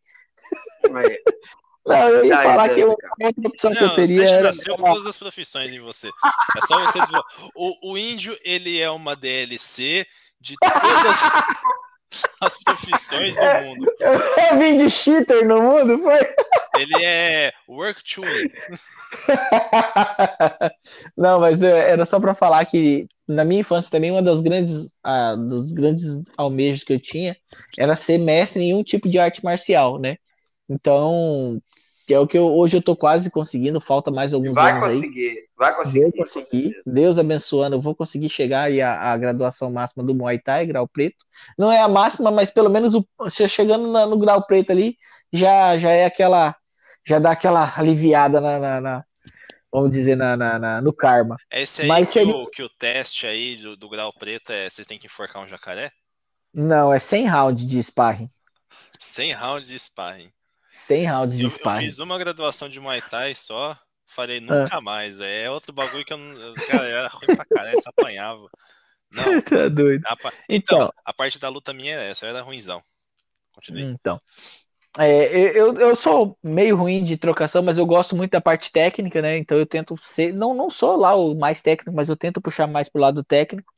Não, 1.88 2.10
eu 2.10 2.26
ia 2.26 2.36
falar 2.36 2.70
que 2.70 2.82
a 2.82 2.86
outra 2.86 3.10
opção 3.46 3.72
não, 3.72 3.78
que 3.78 3.84
eu 3.86 3.96
teria 3.96 4.18
você 4.18 4.30
era. 4.30 4.48
nasceu 4.48 4.76
com 4.76 4.84
todas 4.84 5.08
as 5.08 5.18
profissões 5.18 5.72
em 5.72 5.80
você. 5.80 6.10
É 6.10 6.68
só 6.68 6.78
você. 6.82 7.00
o, 7.56 7.94
o 7.94 7.98
índio, 7.98 8.38
ele 8.44 8.78
é 8.82 8.90
uma 8.90 9.16
DLC 9.16 10.06
de 10.42 10.56
todas 10.60 11.16
as 12.42 12.58
profissões 12.64 13.36
do 13.36 13.42
mundo. 13.42 13.92
Eu 14.52 14.58
vim 14.58 14.78
de 14.78 14.90
cheater 14.90 15.46
no 15.46 15.62
mundo, 15.62 15.98
foi? 16.00 16.20
Ele 16.78 17.04
é 17.04 17.52
work 17.68 18.02
to. 18.04 18.22
Não, 21.18 21.40
mas 21.40 21.62
era 21.62 22.06
só 22.06 22.20
para 22.20 22.36
falar 22.36 22.64
que 22.66 23.08
na 23.28 23.44
minha 23.44 23.62
infância 23.62 23.92
também 23.92 24.12
uma 24.12 24.22
das 24.22 24.42
grandes, 24.42 24.98
ah, 25.04 25.36
dos 25.36 25.74
grandes 25.74 26.24
almejos 26.38 26.84
que 26.84 26.94
eu 26.94 27.00
tinha 27.00 27.36
era 27.78 27.96
ser 27.96 28.18
mestre 28.18 28.64
em 28.64 28.74
um 28.74 28.84
tipo 28.84 29.10
de 29.10 29.20
arte 29.20 29.44
marcial, 29.44 30.00
né? 30.00 30.18
Então, 30.70 31.62
que 32.08 32.14
é 32.14 32.20
o 32.20 32.26
que 32.26 32.38
eu, 32.38 32.46
hoje 32.56 32.78
eu 32.78 32.82
tô 32.82 32.96
quase 32.96 33.30
conseguindo, 33.30 33.82
falta 33.82 34.10
mais 34.10 34.34
alguns 34.34 34.56
vai 34.56 34.72
anos 34.72 34.86
conseguir, 34.86 35.28
aí. 35.28 35.48
Vai 35.58 35.76
conseguir, 35.76 36.02
vai 36.02 36.12
conseguir. 36.14 36.82
Deus 36.86 37.20
abençoando, 37.20 37.76
eu 37.76 37.82
vou 37.82 37.94
conseguir 37.94 38.30
chegar 38.30 38.62
aí 38.62 38.82
à, 38.82 39.12
à, 39.12 39.18
graduação 39.18 39.70
máxima 39.70 40.06
do 40.06 40.16
Muay 40.16 40.40
Thai, 40.40 40.66
grau 40.66 40.88
preto. 40.88 41.18
Não 41.58 41.70
é 41.70 41.82
a 41.82 41.88
máxima, 41.90 42.32
mas 42.32 42.50
pelo 42.50 42.70
menos 42.70 42.94
o, 42.94 43.06
chegando 43.30 43.92
na, 43.92 44.06
no 44.06 44.18
grau 44.18 44.42
preto 44.48 44.72
ali, 44.72 44.96
já, 45.34 45.78
já 45.78 45.92
é 45.92 46.06
aquela, 46.06 46.56
já 47.06 47.20
dá 47.20 47.32
aquela 47.32 47.74
aliviada 47.76 48.40
na, 48.40 48.58
na, 48.58 48.80
na 48.80 49.06
vamos 49.70 49.92
dizer, 49.92 50.16
na, 50.16 50.38
na, 50.38 50.82
no 50.82 50.94
karma. 50.94 51.36
É 51.52 51.62
esse 51.62 51.82
aí 51.82 51.90
mas 51.90 52.08
que, 52.08 52.14
seria... 52.14 52.38
o, 52.38 52.50
que 52.50 52.64
o 52.64 52.70
teste 52.70 53.28
aí 53.28 53.58
do, 53.58 53.76
do 53.76 53.90
grau 53.90 54.14
preto 54.14 54.54
é, 54.54 54.70
vocês 54.70 54.88
têm 54.88 54.98
que 54.98 55.08
enforcar 55.08 55.44
um 55.44 55.48
jacaré? 55.48 55.92
Não, 56.54 56.94
é 56.94 57.00
100 57.00 57.28
rounds 57.28 57.68
de 57.68 57.84
sparring. 57.84 58.30
100 58.98 59.34
rounds 59.34 59.70
de 59.70 59.78
sparring. 59.78 60.32
100 60.88 61.06
rounds 61.06 61.38
de 61.38 61.44
eu, 61.44 61.50
sparring. 61.50 61.86
Eu 61.86 61.90
fiz 61.90 62.00
uma 62.00 62.18
graduação 62.18 62.70
de 62.70 62.80
Muay 62.80 63.02
Thai 63.02 63.36
só, 63.36 63.78
falei 64.06 64.40
nunca 64.40 64.78
ah. 64.78 64.82
mais. 64.82 65.20
É 65.20 65.50
outro 65.50 65.74
bagulho 65.74 66.06
que 66.06 66.14
eu 66.14 66.18
não. 66.18 66.54
Cara, 66.66 66.88
era 66.88 67.08
ruim 67.10 67.36
pra 67.36 67.46
caralho, 67.46 67.82
se 67.82 67.90
apanhava. 67.90 68.48
Não. 69.12 69.42
tá 69.42 69.68
doido. 69.68 70.06
A, 70.06 70.16
então, 70.50 70.78
então, 70.78 70.94
a 71.06 71.14
parte 71.14 71.40
da 71.40 71.50
luta 71.50 71.74
minha 71.74 71.96
é 71.96 72.12
essa, 72.12 72.26
era 72.26 72.42
ruimzão. 72.42 72.82
Continue. 73.52 73.84
Então. 73.84 74.20
É, 74.98 75.56
eu, 75.56 75.76
eu 75.76 75.96
sou 75.96 76.38
meio 76.42 76.76
ruim 76.76 77.04
de 77.04 77.18
trocação, 77.18 77.62
mas 77.62 77.78
eu 77.78 77.86
gosto 77.86 78.16
muito 78.16 78.32
da 78.32 78.42
parte 78.42 78.72
técnica, 78.72 79.22
né? 79.22 79.38
Então 79.38 79.58
eu 79.58 79.66
tento 79.66 79.96
ser. 80.02 80.34
Não, 80.34 80.54
não 80.56 80.70
sou 80.70 80.96
lá 80.96 81.16
o 81.16 81.36
mais 81.36 81.62
técnico, 81.62 81.96
mas 81.96 82.10
eu 82.10 82.16
tento 82.16 82.42
puxar 82.42 82.66
mais 82.68 82.90
pro 82.90 83.02
lado 83.02 83.24
técnico. 83.24 83.72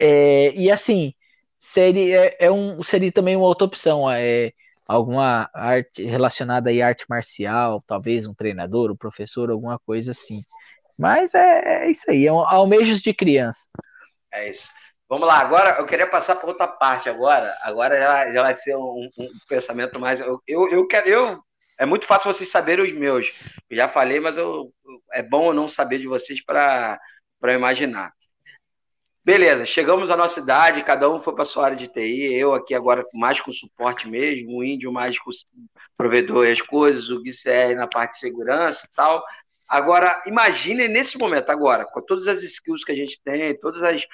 É, 0.00 0.52
e 0.54 0.70
assim, 0.70 1.14
seria, 1.58 2.26
é, 2.26 2.36
é 2.46 2.50
um, 2.50 2.82
seria 2.82 3.12
também 3.12 3.36
uma 3.36 3.46
outra 3.46 3.66
opção. 3.66 4.10
É, 4.10 4.52
alguma 4.86 5.50
arte 5.52 6.04
relacionada 6.04 6.70
à 6.70 6.86
arte 6.86 7.04
marcial, 7.08 7.82
talvez 7.86 8.26
um 8.26 8.34
treinador, 8.34 8.90
um 8.90 8.96
professor, 8.96 9.50
alguma 9.50 9.78
coisa 9.78 10.12
assim. 10.12 10.42
Mas 10.98 11.34
é, 11.34 11.84
é 11.84 11.90
isso 11.90 12.10
aí, 12.10 12.26
é 12.26 12.32
um 12.32 12.46
almejos 12.46 13.00
de 13.00 13.12
criança. 13.12 13.68
É 14.32 14.50
isso. 14.50 14.68
Vamos 15.08 15.28
lá, 15.28 15.38
agora 15.38 15.76
eu 15.78 15.86
queria 15.86 16.06
passar 16.06 16.34
para 16.36 16.48
outra 16.48 16.66
parte 16.66 17.08
agora. 17.08 17.56
Agora 17.62 17.96
já, 17.96 18.32
já 18.32 18.42
vai 18.42 18.54
ser 18.54 18.76
um, 18.76 19.08
um 19.18 19.28
pensamento 19.48 20.00
mais. 20.00 20.18
Eu, 20.20 20.42
eu, 20.46 20.68
eu, 20.68 20.86
quero. 20.86 21.08
Eu, 21.08 21.38
é 21.78 21.86
muito 21.86 22.06
fácil 22.06 22.32
vocês 22.32 22.50
saberem 22.50 22.84
os 22.84 22.92
meus. 22.92 23.30
Eu 23.70 23.76
já 23.76 23.88
falei, 23.88 24.18
mas 24.18 24.36
eu, 24.36 24.72
é 25.12 25.22
bom 25.22 25.50
eu 25.50 25.54
não 25.54 25.68
saber 25.68 25.98
de 25.98 26.08
vocês 26.08 26.42
para 26.44 26.98
imaginar. 27.44 28.12
Beleza, 29.26 29.66
chegamos 29.66 30.08
à 30.08 30.16
nossa 30.16 30.38
idade, 30.38 30.84
cada 30.84 31.10
um 31.10 31.20
foi 31.20 31.34
para 31.34 31.44
sua 31.44 31.64
área 31.64 31.76
de 31.76 31.88
TI, 31.88 32.32
eu 32.32 32.54
aqui 32.54 32.72
agora 32.72 33.04
mais 33.12 33.40
com 33.40 33.52
suporte 33.52 34.08
mesmo, 34.08 34.56
o 34.56 34.62
índio 34.62 34.92
mais 34.92 35.18
com 35.18 35.32
provedor 35.96 36.46
e 36.46 36.52
as 36.52 36.62
coisas, 36.62 37.10
o 37.10 37.20
GCR 37.24 37.74
na 37.74 37.88
parte 37.88 38.12
de 38.12 38.18
segurança 38.20 38.86
e 38.86 38.94
tal. 38.94 39.20
Agora, 39.68 40.22
imagine 40.28 40.86
nesse 40.86 41.18
momento, 41.18 41.50
agora, 41.50 41.84
com 41.86 42.00
todas 42.02 42.28
as 42.28 42.40
skills 42.40 42.84
que 42.84 42.92
a 42.92 42.94
gente 42.94 43.20
tem, 43.24 43.58
todos 43.58 43.82
os 43.82 44.06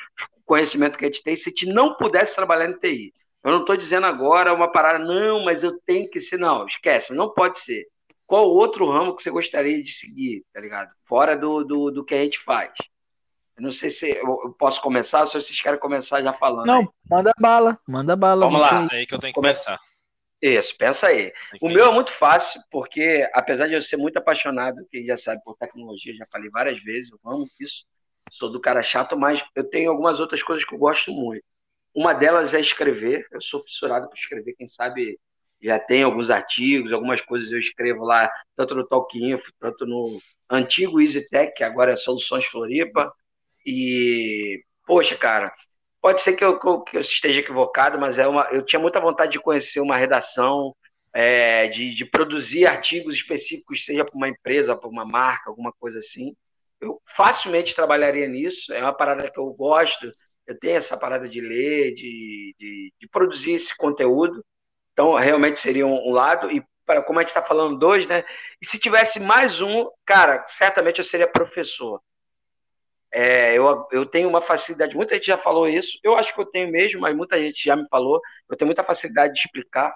conhecimentos 0.47 0.99
que 0.99 1.05
a 1.05 1.09
gente 1.09 1.23
tem, 1.23 1.37
se 1.37 1.51
a 1.51 1.51
gente 1.51 1.67
não 1.67 1.93
pudesse 1.93 2.35
trabalhar 2.35 2.71
em 2.71 2.79
TI. 2.79 3.13
Eu 3.45 3.53
não 3.53 3.61
estou 3.61 3.77
dizendo 3.77 4.07
agora 4.07 4.55
uma 4.55 4.73
parada, 4.73 5.05
não, 5.05 5.45
mas 5.45 5.63
eu 5.63 5.79
tenho 5.85 6.09
que 6.09 6.23
ser. 6.23 6.39
Não, 6.39 6.65
esquece, 6.67 7.13
não 7.13 7.29
pode 7.35 7.59
ser. 7.59 7.87
Qual 8.27 8.49
outro 8.49 8.91
ramo 8.91 9.15
que 9.15 9.23
você 9.23 9.31
gostaria 9.31 9.83
de 9.83 9.93
seguir, 9.93 10.43
tá 10.55 10.59
ligado? 10.59 10.89
Fora 11.07 11.37
do, 11.37 11.63
do, 11.63 11.91
do 11.91 12.03
que 12.03 12.15
a 12.15 12.25
gente 12.25 12.43
faz. 12.45 12.73
Não 13.63 13.71
sei 13.71 13.91
se 13.91 14.11
eu 14.11 14.53
posso 14.59 14.83
começar, 14.83 15.25
se 15.25 15.35
vocês 15.35 15.61
querem 15.61 15.79
começar 15.79 16.21
já 16.21 16.33
falando. 16.33 16.67
Não, 16.67 16.81
aí. 16.81 16.89
manda 17.09 17.33
bala, 17.39 17.79
manda 17.87 18.17
bala. 18.17 18.47
Vamos 18.47 18.61
lá. 18.61 18.75
É 18.91 18.97
aí 18.97 19.07
que 19.07 19.15
eu 19.15 19.21
tenho 19.21 19.33
que 19.33 19.41
começar. 19.41 19.79
Isso, 20.43 20.77
pensa 20.77 21.07
aí. 21.07 21.33
O 21.61 21.69
meu 21.69 21.87
é 21.87 21.95
muito 21.95 22.11
fácil, 22.15 22.61
porque 22.73 23.25
apesar 23.33 23.69
de 23.69 23.75
eu 23.75 23.83
ser 23.83 23.97
muito 23.97 24.17
apaixonado, 24.17 24.85
quem 24.91 25.07
já 25.07 25.17
sabe, 25.17 25.41
por 25.45 25.57
tecnologia, 25.57 26.13
já 26.17 26.27
falei 26.29 26.51
várias 26.51 26.83
vezes, 26.83 27.13
eu 27.13 27.21
amo 27.25 27.47
isso, 27.61 27.85
sou 28.33 28.51
do 28.51 28.61
cara 28.61 28.83
chato, 28.83 29.17
mas 29.17 29.41
eu 29.55 29.63
tenho 29.63 29.93
algumas 29.93 30.19
outras 30.19 30.43
coisas 30.43 30.65
que 30.65 30.75
eu 30.75 30.79
gosto 30.81 31.13
muito. 31.13 31.45
Uma 31.95 32.15
delas 32.15 32.53
é 32.55 32.61
escrever, 32.61 33.29
eu 33.31 33.41
sou 33.41 33.63
fissurado 33.63 34.09
por 34.09 34.19
escrever, 34.19 34.55
quem 34.55 34.67
sabe 34.67 35.21
já 35.63 35.79
tem 35.79 36.03
alguns 36.03 36.31
artigos, 36.31 36.93
algumas 36.93 37.21
coisas 37.21 37.53
eu 37.53 37.61
escrevo 37.61 38.05
lá, 38.05 38.29
tanto 38.57 38.75
no 38.75 38.85
Talk 38.85 39.17
Info, 39.17 39.53
tanto 39.61 39.87
no 39.87 40.19
antigo 40.51 41.01
EasyTech, 41.01 41.55
que 41.55 41.63
agora 41.63 41.93
é 41.93 41.97
Soluções 41.97 42.45
Floripa, 42.47 43.15
e, 43.65 44.63
poxa, 44.87 45.17
cara, 45.17 45.53
pode 46.01 46.21
ser 46.23 46.35
que 46.35 46.45
eu, 46.45 46.59
que 46.59 46.97
eu 46.97 47.01
esteja 47.01 47.41
equivocado, 47.41 47.99
mas 47.99 48.19
é 48.19 48.27
uma, 48.27 48.49
eu 48.53 48.65
tinha 48.65 48.81
muita 48.81 49.01
vontade 49.01 49.33
de 49.33 49.41
conhecer 49.41 49.81
uma 49.81 49.97
redação, 49.97 50.75
é, 51.15 51.69
de, 51.69 51.95
de, 51.95 52.05
produzir 52.05 52.67
artigos 52.67 53.15
específicos, 53.15 53.85
seja 53.85 54.05
para 54.05 54.17
uma 54.17 54.29
empresa, 54.29 54.77
para 54.77 54.89
uma 54.89 55.05
marca, 55.05 55.51
alguma 55.51 55.73
coisa 55.73 55.99
assim. 55.99 56.35
Eu 56.81 57.01
facilmente 57.17 57.77
trabalharia 57.77 58.27
nisso, 58.29 58.73
é 58.73 58.83
uma 58.83 58.95
parada 58.95 59.31
que 59.31 59.39
eu 59.39 59.47
gosto, 59.53 60.11
eu 60.47 60.59
tenho 60.59 60.77
essa 60.77 60.97
parada 60.97 61.29
de 61.29 61.41
ler, 61.41 61.95
de, 61.95 62.55
de, 62.59 62.93
de 62.99 63.09
produzir 63.09 63.55
esse 63.55 63.77
conteúdo, 63.77 64.45
então 64.93 65.15
realmente 65.15 65.61
seria 65.61 65.87
um, 65.87 66.09
um 66.09 66.13
lado, 66.13 66.51
e 66.51 66.63
para 66.85 67.03
como 67.03 67.19
a 67.19 67.23
gente 67.23 67.31
está 67.31 67.43
falando 67.43 67.79
dois, 67.79 68.07
né? 68.07 68.25
E 68.61 68.67
se 68.67 68.79
tivesse 68.79 69.21
mais 69.21 69.61
um, 69.61 69.89
cara, 70.05 70.45
certamente 70.49 70.99
eu 70.99 71.05
seria 71.05 71.29
professor. 71.29 72.01
É, 73.13 73.57
eu, 73.57 73.87
eu 73.93 74.07
tenho 74.07 74.29
uma 74.29 74.41
facilidade, 74.41 74.97
muita 74.97 75.15
gente 75.17 75.27
já 75.27 75.37
falou 75.37 75.69
isso, 75.69 75.99
eu 76.03 76.17
acho 76.17 76.35
que 76.35 76.41
eu 76.41 76.47
tenho 76.47 76.71
mesmo, 76.73 77.01
mas 77.01 77.15
muita 77.15 77.39
gente 77.39 77.63
já 77.63 77.77
me 77.77 77.87
falou, 77.91 78.21
eu 78.49 78.57
tenho 78.57 78.67
muita 78.67 78.83
facilidade 78.83 79.35
de 79.35 79.41
explicar. 79.41 79.95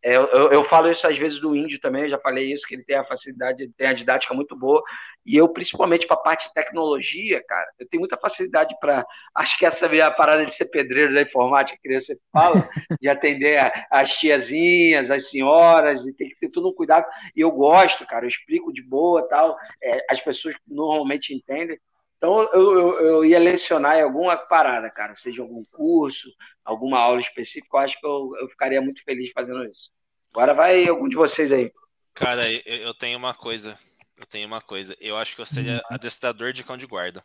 É, 0.00 0.16
eu, 0.16 0.26
eu, 0.52 0.64
falo 0.64 0.88
isso 0.88 1.04
às 1.08 1.18
vezes 1.18 1.40
do 1.40 1.56
índio 1.56 1.80
também, 1.80 2.08
já 2.08 2.16
falei 2.20 2.52
isso, 2.52 2.64
que 2.68 2.76
ele 2.76 2.84
tem 2.84 2.94
a 2.94 3.04
facilidade, 3.04 3.64
ele 3.64 3.72
tem 3.76 3.88
a 3.88 3.92
didática 3.92 4.32
muito 4.32 4.54
boa, 4.56 4.80
e 5.26 5.36
eu, 5.36 5.48
principalmente 5.48 6.06
para 6.06 6.16
a 6.16 6.20
parte 6.20 6.46
de 6.46 6.54
tecnologia, 6.54 7.42
cara, 7.46 7.66
eu 7.80 7.88
tenho 7.88 8.00
muita 8.00 8.16
facilidade 8.16 8.74
para. 8.80 9.04
Acho 9.34 9.58
que 9.58 9.66
essa 9.66 9.86
é 9.86 10.00
a 10.00 10.10
parada 10.10 10.46
de 10.46 10.54
ser 10.54 10.66
pedreiro 10.66 11.12
da 11.12 11.22
informática, 11.22 11.78
que 11.82 12.00
você 12.00 12.16
fala, 12.32 12.54
de 13.00 13.08
atender 13.08 13.60
as 13.90 14.10
tiazinhas, 14.18 15.10
as 15.10 15.28
senhoras, 15.28 16.06
e 16.06 16.14
tem 16.14 16.28
que 16.28 16.38
ter 16.38 16.48
todo 16.48 16.68
um 16.68 16.74
cuidado. 16.74 17.04
E 17.36 17.40
eu 17.40 17.50
gosto, 17.50 18.06
cara, 18.06 18.24
eu 18.24 18.28
explico 18.28 18.72
de 18.72 18.82
boa 18.82 19.28
tal, 19.28 19.58
é, 19.82 20.06
as 20.08 20.20
pessoas 20.20 20.54
normalmente 20.66 21.34
entendem. 21.34 21.78
Então, 22.18 22.42
eu, 22.52 22.78
eu, 22.78 23.00
eu, 23.00 23.24
ia 23.24 23.38
lecionar 23.38 23.96
em 23.96 24.02
alguma 24.02 24.36
parada, 24.36 24.90
cara, 24.90 25.14
seja 25.14 25.40
algum 25.40 25.62
curso, 25.70 26.28
alguma 26.64 26.98
aula 26.98 27.20
específica, 27.20 27.68
eu 27.76 27.80
acho 27.80 28.00
que 28.00 28.06
eu, 28.06 28.32
eu 28.40 28.48
ficaria 28.48 28.82
muito 28.82 29.02
feliz 29.04 29.30
fazendo 29.32 29.64
isso. 29.64 29.90
Agora 30.32 30.52
vai 30.52 30.86
algum 30.88 31.08
de 31.08 31.14
vocês 31.14 31.52
aí. 31.52 31.72
Cara, 32.14 32.50
eu, 32.50 32.60
eu 32.66 32.94
tenho 32.94 33.16
uma 33.16 33.32
coisa. 33.32 33.78
Eu 34.16 34.26
tenho 34.26 34.48
uma 34.48 34.60
coisa. 34.60 34.96
Eu 35.00 35.16
acho 35.16 35.36
que 35.36 35.40
eu 35.40 35.46
seria 35.46 35.80
adestrador 35.88 36.52
de 36.52 36.64
cão 36.64 36.76
de 36.76 36.86
guarda. 36.86 37.22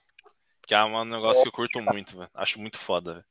Que 0.67 0.75
é 0.75 0.83
um 0.83 1.03
negócio 1.03 1.41
que 1.41 1.47
eu 1.47 1.51
curto 1.51 1.81
muito, 1.81 2.15
velho. 2.15 2.29
Acho 2.33 2.61
muito 2.61 2.77
foda, 2.77 3.15
velho. 3.15 3.25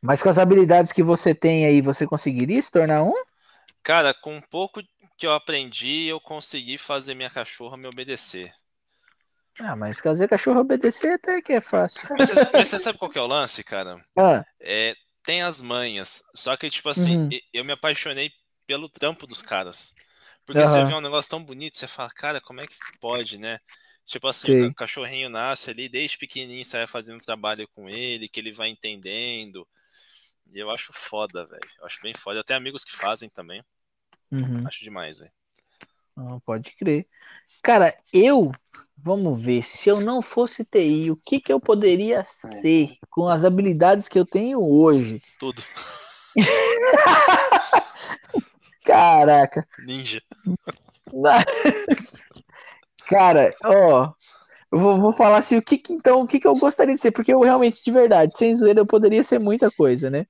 Mas 0.00 0.22
com 0.22 0.28
as 0.28 0.38
habilidades 0.38 0.92
que 0.92 1.02
você 1.02 1.34
tem 1.34 1.64
aí, 1.64 1.80
você 1.80 2.06
conseguiria 2.06 2.60
se 2.60 2.70
tornar 2.70 3.02
um? 3.02 3.14
Cara, 3.82 4.12
com 4.12 4.36
um 4.36 4.40
pouco 4.40 4.82
que 5.16 5.26
eu 5.26 5.32
aprendi, 5.32 6.06
eu 6.06 6.20
consegui 6.20 6.76
fazer 6.76 7.14
minha 7.14 7.30
cachorra 7.30 7.76
me 7.76 7.86
obedecer. 7.86 8.52
Ah, 9.60 9.74
mas 9.76 9.98
fazer 10.00 10.28
cachorro 10.28 10.60
obedecer 10.60 11.12
até 11.14 11.40
que 11.40 11.52
é 11.54 11.60
fácil. 11.60 12.06
Mas 12.16 12.28
você, 12.28 12.34
mas 12.54 12.68
você 12.68 12.78
sabe 12.78 12.98
qual 12.98 13.10
que 13.10 13.18
é 13.18 13.22
o 13.22 13.26
lance, 13.26 13.62
cara? 13.64 14.04
Ah, 14.16 14.44
É, 14.60 14.94
tem 15.24 15.42
as 15.42 15.62
manhas. 15.62 16.22
Só 16.36 16.56
que, 16.56 16.70
tipo 16.70 16.88
assim, 16.88 17.18
Uhum. 17.18 17.36
eu 17.52 17.64
me 17.64 17.72
apaixonei 17.72 18.32
pelo 18.66 18.88
trampo 18.88 19.26
dos 19.26 19.42
caras. 19.42 19.94
Porque 20.46 20.66
você 20.66 20.82
Aham. 20.82 20.84
vê 20.84 20.94
um 20.94 21.00
negócio 21.02 21.30
tão 21.30 21.44
bonito, 21.44 21.78
você 21.78 21.88
fala, 21.88 22.10
cara, 22.10 22.40
como 22.40 22.60
é 22.60 22.66
que 22.68 22.74
pode, 23.00 23.38
né? 23.38 23.60
Tipo 24.06 24.28
assim, 24.28 24.50
Sei. 24.50 24.52
o 24.52 24.56
ca- 24.56 24.72
cachorrinho 24.72 25.30
nasce 25.30 25.70
ali, 25.70 25.88
desde 25.88 26.18
pequenininho 26.18 26.64
você 26.64 26.78
vai 26.78 26.86
fazendo 26.88 27.20
trabalho 27.20 27.68
com 27.68 27.88
ele, 27.90 28.28
que 28.28 28.40
ele 28.40 28.52
vai 28.52 28.68
entendendo. 28.70 29.68
E 30.52 30.58
eu 30.60 30.70
acho 30.70 30.92
foda, 30.92 31.46
velho. 31.46 31.70
Eu 31.80 31.86
acho 31.86 32.00
bem 32.02 32.14
foda. 32.14 32.40
Eu 32.40 32.44
tenho 32.44 32.58
amigos 32.58 32.84
que 32.84 32.92
fazem 32.92 33.28
também. 33.30 33.64
uhum. 34.32 34.70
Acho 34.70 34.82
demais, 34.84 35.18
velho. 35.20 35.32
Não, 36.16 36.40
pode 36.40 36.74
crer. 36.76 37.06
Cara, 37.62 37.96
eu, 38.12 38.52
vamos 38.96 39.42
ver, 39.42 39.62
se 39.62 39.88
eu 39.88 40.00
não 40.00 40.20
fosse 40.20 40.64
TI, 40.64 41.10
o 41.10 41.16
que 41.16 41.40
que 41.40 41.52
eu 41.52 41.60
poderia 41.60 42.22
ser 42.24 42.96
com 43.10 43.28
as 43.28 43.44
habilidades 43.44 44.08
que 44.08 44.18
eu 44.18 44.26
tenho 44.26 44.62
hoje? 44.62 45.22
Tudo. 45.38 45.62
Caraca. 48.84 49.66
Ninja. 49.86 50.20
Cara, 53.06 53.54
ó, 53.64 54.12
eu 54.72 54.78
vou, 54.78 54.98
vou 54.98 55.12
falar 55.12 55.38
assim, 55.38 55.58
o 55.58 55.62
que 55.62 55.76
que, 55.76 55.92
então, 55.92 56.22
o 56.22 56.26
que 56.26 56.40
que 56.40 56.46
eu 56.46 56.56
gostaria 56.56 56.94
de 56.94 57.00
ser? 57.00 57.10
Porque 57.10 57.32
eu 57.32 57.40
realmente, 57.40 57.84
de 57.84 57.90
verdade, 57.90 58.36
sem 58.36 58.56
zoeira, 58.56 58.80
eu 58.80 58.86
poderia 58.86 59.22
ser 59.22 59.38
muita 59.38 59.70
coisa, 59.70 60.08
né? 60.08 60.24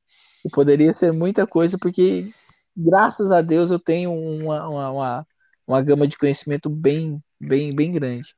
Eu 0.45 0.51
poderia 0.51 0.93
ser 0.93 1.13
muita 1.13 1.47
coisa, 1.47 1.79
porque 1.79 2.29
graças 2.77 3.31
a 3.31 3.41
Deus 3.41 3.71
eu 3.71 3.79
tenho 3.79 4.13
uma, 4.13 4.69
uma, 4.69 4.91
uma, 4.91 5.27
uma 5.73 5.83
gama 5.83 6.07
de 6.07 6.17
conhecimento 6.17 6.69
bem, 6.69 7.23
bem, 7.41 7.75
bem 7.75 7.93
grande. 7.93 8.35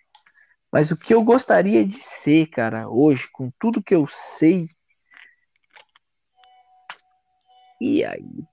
Mas 0.72 0.90
o 0.90 0.96
que 0.96 1.14
eu 1.14 1.22
gostaria 1.22 1.86
de 1.86 1.94
ser, 1.94 2.46
cara, 2.46 2.88
hoje, 2.88 3.28
com 3.32 3.50
tudo 3.58 3.82
que 3.82 3.94
eu 3.94 4.06
sei. 4.08 4.66
E 7.80 8.04
aí? 8.04 8.44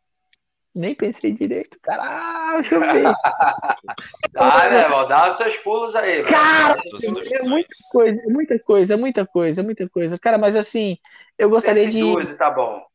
Nem 0.73 0.95
pensei 0.95 1.33
direito, 1.33 1.77
cara. 1.81 2.01
Ah, 2.03 2.53
deixa 2.55 2.75
eu 2.75 2.81
ver. 2.81 3.03
Dá, 4.31 4.69
né, 4.69 4.79
irmão? 4.81 5.07
Dá 5.07 5.31
os 5.31 5.37
seus 5.37 5.57
pulos 5.57 5.95
aí. 5.95 6.23
Cara, 6.23 6.77
É 7.33 7.47
muita 7.47 7.75
coisa, 7.91 8.21
é 8.21 8.29
muita 8.29 8.59
coisa, 8.59 8.93
é 8.93 8.97
muita 8.97 9.25
coisa, 9.27 9.61
é 9.61 9.63
muita 9.63 9.89
coisa. 9.89 10.19
Cara, 10.19 10.37
mas 10.37 10.55
assim, 10.55 10.97
eu 11.37 11.49
gostaria 11.49 11.89
de. 11.89 11.99
112, 11.99 12.35
tá 12.35 12.49
bom. 12.49 12.90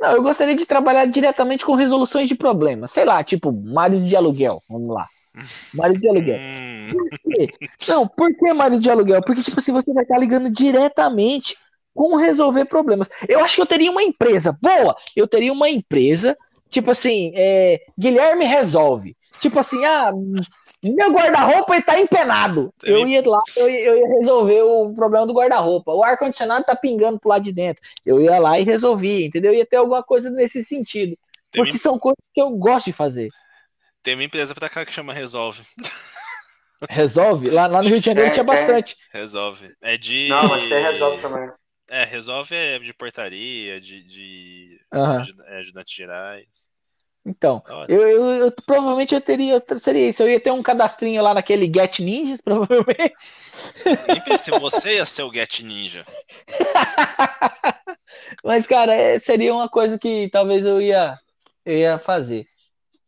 Não, 0.00 0.12
eu 0.12 0.22
gostaria 0.22 0.54
de 0.54 0.64
trabalhar 0.64 1.04
diretamente 1.04 1.64
com 1.64 1.74
resoluções 1.74 2.26
de 2.26 2.34
problemas. 2.34 2.90
Sei 2.90 3.04
lá, 3.04 3.22
tipo, 3.22 3.52
marido 3.52 4.04
de 4.04 4.16
aluguel. 4.16 4.62
Vamos 4.68 4.94
lá. 4.94 5.06
Marido 5.74 6.00
de 6.00 6.08
aluguel. 6.08 6.38
Hum, 6.38 6.90
Por 6.90 7.18
quê? 7.18 7.68
Não, 7.86 8.08
por 8.08 8.34
que 8.34 8.52
marido 8.52 8.80
de 8.80 8.90
aluguel? 8.90 9.20
Porque, 9.22 9.42
tipo 9.42 9.60
assim, 9.60 9.72
você 9.72 9.92
vai 9.92 10.02
estar 10.02 10.18
ligando 10.18 10.50
diretamente 10.50 11.56
com 11.94 12.16
resolver 12.16 12.64
problemas. 12.64 13.08
Eu 13.28 13.44
acho 13.44 13.56
que 13.56 13.60
eu 13.62 13.66
teria 13.66 13.90
uma 13.90 14.02
empresa. 14.02 14.56
Boa! 14.60 14.96
Eu 15.14 15.28
teria 15.28 15.52
uma 15.52 15.68
empresa, 15.68 16.36
tipo 16.70 16.90
assim, 16.90 17.32
é, 17.36 17.80
Guilherme 17.98 18.44
resolve. 18.44 19.14
Tipo 19.38 19.58
assim, 19.58 19.84
ah, 19.84 20.12
meu 20.82 21.10
guarda-roupa 21.12 21.74
ele 21.74 21.82
tá 21.84 22.00
empenado. 22.00 22.72
Eu 22.82 23.06
ia 23.06 23.22
lá, 23.28 23.42
eu 23.56 23.68
ia, 23.68 23.80
eu 23.84 23.96
ia 23.98 24.08
resolver 24.18 24.62
o 24.62 24.94
problema 24.94 25.26
do 25.26 25.34
guarda-roupa. 25.34 25.92
O 25.92 26.02
ar-condicionado 26.02 26.64
tá 26.64 26.74
pingando 26.74 27.18
pro 27.20 27.28
lado 27.28 27.44
de 27.44 27.52
dentro. 27.52 27.82
Eu 28.04 28.20
ia 28.20 28.38
lá 28.38 28.58
e 28.58 28.64
resolvia, 28.64 29.26
entendeu? 29.26 29.52
Ia 29.52 29.66
ter 29.66 29.76
alguma 29.76 30.02
coisa 30.02 30.30
nesse 30.30 30.64
sentido. 30.64 31.16
tem, 31.50 31.62
Porque 31.64 31.76
são 31.78 31.98
coisas 31.98 32.16
que 32.32 32.40
eu 32.40 32.50
gosto 32.50 32.86
de 32.86 32.92
fazer. 32.92 33.28
tem 34.02 34.14
uma 34.14 34.24
empresa 34.24 34.54
pra 34.54 34.68
cá 34.70 34.86
que 34.86 34.92
chama 34.92 35.12
Resolve. 35.12 35.62
Resolve? 36.88 37.50
Lá, 37.50 37.66
lá 37.66 37.82
no 37.82 37.88
Rio 37.88 37.98
de 38.00 38.06
Janeiro 38.06 38.30
É, 38.30 38.32
tinha 38.32 38.44
tem. 38.44 38.54
bastante. 38.54 38.96
Resolve. 39.12 39.74
É 39.82 39.98
de. 39.98 40.28
Não, 40.28 40.48
mas 40.48 40.66
tem 40.68 40.82
resolve 40.82 41.20
também. 41.20 41.50
É, 41.90 42.04
resolve 42.04 42.54
é 42.54 42.78
de 42.78 42.94
portaria, 42.94 43.80
de, 43.80 44.02
de 44.04 44.80
Aham. 44.94 45.20
aju- 45.20 45.42
é, 45.46 45.56
ajudantes 45.58 45.92
gerais. 45.94 46.69
Então, 47.24 47.62
eu, 47.88 48.00
eu, 48.08 48.24
eu- 48.46 48.52
provavelmente 48.66 49.14
eu 49.14 49.20
teria, 49.20 49.62
seria 49.78 50.08
isso. 50.08 50.22
Eu 50.22 50.30
ia 50.30 50.40
ter 50.40 50.50
um 50.50 50.62
cadastrinho 50.62 51.22
lá 51.22 51.34
naquele 51.34 51.66
Get 51.66 52.00
Ninjas, 52.00 52.40
provavelmente. 52.44 53.14
Pensei, 54.24 54.58
você 54.58 54.96
ia 54.96 55.06
ser 55.06 55.22
o 55.22 55.32
Get 55.32 55.60
Ninja. 55.60 56.04
Mas, 58.44 58.66
cara, 58.66 58.94
é, 58.94 59.18
seria 59.18 59.54
uma 59.54 59.68
coisa 59.68 59.98
que 59.98 60.28
talvez 60.30 60.64
eu 60.64 60.80
ia, 60.80 61.18
eu 61.64 61.76
ia 61.76 61.98
fazer. 61.98 62.46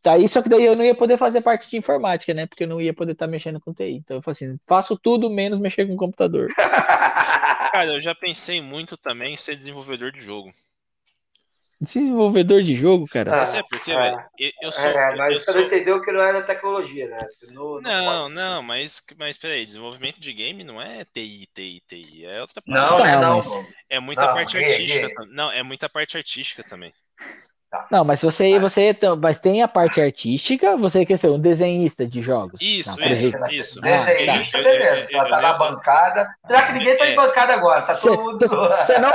Aí, 0.05 0.27
só 0.27 0.41
que 0.41 0.49
daí 0.49 0.65
eu 0.65 0.75
não 0.75 0.83
ia 0.83 0.95
poder 0.95 1.17
fazer 1.17 1.41
parte 1.41 1.69
de 1.69 1.77
informática, 1.77 2.33
né? 2.33 2.45
Porque 2.45 2.63
eu 2.63 2.67
não 2.67 2.79
ia 2.81 2.93
poder 2.93 3.13
estar 3.13 3.27
mexendo 3.27 3.59
com 3.59 3.73
TI. 3.73 3.95
Então 3.95 4.17
eu 4.17 4.21
falei 4.21 4.33
assim, 4.35 4.57
faço 4.67 4.97
tudo 4.97 5.29
menos 5.29 5.59
mexer 5.59 5.87
com 5.87 5.95
computador. 5.95 6.49
Cara, 6.55 7.85
eu 7.93 7.99
já 7.99 8.13
pensei 8.13 8.61
muito 8.61 8.97
também 8.97 9.33
em 9.33 9.37
ser 9.37 9.55
desenvolvedor 9.55 10.11
de 10.11 10.19
jogo. 10.19 10.51
Desenvolvedor 11.83 12.61
de 12.63 12.75
jogo, 12.75 13.05
cara. 13.07 13.33
Ah, 13.33 13.45
Você 13.45 13.57
sabe 13.57 13.67
por 13.67 13.79
quê, 13.81 13.91
é. 13.91 13.97
velho? 13.99 14.23
Eu, 14.61 14.71
sou. 14.71 14.83
É, 14.85 15.15
mas 15.17 15.33
eu 15.33 15.39
você 15.39 15.51
sou... 15.51 15.61
não 15.61 15.67
entendeu 15.67 16.01
que 16.01 16.11
não 16.11 16.21
era 16.21 16.41
tecnologia, 16.43 17.07
né? 17.09 17.17
No, 17.51 17.75
no- 17.75 17.81
Não, 17.81 18.29
não, 18.29 18.63
mas, 18.63 19.01
mas 19.17 19.37
peraí, 19.37 19.65
desenvolvimento 19.65 20.19
de 20.19 20.31
game 20.31 20.63
não 20.63 20.81
é 20.81 21.03
TI, 21.05 21.47
TI, 21.53 21.81
TI. 21.87 22.25
É 22.25 22.41
outra 22.41 22.61
Não, 22.65 22.97
parada. 22.97 23.03
né, 23.03 23.15
Não, 23.15 23.21
não. 23.21 23.35
mas- 23.37 23.47
pô. 23.47 23.65
É 23.89 23.99
muita 23.99 24.25
Não, 24.25 24.33
parte 24.33 24.57
é, 24.57 24.61
artística. 24.63 25.07
é. 25.07 25.25
Não, 25.27 25.51
é 25.51 25.61
muita 25.63 25.89
parte 25.89 26.15
artística 26.17 26.63
também. 26.63 26.93
Não, 27.91 28.03
mas 28.05 28.21
você, 28.21 28.59
você, 28.59 28.95
mas 29.21 29.39
tem 29.39 29.61
a 29.63 29.67
parte 29.67 29.99
artística, 30.01 30.77
você 30.77 31.05
quer 31.05 31.17
ser 31.17 31.29
um 31.29 31.39
desenhista 31.39 32.05
de 32.05 32.21
jogos. 32.21 32.61
Isso, 32.61 32.89
Não, 32.91 32.95
por 32.97 33.11
isso, 33.11 33.25
exemplo. 33.27 33.51
isso. 33.51 33.79
Ah, 33.83 34.03
Desenhista, 34.05 34.57
Eu- 34.57 34.63
eu- 34.63 34.69
beleza. 34.79 35.07
Já 35.11 35.23
tá 35.25 35.35
eu- 35.37 35.41
na 35.41 35.49
eu- 35.49 35.57
bancada. 35.57 36.35
Será 36.47 36.67
que 36.67 36.73
ninguém 36.73 36.97
tá 36.97 37.07
em 37.07 37.11
É. 37.13 37.15
bancada 37.15 37.53
agora? 37.53 37.81
Tá 37.83 37.93
Cê- 37.95 38.09
todo 38.09 38.23
mundo. 38.23 38.47
Você 38.47 38.97
não 38.99 39.09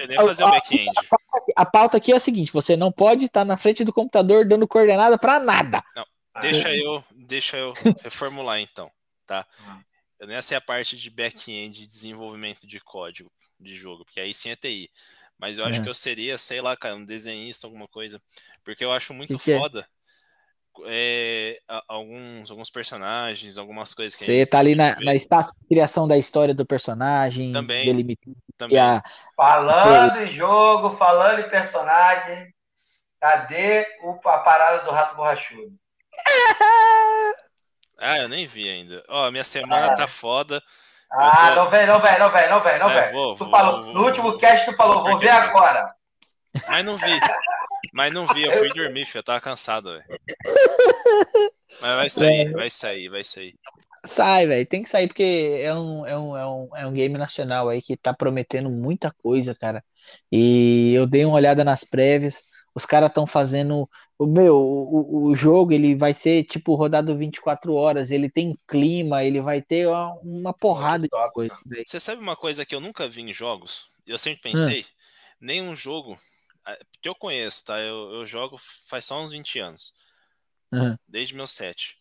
Eu 0.00 0.08
nem 0.08 0.16
fazer 0.16 0.44
o 0.44 0.50
back-end. 0.50 0.90
A 1.56 1.64
pauta 1.66 1.96
aqui 1.96 2.12
é 2.12 2.16
a 2.16 2.20
seguinte: 2.20 2.52
você 2.52 2.76
não 2.76 2.90
pode 2.92 3.26
estar 3.26 3.44
na 3.44 3.56
frente 3.56 3.84
do 3.84 3.92
computador 3.92 4.44
dando 4.46 4.66
coordenada 4.66 5.16
pra 5.18 5.38
nada. 5.38 5.82
Deixa 6.40 6.72
eu, 6.74 7.02
deixa 7.14 7.56
eu 7.56 7.74
reformular 8.02 8.58
então, 8.60 8.90
tá? 9.26 9.44
Eu 10.18 10.26
nem 10.26 10.36
ia 10.36 10.42
ser 10.42 10.54
a 10.54 10.60
parte 10.60 10.96
de 10.96 11.10
back-end 11.10 11.80
de 11.80 11.86
desenvolvimento 11.86 12.66
de 12.66 12.78
código 12.80 13.30
de 13.58 13.74
jogo, 13.74 14.04
porque 14.04 14.20
aí 14.20 14.32
sim 14.32 14.50
é 14.50 14.56
TI. 14.56 14.88
Mas 15.40 15.58
eu 15.58 15.64
acho 15.64 15.80
É. 15.80 15.82
que 15.82 15.88
eu 15.88 15.94
seria, 15.94 16.36
sei 16.36 16.60
lá, 16.60 16.76
cara, 16.76 16.94
um 16.94 17.04
desenhista, 17.04 17.66
alguma 17.66 17.88
coisa. 17.88 18.20
Porque 18.62 18.84
eu 18.84 18.92
acho 18.92 19.14
muito 19.14 19.36
Que 19.38 19.44
que 19.44 19.52
é? 19.52 19.58
foda 19.58 19.86
é, 20.86 21.58
a- 21.68 21.82
alguns, 21.88 22.50
alguns 22.50 22.70
personagens, 22.70 23.58
algumas 23.58 23.92
coisas 23.92 24.14
que 24.14 24.22
a 24.24 24.26
Você 24.26 24.46
tá 24.46 24.58
ali 24.60 24.74
na, 24.74 24.94
vê 24.94 25.04
na 25.04 25.14
estágio 25.14 25.50
de 25.60 25.66
criação 25.68 26.06
da 26.08 26.16
história 26.16 26.54
do 26.54 26.64
personagem, 26.64 27.52
Também. 27.52 27.84
delimitando 27.84 28.36
também. 28.56 28.78
a. 28.78 29.02
Falando 29.36 30.18
em 30.22 30.32
jogo, 30.36 30.96
falando 30.96 31.40
em 31.40 31.50
personagem, 31.50 32.54
cadê 33.20 33.84
o, 34.02 34.12
a 34.28 34.38
parada 34.38 34.84
do 34.84 34.90
rato 34.90 35.16
borrachudo? 35.16 35.74
Ah, 37.98 38.18
eu 38.18 38.28
nem 38.28 38.46
vi 38.46 38.68
ainda. 38.68 39.02
Ó, 39.08 39.30
minha 39.30 39.44
semana 39.44 39.88
Ah. 39.92 39.94
tá 39.94 40.06
foda. 40.06 40.62
Ah, 41.12 41.54
não 41.56 41.68
vem, 41.68 41.86
não 41.86 42.00
vem, 42.00 42.18
não 42.18 42.32
vem, 42.32 42.48
não 42.48 42.62
vem, 42.62 42.78
não 42.78 42.90
É, 42.90 43.02
vem. 43.02 43.12
vou, 43.12 43.34
tu 43.36 43.46
vou, 43.46 43.50
falou, 43.50 43.82
vou, 43.82 43.92
no 43.92 44.00
vou, 44.00 44.08
último 44.08 44.30
vou. 44.30 44.38
cast 44.38 44.64
tu 44.66 44.76
falou, 44.76 45.00
Vou 45.02 45.18
ver 45.18 45.30
agora. 45.30 45.94
Mas 46.68 46.84
não 46.84 46.96
vi. 46.96 47.18
Mas 47.92 48.12
não 48.12 48.26
vi, 48.26 48.44
eu 48.44 48.52
fui 48.52 48.68
dormir, 48.72 49.04
filho. 49.04 49.20
Eu 49.20 49.24
tava 49.24 49.40
cansado, 49.40 49.90
velho. 49.92 50.04
Mas 51.80 51.96
vai 51.96 52.08
sair, 52.08 52.52
vai 52.52 52.70
sair, 52.70 53.08
vai 53.08 53.24
sair. 53.24 53.58
Sai, 54.06 54.46
velho, 54.46 54.66
tem 54.66 54.82
que 54.82 54.88
sair 54.88 55.08
porque 55.08 55.60
é 55.62 55.74
um, 55.74 56.06
é, 56.06 56.16
um, 56.18 56.36
é, 56.36 56.46
um, 56.46 56.76
é 56.76 56.86
um 56.86 56.92
game 56.92 57.18
nacional 57.18 57.68
aí 57.68 57.82
que 57.82 57.96
tá 57.96 58.14
prometendo 58.14 58.70
muita 58.70 59.10
coisa, 59.22 59.54
cara. 59.54 59.84
E 60.32 60.92
eu 60.94 61.06
dei 61.06 61.24
uma 61.24 61.34
olhada 61.36 61.62
nas 61.64 61.84
prévias, 61.84 62.42
os 62.74 62.86
caras 62.86 63.08
estão 63.10 63.26
fazendo. 63.26 63.88
O 64.20 64.26
meu, 64.26 64.54
o, 64.54 65.28
o- 65.30 65.34
jogo 65.34 65.72
ele 65.72 65.96
vai 65.96 66.12
ser 66.12 66.44
tipo 66.44 66.74
rodado 66.74 67.16
24 67.16 67.72
horas, 67.72 68.10
ele 68.10 68.28
tem 68.28 68.52
clima, 68.68 69.24
ele 69.24 69.40
vai 69.40 69.62
ter 69.62 69.88
uma, 69.88 70.12
uma 70.22 70.52
porrada 70.52 71.04
de 71.04 71.30
coisa. 71.32 71.56
Você 71.86 71.98
sabe 71.98 72.20
uma 72.20 72.36
coisa 72.36 72.66
que 72.66 72.74
eu 72.74 72.80
nunca 72.80 73.08
vi 73.08 73.22
em 73.22 73.32
jogos? 73.32 73.86
Eu 74.06 74.18
sempre 74.18 74.42
Hum. 74.44 74.52
pensei, 74.52 74.84
nenhum 75.40 75.74
jogo 75.74 76.18
ah, 76.66 76.76
que 77.00 77.08
eu 77.08 77.14
conheço, 77.14 77.64
tá? 77.64 77.80
Eu, 77.80 78.12
eu 78.12 78.26
jogo 78.26 78.58
faz 78.86 79.06
só 79.06 79.18
uns 79.22 79.30
20 79.30 79.58
anos, 79.58 79.94
Uhum. 80.72 80.96
desde 81.08 81.34
meus 81.34 81.50
7. 81.52 81.96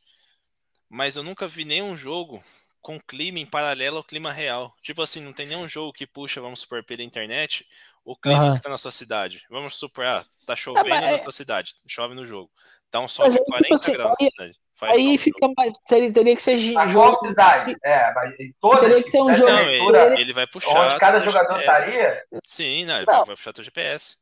Mas 0.90 1.16
eu 1.16 1.24
nunca 1.24 1.48
vi 1.48 1.66
nenhum 1.66 1.96
jogo 1.98 2.44
com 2.82 3.00
clima 3.00 3.40
em 3.40 3.46
paralelo 3.46 3.98
ao 3.98 4.04
clima 4.04 4.32
real. 4.32 4.76
Tipo 4.82 5.02
assim, 5.02 5.22
não 5.22 5.34
tem 5.34 5.48
nenhum 5.48 5.68
jogo 5.68 5.94
que 5.94 6.08
puxa, 6.08 6.42
vamos 6.42 6.62
supor, 6.62 6.84
pela 6.84 7.04
internet, 7.04 7.68
o 8.12 8.16
clima 8.16 8.40
Aham. 8.44 8.56
que 8.56 8.62
tá 8.64 8.70
na 8.70 8.78
sua 8.78 8.92
cidade. 8.92 9.46
Vamos 9.52 9.76
supor, 9.78 10.04
ah, 10.06 10.24
tá 10.46 10.56
chovendo 10.56 10.90
mas 10.90 11.02
na 11.02 11.10
é- 11.12 11.18
sua 11.20 11.32
cidade, 11.32 11.74
chove 11.88 12.16
no 12.16 12.26
jogo. 12.26 12.50
Tá 12.90 13.00
um 13.00 13.08
sol 13.08 13.26
Mas 13.26 13.34
de 13.36 13.40
é 13.40 13.44
tipo 13.44 13.52
40 13.52 13.76
assim, 13.76 13.92
graus 13.92 14.08
na 14.10 14.16
olha- 14.20 14.30
cidade. 14.32 14.60
Faz 14.74 14.94
Aí 14.96 15.18
fica 15.18 15.48
mais. 15.58 15.72
Teria 15.88 16.36
que 16.36 16.42
ser 16.42 16.74
Mas 16.74 16.92
jogo. 16.92 17.18
qual 17.18 17.30
cidade? 17.30 17.76
É, 17.84 18.14
mas 18.14 18.40
em 18.40 18.54
todas 18.62 18.80
Teria 18.88 19.04
que 19.04 19.12
ser 19.12 19.22
um 19.22 19.34
jogo- 19.34 19.52
Não, 19.52 19.70
ele, 19.70 20.22
ele 20.22 20.34
vai 20.34 20.48
puxar. 20.48 20.70
onde 20.92 21.00
cada 21.00 21.20
do 21.20 21.26
jogador 21.26 21.60
GPS. 21.60 21.80
estaria. 21.82 22.24
Sim, 22.46 22.86
não, 22.86 22.96
ele 22.98 23.06
Não. 23.06 23.26
vai 23.26 23.36
puxar 23.36 23.52
teu 23.54 23.64
GPS. 23.64 24.16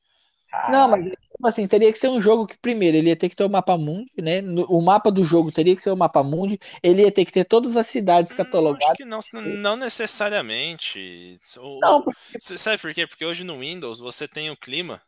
Não, 0.66 0.88
mas 0.89 1.01
tipo 1.05 1.47
assim, 1.47 1.68
teria 1.68 1.91
que 1.93 1.99
ser 1.99 2.10
um 2.10 2.20
jogo 2.20 2.45
que, 2.47 2.58
primeiro, 2.58 2.97
ele 2.97 3.10
ia 3.10 3.16
ter 3.16 3.30
que 3.30 3.36
ter 3.36 3.43
o 3.43 3.49
mapa 3.49 3.78
mundi, 3.78 4.12
né? 4.22 4.41
O 4.68 4.82
mapa 4.82 5.12
do 5.12 5.24
jogo 5.24 5.51
teria 5.51 5.76
que 5.76 5.82
ser 5.82 5.91
o 5.91 5.97
mapa 5.97 6.24
mundi, 6.24 6.60
ele 6.84 7.03
ia 7.03 7.12
ter 7.12 7.26
que 7.26 7.32
ter 7.32 7.45
todas 7.45 7.78
as 7.78 7.88
cidades 7.88 8.34
Hum, 8.34 8.38
catalogadas. 8.38 8.86
acho 8.88 8.97
que 8.97 9.05
não, 9.05 9.20
não 9.62 9.76
necessariamente. 9.78 11.39
Não, 11.82 12.01
porque 12.03 12.39
sabe 12.58 12.78
por 12.82 12.93
quê? 12.93 13.08
Porque 13.08 13.26
hoje 13.26 13.43
no 13.43 13.60
Windows 13.60 13.99
você 13.99 14.28
tem 14.28 14.49
o 14.49 14.58
clima. 14.58 15.01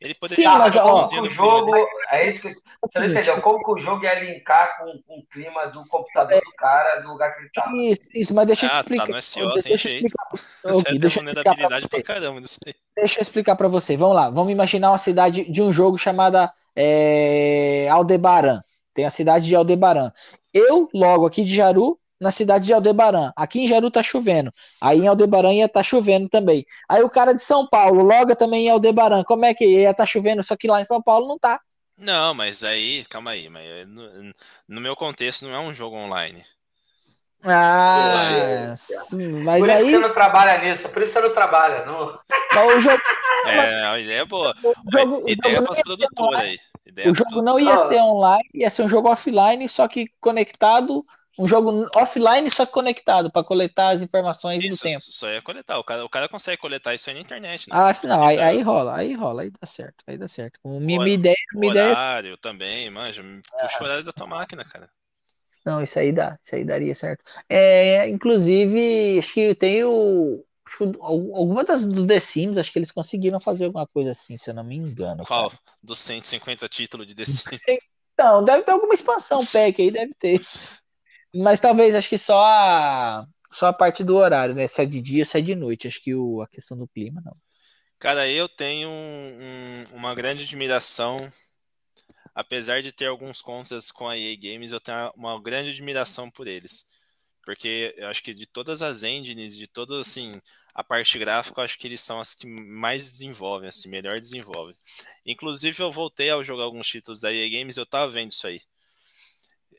Ele 0.00 0.12
Sim, 0.12 0.20
poderia 0.20 0.44
Tá, 0.44 0.58
mas, 0.58 0.74
mas 0.74 0.84
ó, 0.84 1.20
o 1.22 1.32
jogo. 1.32 1.70
dele. 1.72 1.86
É 2.10 2.28
isso 2.28 2.40
que. 2.42 2.54
Você 2.82 2.98
não 2.98 3.06
entendeu? 3.06 3.40
Como 3.42 3.64
que 3.64 3.70
o 3.70 3.78
jogo 3.82 4.04
ia 4.04 4.14
linkar 4.20 4.78
com, 4.78 5.02
com 5.06 5.18
o 5.18 5.26
clima 5.26 5.66
do 5.68 5.84
computador 5.88 6.40
do 6.40 6.52
cara 6.56 7.00
do 7.00 7.08
lugar 7.08 7.34
que 7.34 7.40
ele 7.42 7.50
tá? 7.50 7.72
Isso, 7.74 8.00
isso, 8.14 8.34
mas 8.34 8.46
deixa 8.46 8.66
eu 8.66 8.70
te 8.70 8.74
Ah, 8.74 8.84
tá, 8.84 9.06
explicar. 9.06 9.08
no 9.08 9.16
SEO 9.16 9.52
deixa 9.54 9.68
tem 9.68 9.76
jeito. 9.78 10.04
explicar. 10.06 10.28
Você 10.62 10.72
Ok, 10.72 10.84
vai 10.84 10.84
ter 10.84 10.98
deixa 10.98 11.20
eu 11.20 11.24
explicar 11.24 11.54
pra 11.56 11.68
vulnerabilidade 11.72 11.88
pra 11.88 11.98
você. 11.98 12.02
caramba 12.02 12.40
nisso 12.40 12.58
aí. 12.66 12.74
Deixa 12.96 13.18
eu 13.18 13.22
explicar 13.22 13.56
pra 13.56 13.68
você. 13.68 13.96
Vamos 13.96 14.16
lá, 14.16 14.30
vamos 14.30 14.52
imaginar 14.52 14.90
uma 14.90 14.98
cidade 14.98 15.44
de 15.50 15.62
um 15.62 15.72
jogo 15.72 15.98
chamada 15.98 16.52
é, 16.74 17.88
Aldebaran. 17.90 18.62
Tem 18.94 19.04
a 19.04 19.10
cidade 19.10 19.46
de 19.46 19.54
Aldebaran. 19.54 20.12
Eu 20.52 20.88
logo 20.94 21.26
aqui 21.26 21.44
de 21.44 21.54
Jaru 21.54 21.98
na 22.20 22.32
cidade 22.32 22.66
de 22.66 22.72
Aldebaran. 22.72 23.32
Aqui 23.36 23.60
em 23.60 23.68
Jaru 23.68 23.90
tá 23.90 24.02
chovendo. 24.02 24.52
Aí 24.80 25.00
em 25.00 25.06
Aldebaran 25.06 25.52
ia 25.52 25.68
tá 25.68 25.82
chovendo 25.82 26.28
também. 26.28 26.64
Aí 26.88 27.02
o 27.02 27.10
cara 27.10 27.32
de 27.32 27.42
São 27.42 27.66
Paulo 27.66 28.02
loga 28.02 28.34
também 28.34 28.66
em 28.66 28.70
Aldebaran. 28.70 29.22
Como 29.24 29.44
é 29.44 29.54
que 29.54 29.64
ia 29.64 29.94
tá 29.94 30.06
chovendo? 30.06 30.42
Só 30.42 30.56
que 30.56 30.68
lá 30.68 30.80
em 30.80 30.84
São 30.84 31.02
Paulo 31.02 31.28
não 31.28 31.38
tá. 31.38 31.60
Não, 31.98 32.34
mas 32.34 32.62
aí, 32.62 33.04
calma 33.06 33.30
aí, 33.30 33.48
mas 33.48 33.88
no, 33.88 34.34
no 34.68 34.80
meu 34.80 34.94
contexto 34.94 35.46
não 35.46 35.54
é 35.54 35.60
um 35.60 35.72
jogo 35.72 35.96
online. 35.96 36.44
Ah, 37.42 38.74
mas 38.74 38.88
Por 39.08 39.16
isso 39.16 39.64
que 39.64 39.70
aí 39.70 39.90
você 39.92 39.98
não 39.98 40.12
trabalha 40.12 40.58
nisso, 40.58 40.88
por 40.88 41.02
isso 41.02 41.12
você 41.12 41.20
não 41.20 41.32
trabalha. 41.32 41.86
Não... 41.86 42.18
o 42.66 42.78
jogo, 42.80 43.02
É, 43.46 43.86
a 43.86 43.98
ideia 43.98 44.20
é 44.20 44.24
boa. 44.24 44.54
o 44.62 44.98
jogo, 44.98 45.24
o 45.24 45.28
Ideia 45.28 45.56
jogo 45.56 45.72
as 45.72 45.80
produtoras 45.80 46.40
aí. 46.40 46.58
Ideia 46.84 47.10
O 47.10 47.14
jogo 47.14 47.42
não 47.42 47.58
ia 47.58 47.86
ter 47.86 48.00
online, 48.00 48.48
ia 48.54 48.70
ser 48.70 48.82
um 48.82 48.88
jogo 48.88 49.10
offline, 49.10 49.68
só 49.68 49.86
que 49.86 50.06
conectado, 50.20 51.04
um 51.38 51.46
jogo 51.46 51.86
offline, 51.94 52.50
só 52.50 52.64
conectado, 52.66 53.30
para 53.30 53.44
coletar 53.44 53.90
as 53.90 54.02
informações 54.02 54.62
do 54.62 54.68
Isso, 54.70 54.82
tempo. 54.82 55.00
só 55.00 55.28
ia 55.28 55.42
coletar. 55.42 55.78
O 55.78 55.84
cara, 55.84 56.04
o 56.04 56.08
cara 56.08 56.28
consegue 56.28 56.56
coletar 56.56 56.94
isso 56.94 57.10
aí 57.10 57.14
na 57.14 57.20
internet, 57.20 57.68
né? 57.68 57.76
Ah, 57.76 57.92
sim, 57.92 58.06
não, 58.06 58.24
aí, 58.24 58.38
aí 58.38 58.62
rola, 58.62 58.96
aí 58.96 59.14
rola, 59.14 59.42
aí 59.42 59.50
dá 59.50 59.66
certo, 59.66 60.02
aí 60.06 60.16
dá 60.16 60.28
certo. 60.28 60.58
Minha, 60.64 60.98
minha 61.00 61.14
ideia, 61.14 61.36
minha 61.54 61.70
ideia, 61.70 61.90
horário 61.90 62.36
também, 62.38 62.88
manja. 62.90 63.22
Puxa 63.60 63.82
o 63.82 63.84
horário 63.84 64.04
da 64.04 64.12
tua 64.12 64.26
máquina, 64.26 64.64
cara. 64.64 64.90
não, 65.64 65.82
isso 65.82 65.98
aí 65.98 66.12
dá, 66.12 66.38
isso 66.42 66.54
aí 66.54 66.64
daria 66.64 66.94
certo. 66.94 67.24
É, 67.48 68.08
inclusive, 68.08 69.18
acho 69.18 69.34
que 69.34 69.54
tem 69.54 69.84
o, 69.84 70.44
alguma 71.00 71.64
das 71.64 71.86
dos 71.86 72.06
The 72.06 72.20
Sims, 72.20 72.58
acho 72.58 72.72
que 72.72 72.78
eles 72.78 72.92
conseguiram 72.92 73.40
fazer 73.40 73.64
alguma 73.66 73.86
coisa 73.86 74.12
assim, 74.12 74.36
se 74.36 74.48
eu 74.48 74.54
não 74.54 74.64
me 74.64 74.76
engano. 74.76 75.24
Qual? 75.24 75.50
cara. 75.50 75.62
Dos 75.82 75.98
150 75.98 76.68
títulos 76.68 77.06
de 77.06 77.14
The 77.14 77.24
Sims? 77.24 77.60
Não, 78.18 78.42
deve 78.42 78.62
ter 78.62 78.70
alguma 78.70 78.94
expansão 78.94 79.44
pack 79.44 79.82
aí, 79.82 79.90
deve 79.90 80.14
ter. 80.14 80.40
Mas 81.34 81.60
talvez, 81.60 81.94
acho 81.94 82.08
que 82.08 82.18
só 82.18 82.44
a, 82.44 83.26
só 83.52 83.66
a 83.66 83.72
parte 83.72 84.02
do 84.04 84.16
horário, 84.16 84.54
né? 84.54 84.66
Se 84.68 84.82
é 84.82 84.86
de 84.86 85.00
dia, 85.02 85.24
se 85.24 85.38
é 85.38 85.40
de 85.42 85.54
noite. 85.54 85.86
Acho 85.88 86.02
que 86.02 86.14
o, 86.14 86.42
a 86.42 86.48
questão 86.48 86.76
do 86.76 86.88
clima, 86.88 87.20
não. 87.24 87.34
Cara, 87.98 88.28
eu 88.28 88.48
tenho 88.48 88.88
um- 88.88 89.82
um- 89.92 89.96
uma 89.96 90.14
grande 90.14 90.44
admiração. 90.44 91.18
Apesar 92.34 92.82
de 92.82 92.92
ter 92.92 93.06
alguns 93.06 93.40
contras 93.42 93.90
com 93.90 94.08
a 94.08 94.16
EA 94.16 94.36
Games, 94.36 94.70
eu 94.70 94.80
tenho 94.80 95.10
uma 95.16 95.40
grande 95.42 95.70
admiração 95.70 96.30
por 96.30 96.46
eles. 96.46 96.84
Porque 97.44 97.94
eu 97.96 98.08
acho 98.08 98.22
que 98.22 98.34
de 98.34 98.46
todas 98.46 98.82
as 98.82 99.02
engines, 99.02 99.56
de 99.56 99.66
toda 99.66 100.00
assim, 100.00 100.32
a 100.74 100.84
parte 100.84 101.18
gráfica, 101.18 101.60
eu 101.60 101.64
acho 101.64 101.78
que 101.78 101.86
eles 101.86 102.00
são 102.00 102.20
as 102.20 102.34
que 102.34 102.46
mais 102.46 103.04
desenvolvem, 103.04 103.68
assim, 103.68 103.88
melhor 103.88 104.20
desenvolvem. 104.20 104.76
Inclusive, 105.24 105.82
eu 105.82 105.92
voltei 105.92 106.30
a 106.30 106.42
jogar 106.42 106.64
alguns 106.64 106.88
títulos 106.88 107.20
da 107.20 107.32
EA 107.32 107.60
Games, 107.60 107.76
eu 107.76 107.86
tava 107.86 108.10
vendo 108.10 108.32
isso 108.32 108.46
aí. 108.46 108.60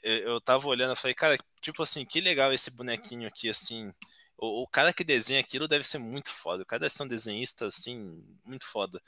Eu, 0.07 0.41
tava 0.41 0.67
olhando, 0.67 0.91
eu 0.91 0.95
falei, 0.95 1.13
cara, 1.13 1.37
tipo 1.61 1.83
assim, 1.83 2.05
que 2.05 2.21
legal 2.21 2.53
esse 2.53 2.71
bonequinho 2.71 3.27
aqui, 3.27 3.49
assim. 3.49 3.91
O, 4.37 4.63
o 4.63 4.67
cara 4.67 4.93
que 4.93 5.03
desenha 5.03 5.39
aquilo 5.39 5.67
deve 5.67 5.83
ser 5.83 5.97
muito 5.99 6.29
foda. 6.31 6.63
O 6.63 6.65
cara 6.65 6.81
deve 6.81 6.93
ser 6.93 7.03
um 7.03 7.07
desenhista, 7.07 7.67
assim, 7.67 8.23
muito 8.45 8.65
foda. 8.65 9.01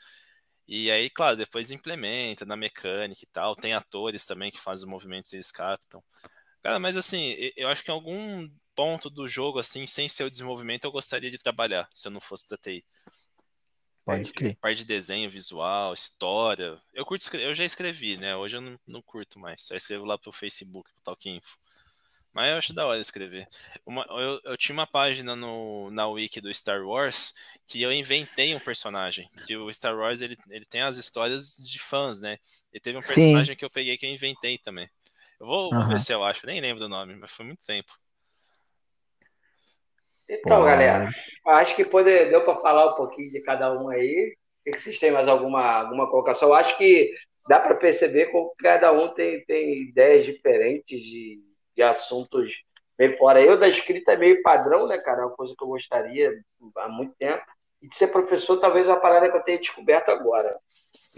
E 0.68 0.92
aí, 0.92 1.10
claro, 1.10 1.38
depois 1.38 1.72
implementa 1.72 2.46
na 2.46 2.56
mecânica 2.56 3.22
e 3.24 3.28
tal. 3.28 3.56
Tem 3.56 3.74
atores 3.74 4.26
também 4.26 4.52
que 4.52 4.60
fazem 4.60 4.86
os 4.86 4.92
movimentos 4.92 5.34
e 5.34 5.38
eles 5.38 5.52
captam. 5.52 6.04
Cara, 6.62 6.80
mas 6.80 6.98
assim, 6.98 7.36
eu 7.56 7.70
acho 7.70 7.84
que 7.84 7.92
em 7.92 7.94
algum 7.94 8.50
ponto 8.76 9.10
do 9.10 9.28
jogo, 9.28 9.60
assim, 9.60 9.86
sem 9.86 10.08
ser 10.08 10.26
o 10.26 10.30
desenvolvimento, 10.30 10.86
eu 10.86 10.92
gostaria 10.92 11.32
de 11.32 11.38
trabalhar, 11.38 11.90
se 11.94 12.08
eu 12.08 12.12
não 12.12 12.22
fosse 12.22 12.50
da 12.50 12.58
TI. 12.58 12.86
Pode 14.10 14.34
crer. 14.34 14.58
Parte 14.62 14.80
de 14.80 14.86
desenho 14.86 15.30
visual, 15.30 15.94
história. 15.94 16.82
Eu 16.94 17.06
curto 17.06 17.36
eu 17.38 17.54
já 17.56 17.64
escrevi, 17.66 18.18
né? 18.18 18.36
Hoje 18.36 18.58
eu 18.58 18.62
não, 18.62 18.80
não 18.88 19.02
curto 19.02 19.40
mais. 19.40 19.62
Só 19.64 19.76
escrevo 19.76 20.06
lá 20.06 20.18
pro 20.18 20.32
Facebook, 20.32 20.92
pro 20.94 21.04
Talk 21.04 21.30
Info. 21.30 21.58
Mas 22.34 22.52
eu 22.52 22.58
acho 22.58 22.74
da 22.74 22.86
hora 22.88 23.00
escrever. 23.00 23.48
Uma- 23.86 24.06
eu, 24.10 24.40
eu 24.46 24.58
tinha 24.58 24.74
uma 24.74 24.88
página 24.88 25.36
no, 25.36 25.90
na 25.92 26.08
wiki 26.08 26.42
do 26.42 26.54
Star 26.54 26.84
Wars 26.86 27.34
que 27.68 27.82
eu 27.82 27.92
inventei 27.92 28.56
um 28.56 28.60
personagem. 28.60 29.30
Que 29.46 29.58
o 29.58 29.72
Star 29.74 29.98
Wars 29.98 30.22
ele, 30.22 30.38
ele 30.50 30.66
tem 30.66 30.82
as 30.82 30.98
histórias 30.98 31.58
de 31.58 31.80
fãs, 31.80 32.22
né? 32.22 32.38
E 32.74 32.80
teve 32.80 32.98
um 32.98 33.04
Sim. 33.04 33.50
personagem 33.50 33.56
que 33.56 33.66
eu 33.66 33.70
peguei 33.72 33.98
que 33.98 34.06
eu 34.06 34.12
inventei 34.12 34.58
também. 34.60 34.90
Eu 35.40 35.48
vou, 35.48 35.76
vou 35.76 35.88
Aham. 35.88 35.90
ver 35.90 36.00
se 36.00 36.14
eu 36.14 36.24
acho, 36.24 36.46
nem 36.46 36.62
lembro 36.62 36.80
do 36.84 36.90
nome, 36.90 37.16
mas 37.16 37.32
foi 37.32 37.46
muito 37.46 37.66
tempo. 37.66 37.94
Então, 40.30 40.60
Pô, 40.60 40.66
galera, 40.66 41.10
acho 41.48 41.76
que 41.76 41.84
pode, 41.84 42.30
deu 42.30 42.44
para 42.44 42.62
falar 42.62 42.94
um 42.94 42.96
pouquinho 42.96 43.32
de 43.32 43.42
cada 43.42 43.74
um 43.74 43.90
aí. 43.90 44.36
O 44.68 44.72
que 44.72 44.80
vocês 44.80 45.00
têm 45.00 45.12
mais 45.12 45.28
alguma, 45.28 45.82
alguma 45.82 46.08
colocação? 46.08 46.50
Eu 46.50 46.54
acho 46.54 46.78
que 46.78 47.12
dá 47.48 47.60
para 47.60 47.74
perceber 47.76 48.28
como 48.28 48.54
cada 48.60 48.92
um 48.92 49.08
tem, 49.10 49.44
tem 49.46 49.82
ideias 49.82 50.26
diferentes 50.26 51.00
de, 51.02 51.40
de 51.76 51.82
assuntos 51.82 52.52
meio 52.98 53.18
fora. 53.18 53.42
Eu 53.42 53.58
da 53.58 53.68
escrita 53.68 54.14
é 54.14 54.18
meio 54.18 54.44
padrão, 54.44 54.86
né, 54.86 55.00
cara? 55.00 55.22
É 55.22 55.26
uma 55.26 55.36
coisa 55.36 55.56
que 55.58 55.64
eu 55.64 55.70
gostaria 55.70 56.32
há 56.78 56.88
muito 56.88 57.16
tempo. 57.18 57.44
E 57.82 57.88
de 57.88 57.96
ser 57.96 58.08
professor, 58.08 58.60
talvez 58.60 58.86
é 58.86 58.90
uma 58.92 59.00
parada 59.00 59.32
que 59.32 59.36
eu 59.38 59.42
tenha 59.42 59.58
descoberto 59.58 60.10
agora. 60.10 60.56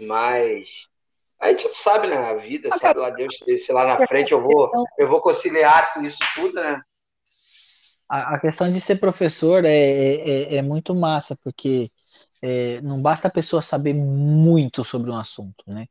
Mas 0.00 0.66
a 1.38 1.50
gente 1.50 1.66
não 1.66 1.74
sabe, 1.74 2.06
né? 2.06 2.16
A 2.16 2.34
vida, 2.34 2.70
sabe 2.78 3.00
lá 3.00 3.10
Deus, 3.10 3.36
se 3.44 3.72
lá 3.72 3.84
na 3.84 4.06
frente 4.06 4.32
eu 4.32 4.40
vou, 4.40 4.70
eu 4.96 5.08
vou 5.08 5.20
conciliar 5.20 5.92
tudo 5.92 6.06
isso 6.06 6.18
tudo, 6.34 6.54
né? 6.54 6.80
A, 8.12 8.34
a 8.34 8.40
questão 8.40 8.70
de 8.72 8.80
ser 8.80 8.96
professor 8.96 9.64
é, 9.64 9.70
é, 9.70 10.56
é 10.56 10.62
muito 10.62 10.94
massa, 10.94 11.36
porque 11.42 11.90
é, 12.42 12.80
não 12.82 13.00
basta 13.00 13.28
a 13.28 13.30
pessoa 13.30 13.62
saber 13.62 13.94
muito 13.94 14.84
sobre 14.84 15.10
um 15.10 15.16
assunto, 15.16 15.64
né? 15.66 15.86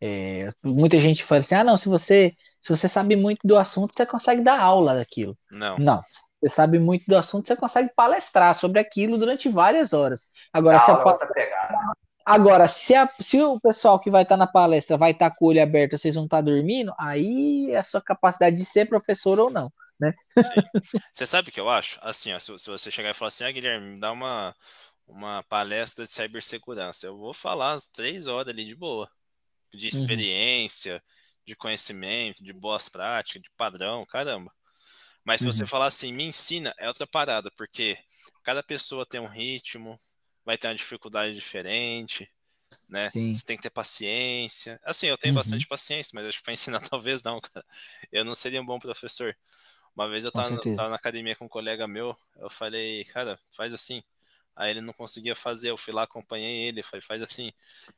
É, 0.00 0.48
muita 0.64 0.98
gente 1.00 1.24
fala 1.24 1.40
assim, 1.42 1.54
ah, 1.54 1.64
não, 1.64 1.76
se 1.76 1.88
você, 1.88 2.34
se 2.60 2.74
você 2.74 2.88
sabe 2.88 3.16
muito 3.16 3.40
do 3.44 3.56
assunto, 3.56 3.94
você 3.94 4.06
consegue 4.06 4.42
dar 4.42 4.60
aula 4.60 4.94
daquilo. 4.94 5.36
Não. 5.50 5.78
Não. 5.78 6.02
Você 6.40 6.54
sabe 6.54 6.78
muito 6.78 7.04
do 7.06 7.16
assunto, 7.16 7.46
você 7.46 7.56
consegue 7.56 7.90
palestrar 7.96 8.54
sobre 8.54 8.78
aquilo 8.78 9.18
durante 9.18 9.48
várias 9.48 9.92
horas. 9.92 10.28
Agora, 10.52 10.76
A 10.76 10.80
se, 10.80 10.90
a 10.90 10.94
é 10.94 11.02
agora, 12.24 12.68
se, 12.68 12.94
a- 12.94 13.08
se 13.20 13.42
o 13.42 13.58
pessoal 13.60 13.98
que 13.98 14.10
vai 14.10 14.22
estar 14.22 14.36
na 14.36 14.46
palestra 14.46 14.96
vai 14.96 15.12
estar 15.12 15.30
com 15.30 15.46
o 15.46 15.48
olho 15.48 15.62
aberto, 15.62 15.98
vocês 15.98 16.14
vão 16.14 16.24
estar 16.24 16.40
dormindo, 16.40 16.92
aí 16.98 17.70
é 17.70 17.78
a 17.78 17.82
sua 17.82 18.00
capacidade 18.02 18.56
de 18.56 18.64
ser 18.64 18.86
professor 18.86 19.38
ou 19.38 19.50
não. 19.50 19.72
Você 21.12 21.26
sabe 21.26 21.48
o 21.50 21.52
que 21.52 21.60
eu 21.60 21.68
acho? 21.68 21.98
Assim, 22.02 22.32
ó, 22.32 22.38
se, 22.38 22.56
se 22.58 22.70
você 22.70 22.90
chegar 22.90 23.10
e 23.10 23.14
falar 23.14 23.28
assim, 23.28 23.44
ah, 23.44 23.50
Guilherme, 23.52 23.94
me 23.94 24.00
dá 24.00 24.12
uma, 24.12 24.54
uma 25.06 25.42
palestra 25.44 26.04
de 26.04 26.12
cibersegurança, 26.12 27.06
eu 27.06 27.16
vou 27.16 27.32
falar 27.34 27.72
as 27.72 27.86
três 27.86 28.26
horas 28.26 28.52
ali 28.52 28.64
de 28.64 28.74
boa. 28.74 29.10
De 29.74 29.86
Uhum. 29.92 30.26
experiência, 30.26 31.02
de 31.46 31.56
conhecimento, 31.56 32.42
de 32.44 32.52
boas 32.52 32.88
práticas, 32.88 33.42
de 33.42 33.50
padrão, 33.56 34.06
caramba. 34.06 34.52
Mas 35.24 35.42
se 35.42 35.46
você 35.48 35.64
Uhum. 35.64 35.66
falar 35.66 35.86
assim, 35.86 36.12
me 36.12 36.24
ensina, 36.24 36.74
é 36.78 36.88
outra 36.88 37.06
parada, 37.06 37.50
porque 37.56 37.98
cada 38.44 38.62
pessoa 38.62 39.06
tem 39.06 39.20
um 39.20 39.26
ritmo, 39.28 39.98
vai 40.44 40.58
ter 40.58 40.68
uma 40.68 40.74
dificuldade 40.74 41.34
diferente, 41.34 42.30
né? 42.88 43.12
Sim. 43.12 43.32
Você 43.32 43.44
tem 43.46 43.56
que 43.56 43.62
ter 43.64 43.70
paciência. 43.70 44.80
Assim, 44.84 45.06
eu 45.08 45.18
tenho 45.18 45.34
Uhum. 45.34 45.34
bastante 45.34 45.66
paciência, 45.66 46.12
mas 46.14 46.26
acho 46.26 46.38
que 46.38 46.44
para 46.44 46.52
ensinar 46.54 46.80
talvez 46.88 47.22
não, 47.22 47.40
cara. 47.40 47.64
Eu 48.12 48.24
não 48.24 48.34
seria 48.34 48.60
um 48.62 48.66
bom 48.66 48.78
professor. 48.78 49.36
Uma 49.96 50.08
vez 50.08 50.24
eu 50.24 50.30
tava, 50.30 50.60
tava 50.76 50.90
na 50.90 50.96
academia 50.96 51.34
com 51.34 51.46
um 51.46 51.48
colega 51.48 51.88
meu, 51.88 52.14
eu 52.36 52.50
falei, 52.50 53.04
cara, 53.06 53.38
faz 53.50 53.72
assim. 53.72 54.02
Aí 54.54 54.70
ele 54.70 54.80
não 54.80 54.92
conseguia 54.92 55.34
fazer, 55.34 55.70
eu 55.70 55.76
fui 55.76 55.92
lá, 55.92 56.02
acompanhei 56.02 56.68
ele, 56.68 56.82
falei, 56.82 57.00
faz 57.00 57.22
assim. 57.22 57.50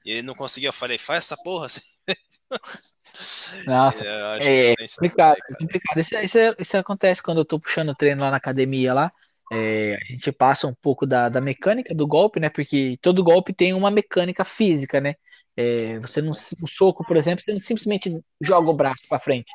E 0.04 0.12
ele 0.12 0.22
não 0.22 0.34
conseguia, 0.34 0.68
eu 0.68 0.72
falei, 0.72 0.96
faz 0.96 1.24
essa 1.24 1.36
porra 1.36 1.66
assim. 1.66 1.80
Nossa, 3.66 4.04
é 4.06 4.74
isso 4.80 4.96
complicado, 4.96 5.36
é 5.38 5.54
complicado. 5.54 5.98
Isso, 5.98 6.16
isso, 6.16 6.38
isso 6.58 6.76
acontece 6.76 7.22
quando 7.22 7.38
eu 7.38 7.44
tô 7.44 7.58
puxando 7.58 7.94
treino 7.94 8.20
lá 8.20 8.30
na 8.30 8.36
academia 8.36 8.94
lá. 8.94 9.12
É, 9.50 9.94
a 9.94 10.04
gente 10.04 10.30
passa 10.30 10.66
um 10.66 10.74
pouco 10.74 11.06
da, 11.06 11.28
da 11.28 11.40
mecânica 11.40 11.94
do 11.94 12.06
golpe, 12.06 12.38
né? 12.38 12.50
Porque 12.50 12.98
todo 13.00 13.24
golpe 13.24 13.52
tem 13.52 13.72
uma 13.72 13.90
mecânica 13.90 14.44
física, 14.44 15.00
né? 15.00 15.14
É, 15.56 15.98
você 15.98 16.22
não, 16.22 16.30
o 16.30 16.68
soco, 16.68 17.04
por 17.04 17.16
exemplo, 17.16 17.42
você 17.42 17.52
não 17.52 17.58
simplesmente 17.58 18.16
joga 18.40 18.70
o 18.70 18.74
braço 18.74 19.02
para 19.08 19.18
frente. 19.18 19.50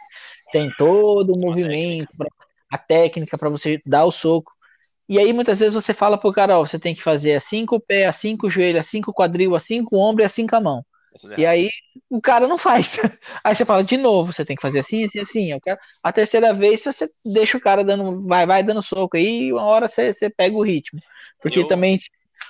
Tem 0.51 0.69
todo 0.77 1.31
o 1.33 1.39
movimento, 1.39 2.09
a 2.73 2.77
técnica 2.77 3.37
para 3.37 3.49
você 3.49 3.79
dar 3.85 4.05
o 4.05 4.11
soco. 4.11 4.51
E 5.07 5.19
aí 5.19 5.31
muitas 5.31 5.59
vezes 5.59 5.75
você 5.75 5.93
fala 5.93 6.17
pro 6.17 6.33
cara, 6.33 6.57
ó, 6.57 6.65
você 6.65 6.79
tem 6.79 6.95
que 6.95 7.03
fazer 7.03 7.35
assim 7.35 7.65
com 7.65 7.75
o 7.75 7.79
pé, 7.79 8.07
assim 8.07 8.35
com 8.35 8.47
o 8.47 8.49
joelho, 8.49 8.79
assim 8.79 9.01
com 9.01 9.11
o 9.11 9.13
quadril, 9.13 9.55
assim 9.55 9.83
com 9.83 9.97
o 9.97 9.99
ombro 9.99 10.23
e 10.23 10.25
assim 10.25 10.47
com 10.47 10.55
a 10.55 10.61
mão. 10.61 10.85
E 11.37 11.45
aí 11.45 11.69
o 12.09 12.19
cara 12.19 12.47
não 12.47 12.57
faz. 12.57 12.97
Aí 13.43 13.55
você 13.55 13.63
fala 13.63 13.83
de 13.83 13.97
novo, 13.97 14.33
você 14.33 14.43
tem 14.43 14.55
que 14.55 14.61
fazer 14.63 14.79
assim, 14.79 15.05
assim, 15.05 15.19
assim. 15.19 15.49
A 16.01 16.11
terceira 16.11 16.51
vez 16.51 16.83
você 16.83 17.07
deixa 17.23 17.55
o 17.55 17.61
cara 17.61 17.83
dando, 17.83 18.25
vai, 18.25 18.47
vai 18.47 18.63
dando 18.63 18.81
soco 18.81 19.15
aí, 19.15 19.43
e 19.43 19.53
uma 19.53 19.63
hora 19.63 19.87
você, 19.87 20.11
você 20.11 20.27
pega 20.27 20.55
o 20.55 20.63
ritmo. 20.63 20.99
Porque 21.39 21.59
eu... 21.59 21.67
também 21.67 21.99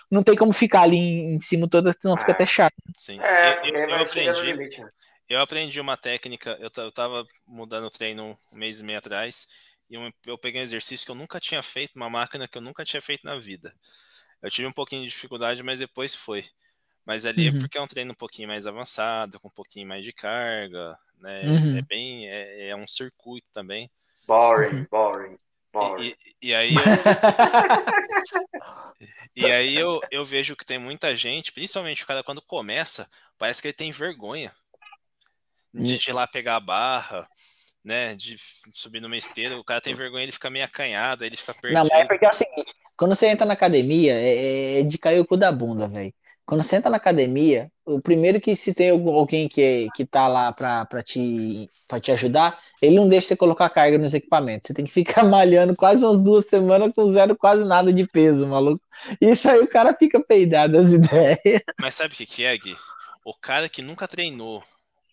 não 0.10 0.24
tem 0.24 0.36
como 0.36 0.54
ficar 0.54 0.84
ali 0.84 0.98
em, 0.98 1.40
cima 1.42 1.68
toda, 1.68 1.94
senão 2.00 2.16
fica 2.16 2.32
até 2.32 2.46
chato. 2.46 2.74
Sim. 2.96 3.20
É, 3.20 3.70
eu, 3.70 3.76
eu, 3.76 3.90
eu 3.90 3.96
aprendi. 3.98 4.70
Eu 5.28 5.42
aprendi 5.42 5.82
uma 5.82 5.98
técnica, 5.98 6.58
eu, 6.60 6.70
eu 6.84 6.92
tava 6.92 7.26
mudando 7.48 7.86
o 7.86 7.90
treino 7.90 8.38
um 8.52 8.56
mês 8.56 8.80
e 8.80 8.84
meio 8.84 9.00
atrás, 9.00 9.48
e 9.94 9.96
eu, 9.96 10.12
eu 10.26 10.38
peguei 10.40 10.60
um 10.60 10.64
exercício 10.64 11.06
que 11.06 11.12
eu 11.12 11.16
nunca 11.16 11.40
tinha 11.40 11.62
feito, 11.62 11.96
uma 11.96 12.10
máquina 12.10 12.48
que 12.48 12.58
eu 12.58 12.62
nunca 12.62 12.84
tinha 12.84 13.02
feito 13.02 13.24
na 13.24 13.38
vida. 13.38 13.72
Eu 14.42 14.50
tive 14.50 14.68
um 14.68 14.72
pouquinho 14.72 15.04
de 15.04 15.10
dificuldade, 15.10 15.62
mas 15.62 15.80
depois 15.80 16.16
foi. 16.16 16.44
Mas 17.06 17.28
ali 17.28 17.48
é 17.48 17.52
uhum. 17.52 17.58
é 17.58 17.60
porque 17.60 17.78
é 17.78 17.82
um 17.82 17.88
treino 17.88 18.12
um 18.12 18.16
pouquinho 18.16 18.48
mais 18.48 18.66
avançado, 18.66 19.40
com 19.40 19.50
um 19.50 19.52
pouquinho 19.52 19.88
mais 19.88 20.04
de 20.04 20.12
carga, 20.12 20.98
né? 21.20 21.44
Uhum. 21.44 21.78
É 21.78 21.82
bem, 21.84 22.28
é, 22.28 22.70
é, 22.70 22.76
um 22.76 22.88
circuito 22.88 23.52
também. 23.52 23.88
Boring, 24.26 24.78
uhum. 24.78 24.88
boring. 24.90 25.38
boring. 25.72 26.04
E, 26.04 26.18
e, 26.42 26.48
e 26.48 26.56
aí 26.56 26.74
eu, 26.74 26.82
e 29.36 29.46
aí 29.46 29.76
eu, 29.76 30.02
eu 30.10 30.26
vejo 30.26 30.56
que 30.56 30.66
tem 30.66 30.80
muita 30.80 31.16
gente, 31.16 31.52
principalmente 31.52 32.04
o 32.04 32.08
cara 32.08 32.24
quando 32.24 32.42
começa, 32.42 33.08
parece 33.38 33.62
que 33.62 33.68
ele 33.68 33.74
tem 33.74 33.92
vergonha 33.92 34.52
de, 35.72 36.00
de 36.00 36.10
ir 36.10 36.14
lá 36.14 36.26
pegar 36.26 36.56
a 36.56 36.60
barra, 36.60 37.30
né? 37.84 38.16
De 38.16 38.38
subir 38.72 39.02
numa 39.02 39.18
esteira, 39.18 39.58
o 39.58 39.64
cara 39.64 39.82
tem 39.82 39.94
vergonha, 39.94 40.24
ele 40.24 40.32
fica 40.32 40.50
meio 40.50 40.66
acanhado, 40.66 41.26
ele 41.26 41.38
fica 41.38 41.54
perdido. 41.54 41.80
Não, 41.80 41.90
mas 41.92 42.00
é 42.00 42.06
porque 42.06 42.26
é 42.26 42.30
o 42.30 42.34
seguinte, 42.34 42.74
quando 42.96 43.16
você 43.16 43.28
entra 43.28 43.46
na 43.46 43.54
academia, 43.54 44.14
é, 44.14 44.80
é 44.80 44.84
de 44.84 44.98
cair 44.98 45.20
o 45.20 45.26
cu 45.26 45.36
da 45.36 45.52
bunda, 45.52 45.88
velho. 45.88 46.14
Quando 46.46 46.62
você 46.62 46.76
entra 46.76 46.90
na 46.90 46.98
academia, 46.98 47.72
o 47.86 48.02
primeiro 48.02 48.40
que 48.40 48.54
se 48.54 48.74
tem 48.74 48.90
alguém 48.90 49.48
que, 49.48 49.88
que 49.96 50.06
tá 50.06 50.28
lá 50.28 50.52
pra, 50.52 50.86
pra, 50.86 51.02
te, 51.02 51.70
pra 51.88 52.02
te 52.02 52.12
ajudar, 52.12 52.60
ele 52.82 52.98
não 52.98 53.08
deixa 53.08 53.30
você 53.30 53.36
colocar 53.38 53.70
carga 53.70 53.98
nos 53.98 54.14
equipamentos. 54.14 54.68
Você 54.68 54.74
tem 54.74 54.84
que 54.84 54.92
ficar 54.92 55.24
malhando 55.24 55.74
quase 55.74 56.04
umas 56.04 56.22
duas 56.22 56.46
semanas 56.48 56.92
com 56.94 57.06
zero 57.06 57.36
quase 57.38 57.64
nada 57.64 57.94
de 57.94 58.06
peso, 58.06 58.46
maluco. 58.46 58.84
Isso 59.22 59.50
aí 59.50 59.60
o 59.60 59.68
cara 59.68 59.96
fica 59.98 60.20
peidado 60.22 60.78
as 60.78 60.92
ideias. 60.94 61.64
Mas 61.80 61.96
sabe 61.96 62.14
o 62.14 62.18
que, 62.18 62.26
que 62.26 62.44
é, 62.44 62.58
Gui? 62.58 62.76
O 63.24 63.34
cara 63.34 63.70
que 63.70 63.82
nunca 63.82 64.06
treinou 64.06 64.62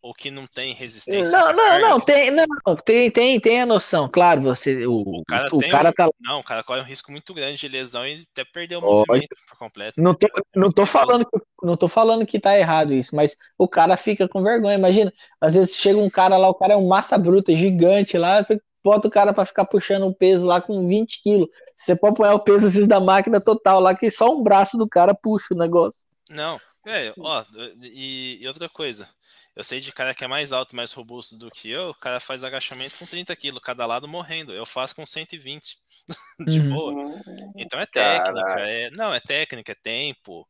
ou 0.02 0.14
que 0.14 0.30
não 0.30 0.46
tem 0.46 0.72
resistência. 0.72 1.38
Não, 1.38 1.52
não, 1.52 1.80
não, 1.80 2.00
tem, 2.00 2.30
não, 2.30 2.46
tem, 2.84 3.10
tem, 3.10 3.40
tem 3.40 3.60
a 3.60 3.66
noção, 3.66 4.08
claro, 4.08 4.40
você, 4.40 4.86
o, 4.86 5.00
o 5.00 5.24
cara, 5.24 5.48
o 5.54 5.60
cara 5.60 5.88
um, 5.90 5.92
tá 5.92 6.10
Não, 6.20 6.40
o 6.40 6.44
cara 6.44 6.62
corre 6.64 6.80
um 6.80 6.84
risco 6.84 7.12
muito 7.12 7.34
grande 7.34 7.58
de 7.58 7.68
lesão 7.68 8.06
e 8.06 8.26
até 8.32 8.44
perder 8.44 8.76
o 8.76 8.80
movimento 8.80 9.28
por 9.48 9.58
completo. 9.58 10.00
Não 10.00 10.14
tô, 10.14 10.28
não 10.54 10.68
tô 10.70 10.86
falando 10.86 11.24
que, 11.26 11.38
não 11.62 11.76
tô 11.76 11.88
falando 11.88 12.26
que 12.26 12.40
tá 12.40 12.58
errado 12.58 12.94
isso, 12.94 13.14
mas 13.14 13.36
o 13.58 13.68
cara 13.68 13.96
fica 13.96 14.26
com 14.26 14.42
vergonha, 14.42 14.78
imagina, 14.78 15.12
às 15.40 15.54
vezes 15.54 15.76
chega 15.76 15.98
um 15.98 16.10
cara 16.10 16.36
lá, 16.36 16.48
o 16.48 16.54
cara 16.54 16.74
é 16.74 16.76
um 16.76 16.88
massa 16.88 17.18
bruta 17.18 17.52
gigante 17.52 18.16
lá, 18.16 18.42
você 18.42 18.58
bota 18.82 19.06
o 19.06 19.10
cara 19.10 19.34
para 19.34 19.44
ficar 19.44 19.66
puxando 19.66 20.06
o 20.06 20.14
peso 20.14 20.46
lá 20.46 20.60
com 20.60 20.86
20 20.88 21.22
quilos, 21.22 21.48
você 21.76 21.94
pode 21.94 22.16
pôr 22.16 22.26
o 22.32 22.38
peso 22.38 22.66
às 22.66 22.72
vezes, 22.72 22.88
da 22.88 23.00
máquina 23.00 23.38
total 23.38 23.80
lá, 23.80 23.94
que 23.94 24.10
só 24.10 24.34
um 24.34 24.42
braço 24.42 24.78
do 24.78 24.88
cara 24.88 25.14
puxa 25.14 25.52
o 25.52 25.58
negócio. 25.58 26.06
Não, 26.30 26.58
é, 26.86 27.12
ó, 27.18 27.44
e, 27.82 28.38
e 28.40 28.48
outra 28.48 28.68
coisa, 28.68 29.08
eu 29.54 29.64
sei 29.64 29.80
de 29.80 29.92
cara 29.92 30.14
que 30.14 30.24
é 30.24 30.28
mais 30.28 30.52
alto, 30.52 30.74
mais 30.74 30.92
robusto 30.92 31.36
do 31.36 31.50
que 31.50 31.70
eu, 31.70 31.90
o 31.90 31.94
cara 31.94 32.20
faz 32.20 32.42
agachamento 32.44 32.98
com 32.98 33.06
30 33.06 33.34
quilos, 33.36 33.62
cada 33.62 33.84
lado 33.84 34.08
morrendo. 34.08 34.52
Eu 34.52 34.64
faço 34.64 34.94
com 34.94 35.04
120. 35.04 35.76
de 36.46 36.60
uhum. 36.60 36.70
boa. 36.70 37.04
Então 37.56 37.78
é 37.80 37.86
técnica, 37.86 38.60
é, 38.60 38.90
não, 38.90 39.12
é 39.12 39.20
técnica, 39.20 39.72
é 39.72 39.74
tempo. 39.74 40.48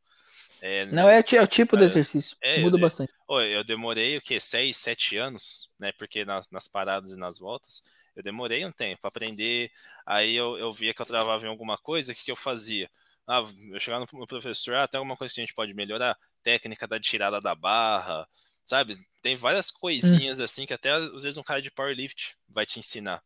É, 0.61 0.85
não, 0.85 1.09
é, 1.09 1.19
é 1.19 1.41
o 1.41 1.47
tipo 1.47 1.75
de 1.75 1.85
exercício. 1.85 2.37
É, 2.41 2.59
Muda 2.59 2.77
eu, 2.77 2.81
bastante. 2.81 3.11
Eu 3.49 3.63
demorei 3.63 4.17
o 4.17 4.21
quê? 4.21 4.39
6, 4.39 4.77
7 4.77 5.17
anos, 5.17 5.69
né? 5.79 5.91
Porque 5.97 6.23
nas, 6.23 6.47
nas 6.51 6.67
paradas 6.67 7.11
e 7.11 7.17
nas 7.17 7.39
voltas, 7.39 7.81
eu 8.15 8.21
demorei 8.21 8.63
um 8.63 8.71
tempo 8.71 9.01
para 9.01 9.09
aprender. 9.09 9.71
Aí 10.05 10.35
eu, 10.35 10.57
eu 10.57 10.71
via 10.71 10.93
que 10.93 11.01
eu 11.01 11.05
travava 11.05 11.45
em 11.45 11.49
alguma 11.49 11.77
coisa, 11.77 12.11
o 12.11 12.15
que, 12.15 12.25
que 12.25 12.31
eu 12.31 12.35
fazia? 12.35 12.89
Ah, 13.27 13.43
eu 13.71 13.79
chegava 13.79 14.05
no 14.11 14.27
professor, 14.27 14.75
ah, 14.75 14.87
tem 14.87 14.97
alguma 14.97 15.15
coisa 15.15 15.33
que 15.33 15.39
a 15.39 15.43
gente 15.43 15.53
pode 15.53 15.73
melhorar? 15.73 16.17
Técnica 16.43 16.87
da 16.87 16.99
tirada 16.99 17.39
da 17.39 17.55
barra, 17.55 18.27
sabe? 18.63 18.97
Tem 19.21 19.35
várias 19.35 19.71
coisinhas 19.71 20.39
hum. 20.39 20.43
assim 20.43 20.65
que 20.65 20.73
até 20.73 20.91
às 20.91 21.23
vezes 21.23 21.37
um 21.37 21.43
cara 21.43 21.61
de 21.61 21.71
powerlift 21.71 22.35
vai 22.49 22.65
te 22.65 22.79
ensinar. 22.79 23.21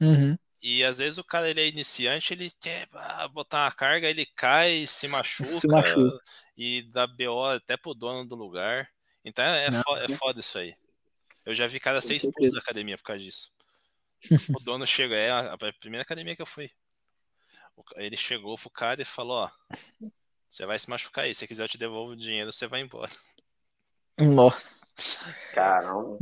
Uhum. 0.00 0.36
E 0.62 0.82
às 0.82 0.98
vezes 0.98 1.18
o 1.18 1.24
cara 1.24 1.50
ele 1.50 1.60
é 1.60 1.68
iniciante, 1.68 2.32
ele 2.32 2.50
quer 2.60 2.88
ah, 2.92 3.28
botar 3.28 3.64
uma 3.64 3.72
carga, 3.72 4.08
ele 4.08 4.24
cai, 4.24 4.86
se 4.86 5.06
machuca, 5.08 5.60
se 5.60 5.68
machuca. 5.68 6.18
e 6.56 6.82
dá 6.90 7.06
BO 7.06 7.44
até 7.44 7.76
pro 7.76 7.94
dono 7.94 8.26
do 8.26 8.34
lugar. 8.34 8.88
Então 9.24 9.44
é, 9.44 9.70
Não, 9.70 9.82
foda, 9.82 10.04
é 10.04 10.16
foda 10.16 10.40
isso 10.40 10.58
aí. 10.58 10.74
Eu 11.44 11.54
já 11.54 11.66
vi 11.66 11.78
cara 11.78 12.00
ser 12.00 12.14
expulso 12.14 12.52
da 12.52 12.60
academia 12.60 12.96
por 12.96 13.04
causa 13.04 13.22
disso. 13.22 13.52
o 14.58 14.62
dono 14.62 14.86
chega, 14.86 15.14
é 15.14 15.30
a, 15.30 15.56
primeira 15.78 16.02
academia 16.02 16.34
que 16.34 16.42
eu 16.42 16.46
fui. 16.46 16.70
Ele 17.96 18.16
chegou 18.16 18.56
pro 18.56 18.70
cara 18.70 19.02
e 19.02 19.04
falou: 19.04 19.44
Ó, 19.44 20.08
você 20.48 20.66
vai 20.66 20.78
se 20.78 20.88
machucar 20.88 21.24
aí, 21.24 21.34
se 21.34 21.46
quiser 21.46 21.64
eu 21.64 21.68
te 21.68 21.78
devolvo 21.78 22.12
o 22.12 22.16
dinheiro, 22.16 22.52
você 22.52 22.66
vai 22.66 22.80
embora. 22.80 23.10
Nossa. 24.20 24.86
Caramba. 25.52 26.18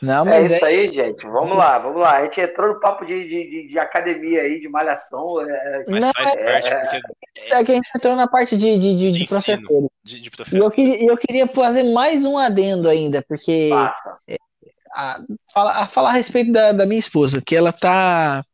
Não, 0.00 0.22
é 0.22 0.24
mas 0.24 0.50
é 0.50 0.56
isso 0.56 0.64
é... 0.64 0.68
aí, 0.68 0.88
gente. 0.88 1.26
Vamos 1.26 1.58
lá, 1.58 1.78
vamos 1.78 2.00
lá. 2.00 2.18
A 2.18 2.24
gente 2.24 2.40
entrou 2.40 2.74
no 2.74 2.80
papo 2.80 3.04
de, 3.04 3.28
de, 3.28 3.68
de 3.68 3.78
academia 3.78 4.42
aí, 4.42 4.60
de 4.60 4.68
malhação. 4.68 5.40
É... 5.40 5.52
é 5.52 5.84
mas 5.88 6.04
Não, 6.04 6.12
faz 6.12 6.34
parte, 6.36 6.68
é... 6.68 6.80
porque. 6.80 7.00
É 7.36 7.64
que 7.64 7.72
a 7.72 7.74
gente 7.74 7.90
entrou 7.94 8.16
na 8.16 8.28
parte 8.28 8.56
de, 8.56 8.78
de, 8.78 8.96
de, 8.96 9.12
de, 9.12 9.18
de 9.18 9.26
professores. 9.26 9.88
De, 10.02 10.20
de 10.20 10.30
professor. 10.30 10.56
E 10.56 10.64
eu, 10.64 10.70
queria, 10.70 11.10
eu 11.10 11.16
queria 11.16 11.46
fazer 11.48 11.82
mais 11.82 12.24
um 12.24 12.38
adendo 12.38 12.88
ainda, 12.88 13.22
porque. 13.22 13.70
É, 14.28 14.36
a, 14.94 15.20
falar, 15.52 15.72
a 15.82 15.86
falar 15.86 16.10
a 16.10 16.12
respeito 16.12 16.52
da, 16.52 16.72
da 16.72 16.86
minha 16.86 16.98
esposa, 16.98 17.42
que 17.44 17.54
ela 17.54 17.72
tá 17.72 18.44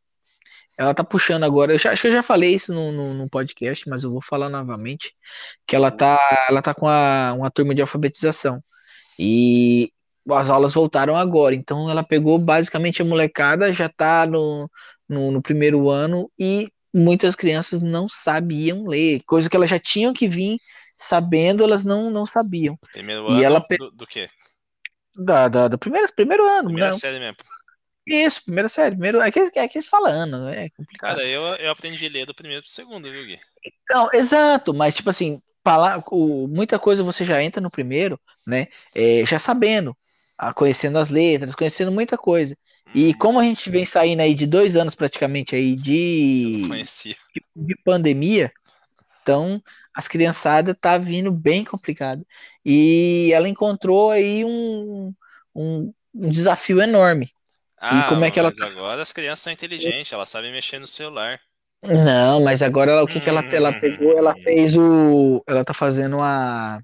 ela 0.77 0.93
tá 0.93 1.03
puxando 1.03 1.43
agora. 1.43 1.73
Eu 1.73 1.79
já, 1.79 1.91
acho 1.91 2.01
que 2.01 2.07
eu 2.07 2.11
já 2.11 2.23
falei 2.23 2.55
isso 2.55 2.73
no, 2.73 2.91
no, 2.91 3.13
no, 3.13 3.29
podcast, 3.29 3.87
mas 3.87 4.03
eu 4.03 4.11
vou 4.11 4.21
falar 4.21 4.49
novamente. 4.49 5.13
Que 5.67 5.75
ela 5.75 5.91
tá, 5.91 6.19
ela 6.49 6.61
tá 6.61 6.73
com 6.73 6.87
a, 6.87 7.33
uma 7.37 7.51
turma 7.51 7.75
de 7.75 7.81
alfabetização. 7.81 8.63
E 9.17 9.91
as 10.29 10.49
aulas 10.49 10.73
voltaram 10.73 11.15
agora. 11.15 11.53
Então 11.55 11.89
ela 11.89 12.03
pegou 12.03 12.37
basicamente 12.39 13.01
a 13.01 13.05
molecada, 13.05 13.73
já 13.73 13.89
tá 13.89 14.25
no, 14.25 14.69
no, 15.07 15.31
no 15.31 15.41
primeiro 15.41 15.89
ano 15.89 16.31
e 16.39 16.69
muitas 16.93 17.35
crianças 17.35 17.81
não 17.81 18.07
sabiam 18.09 18.85
ler. 18.85 19.21
Coisa 19.25 19.49
que 19.49 19.55
elas 19.55 19.69
já 19.69 19.79
tinham 19.79 20.13
que 20.13 20.27
vir 20.27 20.57
sabendo, 20.95 21.63
elas 21.63 21.83
não, 21.83 22.09
não 22.09 22.25
sabiam. 22.25 22.77
Primeiro 22.91 23.27
ano 23.27 23.39
e 23.39 23.43
ela 23.43 23.63
do, 23.77 23.91
do 23.91 24.07
quê? 24.07 24.27
Da, 25.15 25.47
da, 25.47 25.67
do 25.67 25.77
primeiro, 25.77 26.07
primeiro 26.15 26.43
ano. 26.43 26.65
Primeira 26.65 26.91
não. 26.91 26.97
série 26.97 27.19
mesmo. 27.19 27.37
Isso, 28.05 28.43
primeira 28.43 28.67
série. 28.67 28.91
Primeiro, 28.91 29.21
é 29.21 29.31
que, 29.31 29.39
é 29.39 29.67
que 29.67 29.77
eles 29.77 29.87
falando, 29.87 30.49
é 30.49 30.69
complicado. 30.69 31.15
Cara, 31.15 31.27
eu, 31.27 31.41
eu 31.41 31.71
aprendi 31.71 32.05
a 32.05 32.09
ler 32.09 32.25
do 32.25 32.35
primeiro 32.35 32.61
pro 32.61 32.71
segundo, 32.71 33.09
viu, 33.09 33.25
Gui? 33.25 33.39
Então, 33.65 34.09
exato, 34.13 34.73
mas 34.73 34.95
tipo 34.95 35.09
assim, 35.09 35.41
falar, 35.63 36.03
o, 36.11 36.47
muita 36.47 36.77
coisa 36.77 37.03
você 37.03 37.23
já 37.23 37.41
entra 37.41 37.61
no 37.61 37.71
primeiro, 37.71 38.19
né? 38.45 38.67
É, 38.93 39.25
já 39.25 39.39
sabendo, 39.39 39.95
conhecendo 40.55 40.97
as 40.97 41.09
letras, 41.09 41.55
conhecendo 41.55 41.91
muita 41.91 42.17
coisa. 42.17 42.57
E 42.93 43.09
hum. 43.09 43.17
como 43.17 43.39
a 43.39 43.43
gente 43.43 43.69
vem 43.69 43.85
saindo 43.85 44.21
aí 44.21 44.33
de 44.35 44.45
dois 44.45 44.75
anos 44.75 44.95
praticamente 44.95 45.55
aí 45.55 45.75
de, 45.75 46.63
de, 47.33 47.45
de 47.55 47.75
pandemia, 47.83 48.51
então 49.21 49.63
as 49.93 50.07
criançadas 50.07 50.75
tá 50.79 50.97
vindo 50.97 51.31
bem 51.31 51.63
complicado. 51.63 52.25
E 52.65 53.31
ela 53.33 53.47
encontrou 53.47 54.11
aí 54.11 54.43
um, 54.43 55.13
um, 55.55 55.93
um 56.13 56.29
desafio 56.29 56.81
enorme, 56.81 57.31
ah, 57.85 58.05
e 58.05 58.09
como 58.09 58.23
é 58.23 58.31
que 58.31 58.39
ela. 58.39 58.47
Mas 58.47 58.61
agora 58.61 59.01
as 59.01 59.11
crianças 59.11 59.39
são 59.41 59.51
inteligentes, 59.51 60.13
elas 60.13 60.29
sabem 60.29 60.53
mexer 60.53 60.79
no 60.79 60.87
celular. 60.87 61.37
Não, 61.83 62.41
mas 62.41 62.61
agora 62.61 62.93
ela, 62.93 63.03
o 63.03 63.07
que, 63.07 63.19
que 63.19 63.27
ela, 63.27 63.43
ela 63.53 63.73
pegou? 63.77 64.17
Ela 64.17 64.33
fez 64.35 64.73
o. 64.73 65.43
Ela 65.45 65.65
tá 65.65 65.73
fazendo 65.73 66.21
a. 66.21 66.81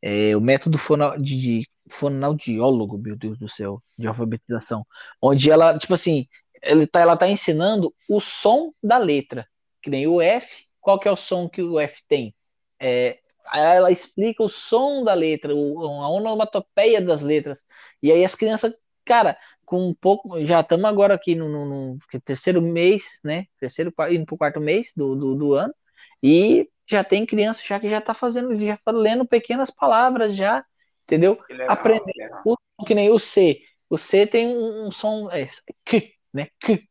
É, 0.00 0.34
o 0.34 0.40
método 0.40 0.78
fonal, 0.78 1.18
de, 1.18 1.38
de 1.38 1.68
fonoaudiólogo, 1.90 2.96
meu 2.96 3.14
Deus 3.14 3.38
do 3.38 3.46
céu, 3.46 3.82
de 3.98 4.06
alfabetização. 4.06 4.86
Onde 5.20 5.50
ela, 5.50 5.78
tipo 5.78 5.92
assim, 5.92 6.26
ela 6.62 6.86
tá, 6.86 7.00
ela 7.00 7.16
tá 7.16 7.28
ensinando 7.28 7.94
o 8.08 8.22
som 8.22 8.72
da 8.82 8.96
letra. 8.96 9.46
Que 9.82 9.90
nem 9.90 10.06
o 10.06 10.18
F, 10.18 10.64
qual 10.80 10.98
que 10.98 11.08
é 11.08 11.10
o 11.10 11.16
som 11.16 11.46
que 11.46 11.62
o 11.62 11.78
F 11.78 12.02
tem? 12.08 12.34
É, 12.80 13.18
ela 13.52 13.90
explica 13.90 14.42
o 14.42 14.48
som 14.48 15.04
da 15.04 15.12
letra, 15.12 15.52
a 15.52 16.08
onomatopeia 16.08 17.02
das 17.02 17.20
letras. 17.20 17.66
E 18.02 18.10
aí 18.10 18.24
as 18.24 18.34
crianças 18.34 18.74
Cara, 19.04 19.36
com 19.64 19.88
um 19.88 19.94
pouco, 19.94 20.44
já 20.46 20.60
estamos 20.60 20.84
agora 20.84 21.14
aqui 21.14 21.34
no, 21.34 21.48
no, 21.48 21.64
no, 21.66 21.98
terceiro 22.24 22.60
mês, 22.60 23.20
né? 23.24 23.46
Terceiro 23.58 23.92
indo 24.10 24.26
para 24.26 24.34
o 24.34 24.38
quarto 24.38 24.60
mês 24.60 24.92
do, 24.96 25.14
do, 25.14 25.34
do, 25.34 25.54
ano, 25.54 25.74
e 26.22 26.68
já 26.86 27.02
tem 27.02 27.26
criança 27.26 27.62
já 27.64 27.80
que 27.80 27.88
já 27.88 27.98
está 27.98 28.14
fazendo, 28.14 28.54
já 28.54 28.76
tá 28.76 28.92
lendo 28.92 29.26
pequenas 29.26 29.70
palavras 29.70 30.36
já, 30.36 30.64
entendeu? 31.04 31.38
Aprendendo, 31.68 32.58
que 32.86 32.94
nem 32.94 33.10
o 33.10 33.18
C. 33.18 33.60
O 33.88 33.98
C 33.98 34.26
tem 34.26 34.48
um, 34.48 34.86
um 34.86 34.90
som 34.90 35.28
é, 35.30 35.48
K, 35.84 36.14
né? 36.32 36.48
K. 36.60 36.82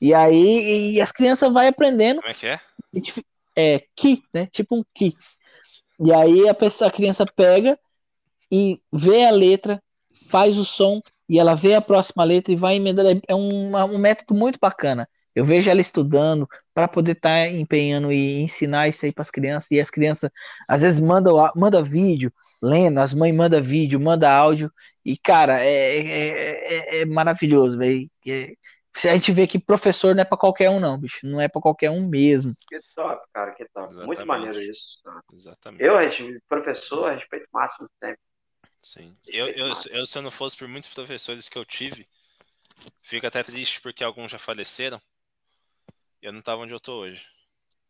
E 0.00 0.12
aí 0.12 0.94
e 0.94 1.00
as 1.00 1.12
crianças 1.12 1.52
vai 1.52 1.68
aprendendo. 1.68 2.20
Como 2.20 2.30
é 2.30 2.34
que 2.34 2.46
é? 2.46 2.60
É 3.56 3.84
Ki, 3.94 4.22
né? 4.32 4.46
Tipo 4.46 4.76
um 4.76 4.84
Ki. 4.94 5.14
E 6.00 6.12
aí 6.12 6.48
a 6.48 6.54
pessoa, 6.54 6.88
a 6.88 6.92
criança 6.92 7.24
pega 7.24 7.78
e 8.50 8.82
vê 8.92 9.24
a 9.24 9.30
letra, 9.30 9.82
faz 10.28 10.58
o 10.58 10.64
som 10.64 11.00
e 11.32 11.38
ela 11.38 11.54
vê 11.54 11.74
a 11.74 11.80
próxima 11.80 12.24
letra 12.24 12.52
e 12.52 12.56
vai 12.56 12.76
emendando. 12.76 13.22
É 13.26 13.34
um, 13.34 13.74
um 13.74 13.98
método 13.98 14.38
muito 14.38 14.58
bacana. 14.60 15.08
Eu 15.34 15.46
vejo 15.46 15.70
ela 15.70 15.80
estudando 15.80 16.46
para 16.74 16.86
poder 16.86 17.12
estar 17.12 17.30
tá 17.30 17.48
empenhando 17.48 18.12
e 18.12 18.42
ensinar 18.42 18.86
isso 18.86 19.06
aí 19.06 19.12
para 19.14 19.22
as 19.22 19.30
crianças. 19.30 19.70
E 19.70 19.80
as 19.80 19.88
crianças 19.88 20.30
às 20.68 20.82
vezes 20.82 21.00
mandam 21.00 21.50
manda 21.56 21.82
vídeo, 21.82 22.30
lendo, 22.62 22.98
as 22.98 23.14
mães 23.14 23.34
mandam 23.34 23.62
vídeo, 23.62 23.98
manda 23.98 24.30
áudio. 24.30 24.70
E, 25.02 25.16
cara, 25.16 25.58
é, 25.58 26.00
é, 26.00 26.98
é, 26.98 27.00
é 27.00 27.04
maravilhoso, 27.06 27.78
velho. 27.78 28.10
É, 28.28 28.52
a 28.94 29.14
gente 29.14 29.32
vê 29.32 29.46
que 29.46 29.58
professor 29.58 30.14
não 30.14 30.20
é 30.20 30.26
para 30.26 30.36
qualquer 30.36 30.68
um, 30.68 30.78
não, 30.78 30.98
bicho. 30.98 31.26
Não 31.26 31.40
é 31.40 31.48
para 31.48 31.62
qualquer 31.62 31.88
um 31.88 32.06
mesmo. 32.06 32.52
Que 32.68 32.78
top, 32.94 33.26
cara, 33.32 33.52
que 33.52 33.64
top. 33.72 33.86
Exatamente. 33.86 34.06
Muito 34.06 34.26
maneiro 34.26 34.60
isso. 34.60 35.00
Exatamente. 35.32 35.82
Eu, 35.82 35.94
professor, 36.46 37.14
respeito 37.14 37.46
máximo 37.50 37.88
sempre. 37.98 38.20
Sim. 38.82 39.16
Eu, 39.26 39.48
eu, 39.48 39.72
eu, 39.90 40.06
se 40.06 40.18
eu 40.18 40.22
não 40.22 40.30
fosse 40.30 40.56
por 40.56 40.66
muitos 40.66 40.92
professores 40.92 41.48
que 41.48 41.56
eu 41.56 41.64
tive, 41.64 42.06
fico 43.00 43.26
até 43.26 43.42
triste 43.42 43.80
porque 43.80 44.02
alguns 44.02 44.30
já 44.30 44.38
faleceram. 44.38 45.00
Eu 46.20 46.32
não 46.32 46.40
estava 46.40 46.62
onde 46.62 46.74
eu 46.74 46.80
tô 46.80 46.94
hoje. 47.00 47.26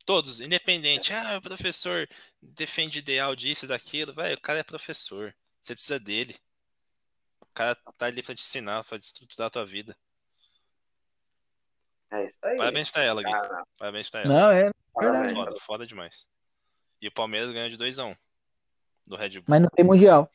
Todos, 0.04 0.40
independente. 0.40 1.12
Ah, 1.12 1.38
o 1.38 1.42
professor 1.42 2.08
defende 2.40 2.98
ideal 2.98 3.34
disso, 3.34 3.66
daquilo. 3.66 4.12
Velho, 4.12 4.36
o 4.36 4.40
cara 4.40 4.58
é 4.58 4.64
professor. 4.64 5.34
Você 5.60 5.74
precisa 5.74 5.98
dele. 5.98 6.36
O 7.40 7.46
cara 7.54 7.74
tá 7.74 8.06
ali 8.06 8.22
para 8.22 8.34
te 8.34 8.42
ensinar, 8.42 8.84
para 8.84 8.98
estruturar 8.98 9.46
a 9.46 9.50
tua 9.50 9.64
vida. 9.64 9.96
É 12.10 12.26
isso 12.26 12.36
aí. 12.42 12.56
Parabéns 12.56 12.90
pra 12.90 13.02
ela, 13.02 13.22
Gui. 13.22 13.32
Parabéns 13.78 14.10
pra 14.10 14.20
ela. 14.22 14.34
Não, 14.34 14.50
é 14.50 14.70
verdade. 14.98 15.34
Foda, 15.34 15.60
foda 15.60 15.86
demais. 15.86 16.28
E 17.00 17.08
o 17.08 17.12
Palmeiras 17.12 17.50
ganhou 17.50 17.68
de 17.68 17.78
2x1 17.78 18.10
um, 18.10 18.16
do 19.06 19.16
Red 19.16 19.30
Bull. 19.30 19.44
Mas 19.46 19.62
não 19.62 19.68
tem 19.68 19.84
Mundial. 19.84 20.28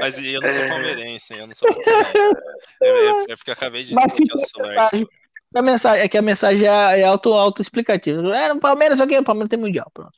Mas 0.00 0.18
eu 0.18 0.40
não 0.40 0.48
sou 0.48 0.66
palmeirense, 0.66 1.38
eu 1.38 1.46
não 1.46 1.54
sou 1.54 1.68
palmeirense. 1.68 2.14
É, 2.82 2.88
é, 2.88 3.24
é 3.30 3.36
porque 3.36 3.50
eu 3.50 3.54
acabei 3.54 3.84
de 3.84 3.94
dizer 3.94 4.24
que 4.24 4.30
é 4.30 4.34
o 4.34 4.38
celular. 4.38 4.90
A 5.54 5.62
mensagem, 5.62 6.04
é 6.04 6.08
que 6.08 6.18
a 6.18 6.22
mensagem 6.22 6.66
é, 6.66 7.00
é 7.00 7.04
auto, 7.04 7.32
auto-explicativa. 7.32 8.20
É, 8.36 8.48
no 8.52 8.58
Palmeiras 8.58 9.00
aqui, 9.00 9.16
o 9.16 9.24
Palmeiras 9.24 9.50
tem 9.50 9.58
mundial. 9.58 9.88
Pronto. 9.94 10.12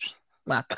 Mata. 0.47 0.77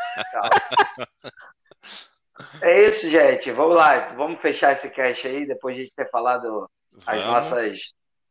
É 2.62 2.84
isso, 2.86 3.08
gente. 3.08 3.50
Vamos 3.52 3.76
lá. 3.76 4.14
Vamos 4.14 4.40
fechar 4.40 4.72
esse 4.72 4.88
cast 4.90 5.26
aí, 5.26 5.46
depois 5.46 5.74
de 5.74 5.82
a 5.82 5.84
gente 5.84 5.94
ter 5.94 6.10
falado 6.10 6.68
as 7.06 7.24
nossas, 7.24 7.78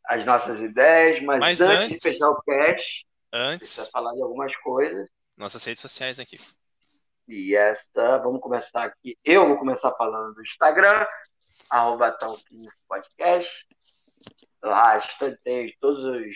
as 0.06 0.26
nossas 0.26 0.60
ideias. 0.60 1.24
Mas, 1.24 1.40
mas 1.40 1.62
antes, 1.62 1.78
antes, 1.78 2.00
de 2.00 2.10
fechar 2.10 2.30
o 2.30 2.42
cast, 2.42 3.06
antes, 3.34 3.90
falar 3.92 4.14
de 4.14 4.22
algumas 4.22 4.56
coisas. 4.58 5.10
Nossas 5.38 5.64
redes 5.64 5.82
sociais 5.82 6.20
aqui. 6.20 6.40
E 7.28 7.54
esta, 7.58 8.20
vamos 8.20 8.40
começar 8.40 8.86
aqui. 8.86 9.18
Eu 9.24 9.46
vou 9.50 9.58
começar 9.58 9.92
falando 9.92 10.34
do 10.34 10.42
Instagram, 10.42 11.06
arroba 11.70 12.18
Podcast. 12.88 13.52
Lá 14.64 15.02
tem 15.44 15.76
todos 15.82 16.06
os. 16.06 16.36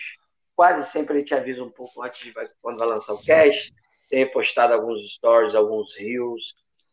Quase 0.54 0.90
sempre 0.90 1.14
a 1.14 1.18
gente 1.20 1.34
avisa 1.34 1.64
um 1.64 1.70
pouco 1.70 2.02
antes 2.02 2.20
de 2.20 2.34
quando 2.60 2.78
vai 2.78 2.88
lançar 2.88 3.14
o 3.14 3.22
cast. 3.22 3.72
Tem 4.10 4.30
postado 4.30 4.74
alguns 4.74 5.00
stories, 5.14 5.54
alguns 5.54 5.96
reels, 5.96 6.42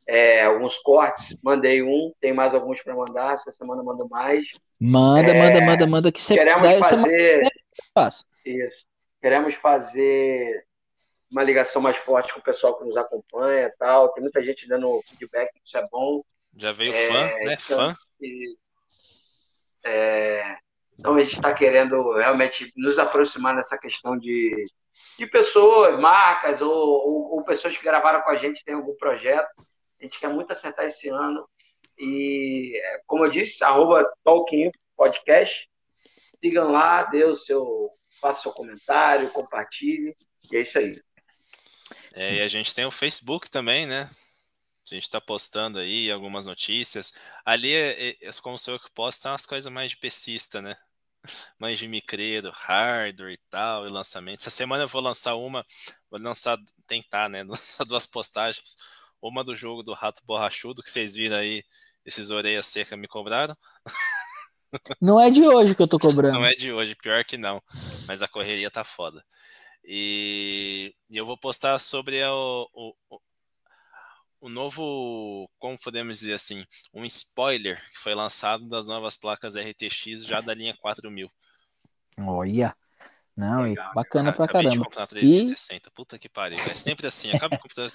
é, 0.07 0.45
alguns 0.45 0.77
cortes. 0.77 1.35
Mandei 1.43 1.83
um, 1.83 2.13
tem 2.21 2.31
mais 2.31 2.55
alguns 2.55 2.81
para 2.81 2.95
mandar. 2.95 3.33
Essa 3.33 3.51
semana 3.51 3.83
mando 3.83 4.07
mais. 4.07 4.45
Manda, 4.79 5.31
é, 5.31 5.37
manda, 5.37 5.61
manda, 5.61 5.87
manda 5.87 6.11
que 6.11 6.23
você 6.23 6.35
queremos 6.35 6.65
fazer. 6.79 7.43
Isso. 8.45 8.85
Queremos 9.21 9.55
fazer 9.55 10.68
uma 11.31 11.43
ligação 11.43 11.81
mais 11.81 11.97
forte 11.99 12.33
com 12.33 12.39
o 12.39 12.43
pessoal 12.43 12.77
que 12.77 12.85
nos 12.85 12.97
acompanha 12.97 13.73
tal. 13.77 14.11
Tem 14.13 14.23
muita 14.23 14.43
gente 14.43 14.67
dando 14.67 15.01
feedback, 15.07 15.51
isso 15.63 15.77
é 15.77 15.87
bom. 15.87 16.23
Já 16.57 16.71
veio 16.71 16.93
é, 16.93 17.07
fã, 17.07 17.13
né? 17.13 17.53
Então, 17.53 17.77
fã. 17.77 17.95
E, 18.21 18.57
é, 19.85 20.57
então 20.97 21.15
a 21.15 21.21
gente 21.21 21.35
está 21.35 21.53
querendo 21.53 22.13
realmente 22.13 22.71
nos 22.75 22.99
aproximar 22.99 23.55
nessa 23.55 23.77
questão 23.77 24.17
de, 24.17 24.65
de 25.17 25.27
pessoas, 25.27 25.97
marcas 25.99 26.61
ou, 26.61 26.69
ou, 26.69 27.35
ou, 27.35 27.43
pessoas 27.43 27.77
que 27.77 27.83
gravaram 27.83 28.21
com 28.21 28.31
a 28.31 28.35
gente, 28.35 28.63
tem 28.65 28.75
algum 28.75 28.95
projeto. 28.95 29.49
A 29.99 30.03
gente 30.03 30.19
quer 30.19 30.29
muito 30.29 30.51
acertar 30.51 30.85
esse 30.85 31.07
ano. 31.09 31.47
E, 31.97 32.81
como 33.05 33.25
eu 33.25 33.31
disse, 33.31 33.63
arroba 33.63 34.09
Talking 34.23 34.71
Podcast. 34.95 35.69
Sigam 36.41 36.71
lá, 36.71 37.03
dê 37.03 37.25
o 37.25 37.35
seu, 37.35 37.89
faça 38.21 38.43
seu 38.43 38.51
comentário, 38.51 39.29
compartilhe. 39.31 40.15
E 40.51 40.57
é 40.57 40.61
isso 40.61 40.79
aí. 40.79 40.93
É, 42.13 42.35
e 42.35 42.41
a 42.41 42.47
gente 42.47 42.73
tem 42.73 42.85
o 42.85 42.91
Facebook 42.91 43.49
também, 43.49 43.85
né? 43.85 44.09
A 44.91 44.95
gente 44.95 45.03
está 45.03 45.21
postando 45.21 45.77
aí 45.77 46.11
algumas 46.11 46.45
notícias. 46.45 47.13
Ali, 47.45 47.73
é, 47.73 48.09
é, 48.21 48.31
como 48.41 48.57
sou 48.57 48.73
eu 48.73 48.79
que 48.79 48.91
posto, 48.91 49.21
são 49.21 49.33
as 49.33 49.45
coisas 49.45 49.71
mais 49.71 49.91
de 49.91 49.97
pesista, 49.97 50.61
né? 50.61 50.75
Mais 51.59 51.77
de 51.77 51.87
micreiro, 51.87 52.51
hardware 52.51 53.33
e 53.33 53.39
tal, 53.49 53.85
e 53.85 53.89
lançamento. 53.89 54.39
Essa 54.39 54.49
semana 54.49 54.83
eu 54.83 54.87
vou 54.87 55.01
lançar 55.01 55.35
uma, 55.35 55.63
vou 56.09 56.19
lançar, 56.19 56.57
tentar, 56.87 57.29
né? 57.29 57.43
Lançar 57.47 57.85
duas 57.85 58.07
postagens. 58.07 58.75
Uma 59.21 59.43
do 59.43 59.55
jogo 59.55 59.83
do 59.83 59.93
Rato 59.93 60.21
Borrachudo, 60.25 60.81
que 60.81 60.89
vocês 60.89 61.13
viram 61.13 61.35
aí, 61.35 61.63
esses 62.05 62.31
orelhas 62.31 62.65
secas 62.65 62.97
me 62.97 63.07
cobraram. 63.07 63.55
Não 65.01 65.19
é 65.19 65.29
de 65.29 65.45
hoje 65.45 65.75
que 65.75 65.81
eu 65.81 65.87
tô 65.87 65.99
cobrando. 65.99 66.39
Não 66.39 66.45
é 66.45 66.53
de 66.53 66.71
hoje, 66.71 66.95
pior 66.95 67.23
que 67.25 67.37
não. 67.37 67.61
Mas 68.07 68.21
a 68.21 68.27
correria 68.27 68.71
tá 68.71 68.83
foda. 68.83 69.23
E, 69.83 70.93
e 71.09 71.17
eu 71.17 71.25
vou 71.25 71.37
postar 71.37 71.79
sobre 71.79 72.23
o, 72.23 72.69
o, 72.73 73.19
o 74.41 74.49
novo, 74.49 75.49
como 75.57 75.77
podemos 75.79 76.19
dizer 76.19 76.33
assim, 76.33 76.65
um 76.93 77.03
spoiler 77.05 77.81
que 77.91 77.99
foi 77.99 78.13
lançado 78.13 78.67
das 78.67 78.87
novas 78.87 79.17
placas 79.17 79.55
RTX 79.55 80.25
já 80.25 80.41
da 80.41 80.53
linha 80.53 80.75
4000. 80.79 81.29
Olha, 82.17 82.75
não, 83.39 83.61
Legal. 83.61 83.93
bacana 83.93 84.33
pra 84.33 84.43
Acabei 84.43 84.63
caramba. 84.63 84.83
De 84.83 84.89
comprar 84.89 85.07
360, 85.07 85.87
e... 85.87 85.91
puta 85.91 86.19
que 86.19 86.27
pariu. 86.27 86.59
É 86.69 86.75
sempre 86.75 87.07
assim, 87.07 87.31
acaba 87.31 87.55
de 87.55 87.61
comprar. 87.61 87.87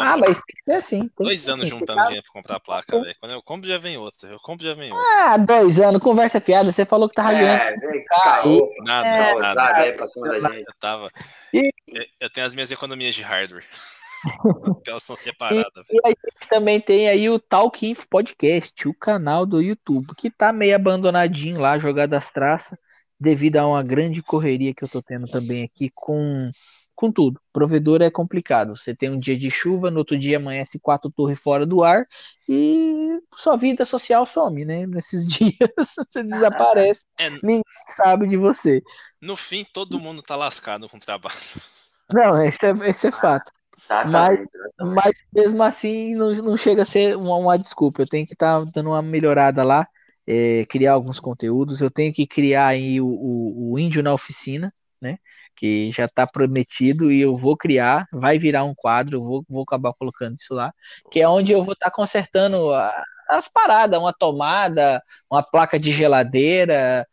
ah, 0.00 0.16
mas 0.18 0.36
tem 0.36 0.56
que 0.56 0.70
ser 0.70 0.76
assim. 0.76 1.10
Dois 1.18 1.48
anos 1.48 1.62
assim, 1.62 1.70
juntando 1.70 2.02
dinheiro 2.04 2.22
pra 2.24 2.32
comprar 2.34 2.56
a 2.56 2.60
placa, 2.60 3.00
velho. 3.00 3.16
Quando 3.18 3.32
eu 3.32 3.42
compro, 3.42 3.66
já 3.66 3.78
vem 3.78 3.96
outra. 3.96 4.28
Eu 4.28 4.38
compro, 4.38 4.66
já 4.66 4.74
vem 4.74 4.92
outra. 4.92 5.32
Ah, 5.32 5.38
dois 5.38 5.80
anos, 5.80 6.02
conversa 6.02 6.42
fiada. 6.42 6.70
Você 6.70 6.84
falou 6.84 7.08
que 7.08 7.14
tava 7.14 7.32
é, 7.32 7.40
ganhando. 7.40 7.80
Vem, 7.80 8.04
caô, 8.04 8.74
nada, 8.84 9.08
é, 9.08 9.34
nada. 9.34 9.54
nada. 9.54 9.76
Aí 9.78 9.92
pra 9.92 10.06
cima 10.06 10.28
da 10.28 10.52
gente. 10.52 10.68
Eu 10.68 10.74
tava. 10.78 11.10
E... 11.54 11.72
Eu 12.20 12.28
tenho 12.28 12.46
as 12.46 12.52
minhas 12.52 12.70
economias 12.70 13.14
de 13.14 13.22
hardware. 13.22 13.64
Elas 14.86 15.04
são 15.04 15.16
separadas. 15.16 15.86
E, 15.88 15.96
e, 15.96 16.00
a 16.04 16.08
gente 16.08 16.48
também 16.50 16.80
tem 16.80 17.08
aí 17.08 17.30
o 17.30 17.38
Talk 17.38 17.88
Info 17.88 18.06
Podcast, 18.08 18.86
o 18.86 18.92
canal 18.92 19.46
do 19.46 19.62
YouTube, 19.62 20.14
que 20.18 20.30
tá 20.30 20.52
meio 20.52 20.76
abandonadinho 20.76 21.58
lá, 21.58 21.78
jogado 21.78 22.12
as 22.12 22.30
traças 22.30 22.76
devido 23.20 23.56
a 23.56 23.66
uma 23.66 23.82
grande 23.82 24.22
correria 24.22 24.74
que 24.74 24.84
eu 24.84 24.88
tô 24.88 25.02
tendo 25.02 25.26
também 25.26 25.64
aqui 25.64 25.90
com 25.94 26.50
com 26.98 27.12
tudo. 27.12 27.40
Provedor 27.52 28.02
é 28.02 28.10
complicado. 28.10 28.76
Você 28.76 28.92
tem 28.92 29.08
um 29.08 29.16
dia 29.16 29.38
de 29.38 29.48
chuva, 29.52 29.88
no 29.88 29.98
outro 29.98 30.18
dia 30.18 30.36
amanhece 30.36 30.80
quatro 30.80 31.08
torres 31.08 31.38
fora 31.38 31.64
do 31.64 31.84
ar 31.84 32.04
e 32.48 33.20
sua 33.36 33.56
vida 33.56 33.84
social 33.84 34.26
some, 34.26 34.64
né? 34.64 34.84
Nesses 34.90 35.24
dias 35.28 35.70
você 35.86 36.24
desaparece, 36.24 37.04
é, 37.20 37.30
ninguém 37.30 37.62
sabe 37.86 38.26
de 38.26 38.36
você. 38.36 38.82
No 39.22 39.36
fim, 39.36 39.64
todo 39.72 40.00
mundo 40.00 40.22
tá 40.22 40.34
lascado 40.34 40.88
com 40.88 40.96
o 40.96 41.00
trabalho. 41.00 41.36
Não, 42.10 42.42
esse 42.42 42.66
é, 42.66 42.70
esse 42.88 43.06
é 43.06 43.12
fato. 43.12 43.52
Mas, 44.10 44.38
mas 44.78 45.12
mesmo 45.32 45.62
assim 45.62 46.14
não, 46.14 46.32
não 46.34 46.56
chega 46.56 46.82
a 46.82 46.86
ser 46.86 47.16
uma, 47.16 47.36
uma 47.36 47.58
desculpa. 47.58 48.02
Eu 48.02 48.06
tenho 48.06 48.26
que 48.26 48.32
estar 48.32 48.64
tá 48.64 48.70
dando 48.74 48.90
uma 48.90 49.02
melhorada 49.02 49.62
lá 49.62 49.86
é, 50.28 50.66
criar 50.66 50.92
alguns 50.92 51.18
conteúdos. 51.18 51.80
Eu 51.80 51.90
tenho 51.90 52.12
que 52.12 52.26
criar 52.26 52.66
aí 52.68 53.00
o, 53.00 53.06
o, 53.06 53.72
o 53.72 53.78
índio 53.78 54.02
na 54.02 54.12
oficina, 54.12 54.72
né? 55.00 55.16
Que 55.56 55.90
já 55.90 56.04
está 56.04 56.26
prometido 56.26 57.10
e 57.10 57.22
eu 57.22 57.34
vou 57.34 57.56
criar, 57.56 58.06
vai 58.12 58.38
virar 58.38 58.64
um 58.64 58.74
quadro, 58.74 59.16
eu 59.16 59.24
vou, 59.24 59.44
vou 59.48 59.62
acabar 59.62 59.94
colocando 59.98 60.36
isso 60.36 60.54
lá, 60.54 60.72
que 61.10 61.20
é 61.20 61.28
onde 61.28 61.52
eu 61.52 61.64
vou 61.64 61.72
estar 61.72 61.86
tá 61.86 61.96
consertando 61.96 62.72
a, 62.74 63.02
as 63.30 63.48
paradas, 63.48 63.98
uma 63.98 64.12
tomada, 64.12 65.02
uma 65.30 65.42
placa 65.42 65.78
de 65.78 65.90
geladeira, 65.92 67.06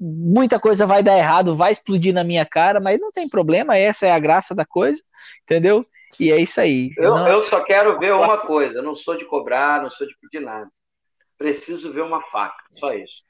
muita 0.00 0.60
coisa 0.60 0.86
vai 0.86 1.02
dar 1.02 1.18
errado, 1.18 1.56
vai 1.56 1.72
explodir 1.72 2.14
na 2.14 2.22
minha 2.22 2.46
cara, 2.46 2.80
mas 2.80 3.00
não 3.00 3.10
tem 3.10 3.28
problema, 3.28 3.76
essa 3.76 4.06
é 4.06 4.12
a 4.12 4.18
graça 4.18 4.54
da 4.54 4.64
coisa, 4.64 5.02
entendeu? 5.42 5.84
E 6.18 6.30
é 6.30 6.38
isso 6.38 6.60
aí. 6.60 6.90
Eu, 6.96 7.14
não... 7.14 7.28
eu 7.28 7.42
só 7.42 7.60
quero 7.64 7.98
ver 7.98 8.12
uma 8.12 8.38
coisa. 8.38 8.78
Eu 8.78 8.82
não 8.82 8.96
sou 8.96 9.16
de 9.16 9.24
cobrar, 9.24 9.82
não 9.82 9.90
sou 9.90 10.06
de 10.06 10.14
pedir 10.20 10.44
nada. 10.44 10.68
Preciso 11.40 11.90
ver 11.90 12.02
uma 12.02 12.20
faca. 12.24 12.62
Só 12.74 12.92
isso. 12.92 13.22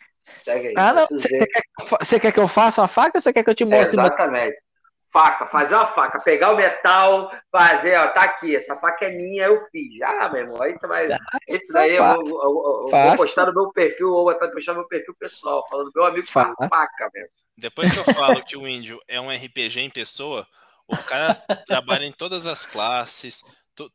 Segue 0.42 0.68
aí. 0.68 0.74
Ah, 0.76 0.92
não. 0.92 1.06
Você 1.06 1.28
quer, 1.28 1.62
você 2.00 2.18
quer 2.18 2.32
que 2.32 2.40
eu 2.40 2.48
faça 2.48 2.82
uma 2.82 2.88
faca 2.88 3.16
ou 3.16 3.20
você 3.20 3.32
quer 3.32 3.44
que 3.44 3.50
eu 3.50 3.54
te 3.54 3.64
mostre? 3.64 3.96
É, 3.96 4.02
exatamente. 4.02 4.56
Uma... 4.56 4.70
Faca, 5.12 5.46
fazer 5.46 5.74
uma 5.76 5.92
faca, 5.92 6.20
pegar 6.22 6.52
o 6.52 6.56
metal, 6.56 7.32
fazer, 7.50 7.98
ó, 7.98 8.08
tá 8.08 8.22
aqui, 8.22 8.54
essa 8.54 8.76
faca 8.76 9.06
é 9.06 9.10
minha, 9.10 9.46
eu 9.46 9.64
fiz. 9.70 10.00
Ah, 10.02 10.28
meu 10.28 10.42
irmão, 10.42 10.62
aí 10.62 10.72
você 10.72 10.86
vai. 10.86 11.08
Esse 11.48 11.72
daí 11.72 11.96
eu, 11.96 12.04
vou, 12.04 12.24
eu, 12.24 12.88
eu 12.88 13.08
vou 13.08 13.16
postar 13.16 13.46
no 13.46 13.54
meu 13.54 13.72
perfil, 13.72 14.08
ou 14.08 14.24
vou 14.24 14.34
postar 14.34 14.72
no 14.72 14.80
meu 14.80 14.88
perfil 14.88 15.14
pessoal, 15.18 15.66
falando 15.68 15.90
do 15.90 16.00
meu 16.00 16.04
amigo 16.04 16.26
faca, 16.28 16.68
faca 16.68 17.10
mesmo. 17.12 17.30
Depois 17.56 17.92
que 17.92 17.98
eu 17.98 18.14
falo 18.14 18.44
que 18.44 18.56
o 18.56 18.68
índio 18.68 19.00
é 19.08 19.20
um 19.20 19.30
RPG 19.30 19.80
em 19.80 19.90
pessoa, 19.90 20.46
o 20.86 20.96
cara 20.96 21.34
trabalha 21.66 22.04
em 22.04 22.12
todas 22.12 22.46
as 22.46 22.64
classes, 22.64 23.42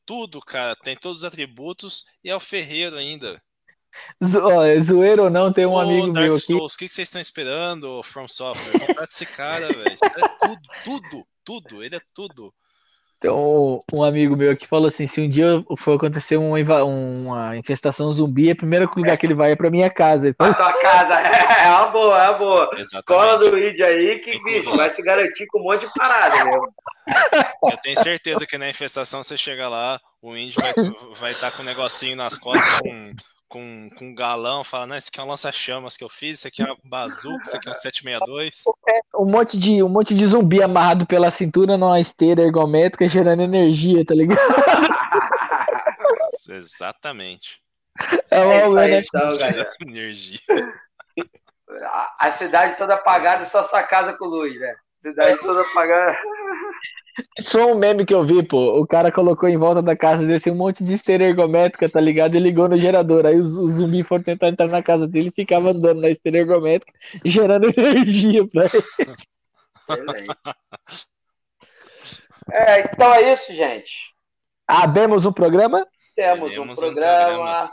tudo, 0.06 0.42
cara, 0.42 0.76
tem 0.76 0.98
todos 0.98 1.20
os 1.20 1.24
atributos 1.24 2.06
e 2.24 2.30
é 2.30 2.36
o 2.36 2.42
ferreiro 2.42 2.98
ainda. 2.98 3.42
Zo 4.24 4.42
zoeiro 4.82 5.24
ou 5.24 5.30
não, 5.30 5.52
tem 5.52 5.66
um 5.66 5.74
Ô, 5.74 5.80
amigo 5.80 6.12
Dark 6.12 6.26
meu 6.26 6.36
Souls, 6.38 6.74
aqui. 6.76 6.86
O 6.86 6.88
que 6.88 6.94
vocês 6.94 7.08
estão 7.08 7.22
esperando, 7.22 8.02
From 8.04 8.28
Software? 8.28 8.80
Contrata 8.80 9.10
esse 9.12 9.26
cara, 9.26 9.68
velho. 9.68 9.94
Esse 9.94 10.10
cara 10.10 10.26
é 10.26 10.48
tudo, 10.48 10.62
tudo, 10.84 11.28
tudo. 11.44 11.84
Ele 11.84 11.96
é 11.96 12.02
tudo. 12.14 12.54
Então, 13.18 13.84
um 13.92 14.04
amigo 14.04 14.36
meu 14.36 14.52
aqui 14.52 14.68
falou 14.68 14.88
assim: 14.88 15.08
se 15.08 15.22
um 15.22 15.30
dia 15.30 15.64
for 15.78 15.96
acontecer 15.96 16.38
uma, 16.38 16.84
uma 16.84 17.58
infestação 17.58 18.12
zumbi, 18.12 18.52
a 18.52 18.56
primeira 18.56 18.88
lugar 18.96 19.18
que 19.18 19.26
ele 19.26 19.34
vai 19.34 19.52
é 19.52 19.56
pra 19.56 19.72
minha 19.72 19.90
casa. 19.90 20.28
Ele. 20.28 20.36
A 20.38 20.54
sua 20.54 20.74
casa, 20.74 21.22
é, 21.22 21.66
é 21.66 21.72
uma 21.72 21.88
boa, 21.88 22.24
é 22.24 22.30
uma 22.30 22.38
boa. 22.38 22.70
Exatamente. 22.78 23.06
Cola 23.06 23.38
do 23.40 23.56
vídeo 23.56 23.86
aí 23.86 24.20
que, 24.20 24.44
bicho, 24.44 24.76
vai 24.76 24.94
se 24.94 25.02
garantir 25.02 25.48
com 25.48 25.60
um 25.60 25.64
monte 25.64 25.88
de 25.88 25.94
parada 25.94 26.46
mesmo. 26.46 26.74
Eu 27.72 27.78
tenho 27.82 28.00
certeza 28.00 28.46
que 28.46 28.58
na 28.58 28.70
infestação 28.70 29.24
você 29.24 29.38
chega 29.38 29.68
lá, 29.68 30.00
o 30.22 30.36
índio 30.36 30.62
vai 30.62 30.70
estar 30.72 31.06
vai 31.16 31.36
tá 31.36 31.52
com 31.52 31.62
um 31.62 31.66
negocinho 31.66 32.16
nas 32.16 32.38
costas, 32.38 32.82
com 32.82 33.14
com, 33.48 33.90
com 33.98 34.06
um 34.06 34.16
galão, 34.16 34.64
fala, 34.64 34.88
não, 34.88 34.96
esse 34.96 35.10
aqui 35.10 35.20
é 35.20 35.24
um 35.24 35.28
lança-chamas 35.28 35.98
que 35.98 36.04
eu 36.04 36.10
fiz, 36.10 36.40
esse 36.40 36.48
aqui 36.48 36.62
é 36.62 36.66
uma 36.66 36.78
bazuca, 36.84 37.42
esse 37.44 37.56
aqui 37.56 37.68
é 37.68 37.72
um 37.72 37.76
762. 37.76 38.64
É, 38.88 39.00
um 39.18 39.26
monte 39.26 39.58
de, 39.58 39.82
um 39.82 39.90
monte 39.90 40.14
de 40.14 40.24
zumbi 40.26 40.62
amarrado 40.62 41.08
pela 41.08 41.32
cintura 41.32 41.76
numa 41.76 42.00
esteira 42.00 42.44
ergométrica 42.44 43.10
gerando 43.10 43.42
energia, 43.42 44.06
tá 44.06 44.14
ligado? 44.14 44.40
Exatamente. 46.48 47.60
É, 48.30 48.60
é 48.60 48.68
uma 48.68 48.86
é 48.86 49.00
então, 49.00 49.32
energia. 49.82 50.40
A, 51.82 52.28
a 52.28 52.34
cidade 52.34 52.78
toda 52.78 52.94
apagada 52.94 53.46
só 53.46 53.64
sua 53.64 53.84
casa 53.84 54.14
com 54.14 54.26
luz, 54.26 54.60
né? 54.60 54.76
A 55.04 55.08
cidade 55.08 55.40
toda 55.40 55.62
apagada. 55.62 56.16
Só 57.40 57.72
um 57.72 57.78
meme 57.78 58.06
que 58.06 58.14
eu 58.14 58.26
vi, 58.26 58.44
pô. 58.44 58.80
O 58.80 58.86
cara 58.86 59.12
colocou 59.12 59.48
em 59.48 59.58
volta 59.58 59.82
da 59.82 59.96
casa 59.96 60.24
dele 60.24 60.36
assim, 60.36 60.52
um 60.52 60.56
monte 60.56 60.84
de 60.84 60.94
esteira 60.94 61.24
ergométrica, 61.24 61.90
tá 61.90 62.00
ligado? 62.00 62.36
E 62.36 62.40
ligou 62.40 62.68
no 62.68 62.78
gerador. 62.78 63.26
Aí 63.26 63.38
os, 63.38 63.58
os 63.58 63.76
zumbis 63.76 64.06
foram 64.06 64.24
tentar 64.24 64.50
entrar 64.50 64.68
na 64.68 64.84
casa 64.84 65.08
dele 65.08 65.30
e 65.30 65.36
ficava 65.36 65.70
andando 65.70 66.02
na 66.02 66.10
esteira 66.10 66.40
ergométrica, 66.40 66.92
gerando 67.24 67.68
energia 67.78 68.46
pra 68.48 68.66
ele. 68.66 69.16
É, 72.52 72.82
então 72.82 73.14
é 73.14 73.34
isso, 73.34 73.54
gente. 73.54 73.94
Abemos 74.68 75.26
um 75.26 75.32
programa? 75.32 75.88
Temos, 76.16 76.52
um, 76.58 76.68
programa, 76.74 76.74
um 76.74 76.76
programa, 76.76 77.72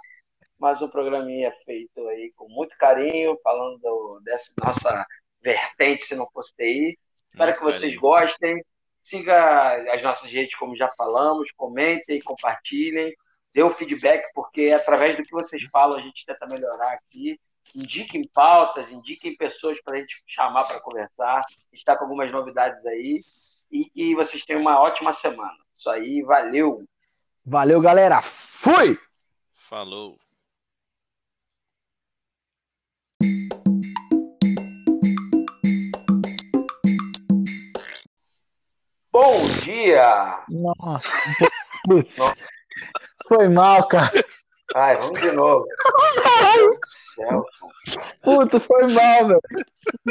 mais 0.58 0.82
um 0.82 0.88
programinha 0.88 1.52
feito 1.64 2.06
aí 2.08 2.32
com 2.36 2.48
muito 2.48 2.76
carinho, 2.78 3.36
falando 3.42 4.20
dessa 4.24 4.52
nossa 4.62 5.06
vertente, 5.42 6.04
se 6.04 6.14
não 6.14 6.28
fosse 6.32 6.54
TI. 6.54 6.98
Espero 7.32 7.46
muito 7.46 7.58
que 7.58 7.64
vocês 7.64 7.80
carinho. 7.80 8.00
gostem. 8.00 8.62
Siga 9.02 9.94
as 9.94 10.02
nossas 10.02 10.30
redes, 10.30 10.54
como 10.56 10.76
já 10.76 10.88
falamos, 10.96 11.50
comentem, 11.56 12.20
compartilhem, 12.20 13.12
dê 13.52 13.62
um 13.62 13.70
feedback, 13.70 14.24
porque 14.32 14.70
através 14.70 15.16
do 15.16 15.24
que 15.24 15.32
vocês 15.32 15.62
falam 15.70 15.98
a 15.98 16.02
gente 16.02 16.24
tenta 16.24 16.46
melhorar 16.46 16.92
aqui. 16.92 17.38
Indiquem 17.74 18.22
pautas, 18.34 18.90
indiquem 18.90 19.36
pessoas 19.36 19.80
para 19.82 19.96
a 19.96 20.00
gente 20.00 20.22
chamar 20.26 20.64
para 20.64 20.80
conversar. 20.80 21.38
A 21.38 21.44
gente 21.70 21.78
está 21.78 21.96
com 21.96 22.04
algumas 22.04 22.30
novidades 22.32 22.84
aí. 22.86 23.20
E 23.70 23.84
que 23.86 24.14
vocês 24.14 24.44
tenham 24.44 24.60
uma 24.60 24.80
ótima 24.80 25.12
semana. 25.12 25.56
Isso 25.78 25.88
aí, 25.88 26.22
valeu! 26.22 26.84
Valeu, 27.44 27.80
galera! 27.80 28.20
Fui! 28.20 28.98
Falou! 29.52 30.18
Bom 39.12 39.46
dia! 39.62 40.38
Nossa, 40.48 41.10
putz. 41.84 42.16
Foi 43.28 43.46
mal, 43.46 43.86
cara. 43.86 44.10
Ai, 44.74 44.94
vamos 44.96 45.20
de 45.20 45.32
novo. 45.32 45.66
Puta, 48.22 48.58
foi 48.58 48.90
mal, 48.90 49.28
velho. 49.28 49.40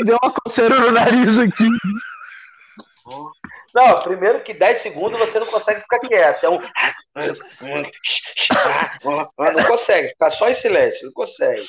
Deu 0.05 0.19
uma 0.21 0.31
coceira 0.31 0.79
no 0.79 0.91
nariz 0.91 1.39
aqui. 1.39 1.67
Não, 3.73 3.99
primeiro 4.01 4.43
que 4.43 4.53
10 4.53 4.83
segundos 4.83 5.19
você 5.19 5.39
não 5.39 5.47
consegue 5.47 5.81
ficar 5.81 5.97
quieto. 5.99 6.43
É 6.43 6.49
um... 6.49 6.57
Não 9.37 9.63
consegue, 9.65 10.09
ficar 10.09 10.29
só 10.29 10.47
em 10.47 10.53
silêncio, 10.53 11.07
não 11.07 11.13
consegue. 11.13 11.63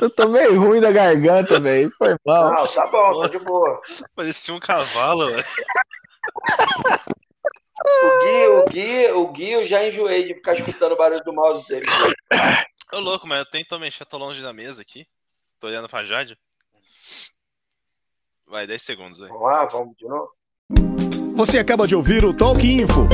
Eu 0.00 0.10
tô 0.10 0.28
meio 0.28 0.60
ruim 0.60 0.80
da 0.80 0.92
garganta, 0.92 1.58
velho. 1.60 1.90
Foi 1.98 2.14
mal. 2.24 2.52
Não, 2.54 2.66
tá 2.66 2.86
bom, 2.86 3.20
tá 3.20 3.28
de 3.28 3.38
boa. 3.40 3.80
Parecia 4.14 4.54
um 4.54 4.60
cavalo, 4.60 5.28
velho. 5.28 5.44
O 7.82 8.24
Gui, 8.24 8.46
o 8.46 8.64
Gui, 8.66 9.10
o 9.12 9.32
Gui, 9.32 9.52
eu 9.52 9.66
já 9.66 9.86
enjoei 9.86 10.26
de 10.26 10.34
ficar 10.34 10.54
escutando 10.54 10.92
o 10.92 10.96
barulho 10.96 11.24
do 11.24 11.32
mouse 11.32 11.66
dele. 11.66 11.86
Ô 12.92 12.98
louco, 12.98 13.26
mas 13.26 13.38
eu 13.38 13.46
tento 13.46 13.78
mexer, 13.78 14.04
tô 14.04 14.18
longe 14.18 14.42
da 14.42 14.52
mesa 14.52 14.82
aqui. 14.82 15.06
Tô 15.58 15.66
olhando 15.68 15.88
pra 15.88 16.04
Jade. 16.04 16.38
Vai, 18.46 18.66
10 18.66 18.82
segundos, 18.82 19.18
velho. 19.18 19.32
Vamos 19.32 19.46
lá, 19.46 19.64
vamos 19.66 19.96
de 19.96 20.06
novo. 20.06 20.30
Você 21.36 21.58
acaba 21.58 21.86
de 21.86 21.94
ouvir 21.94 22.24
o 22.24 22.34
Talk 22.34 22.60
Info, 22.60 23.08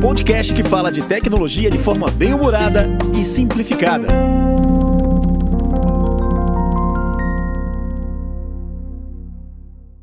podcast 0.00 0.52
que 0.52 0.64
fala 0.64 0.90
de 0.90 1.06
tecnologia 1.06 1.70
de 1.70 1.78
forma 1.78 2.10
bem 2.10 2.34
humorada 2.34 2.86
e 3.18 3.24
simplificada. 3.24 4.08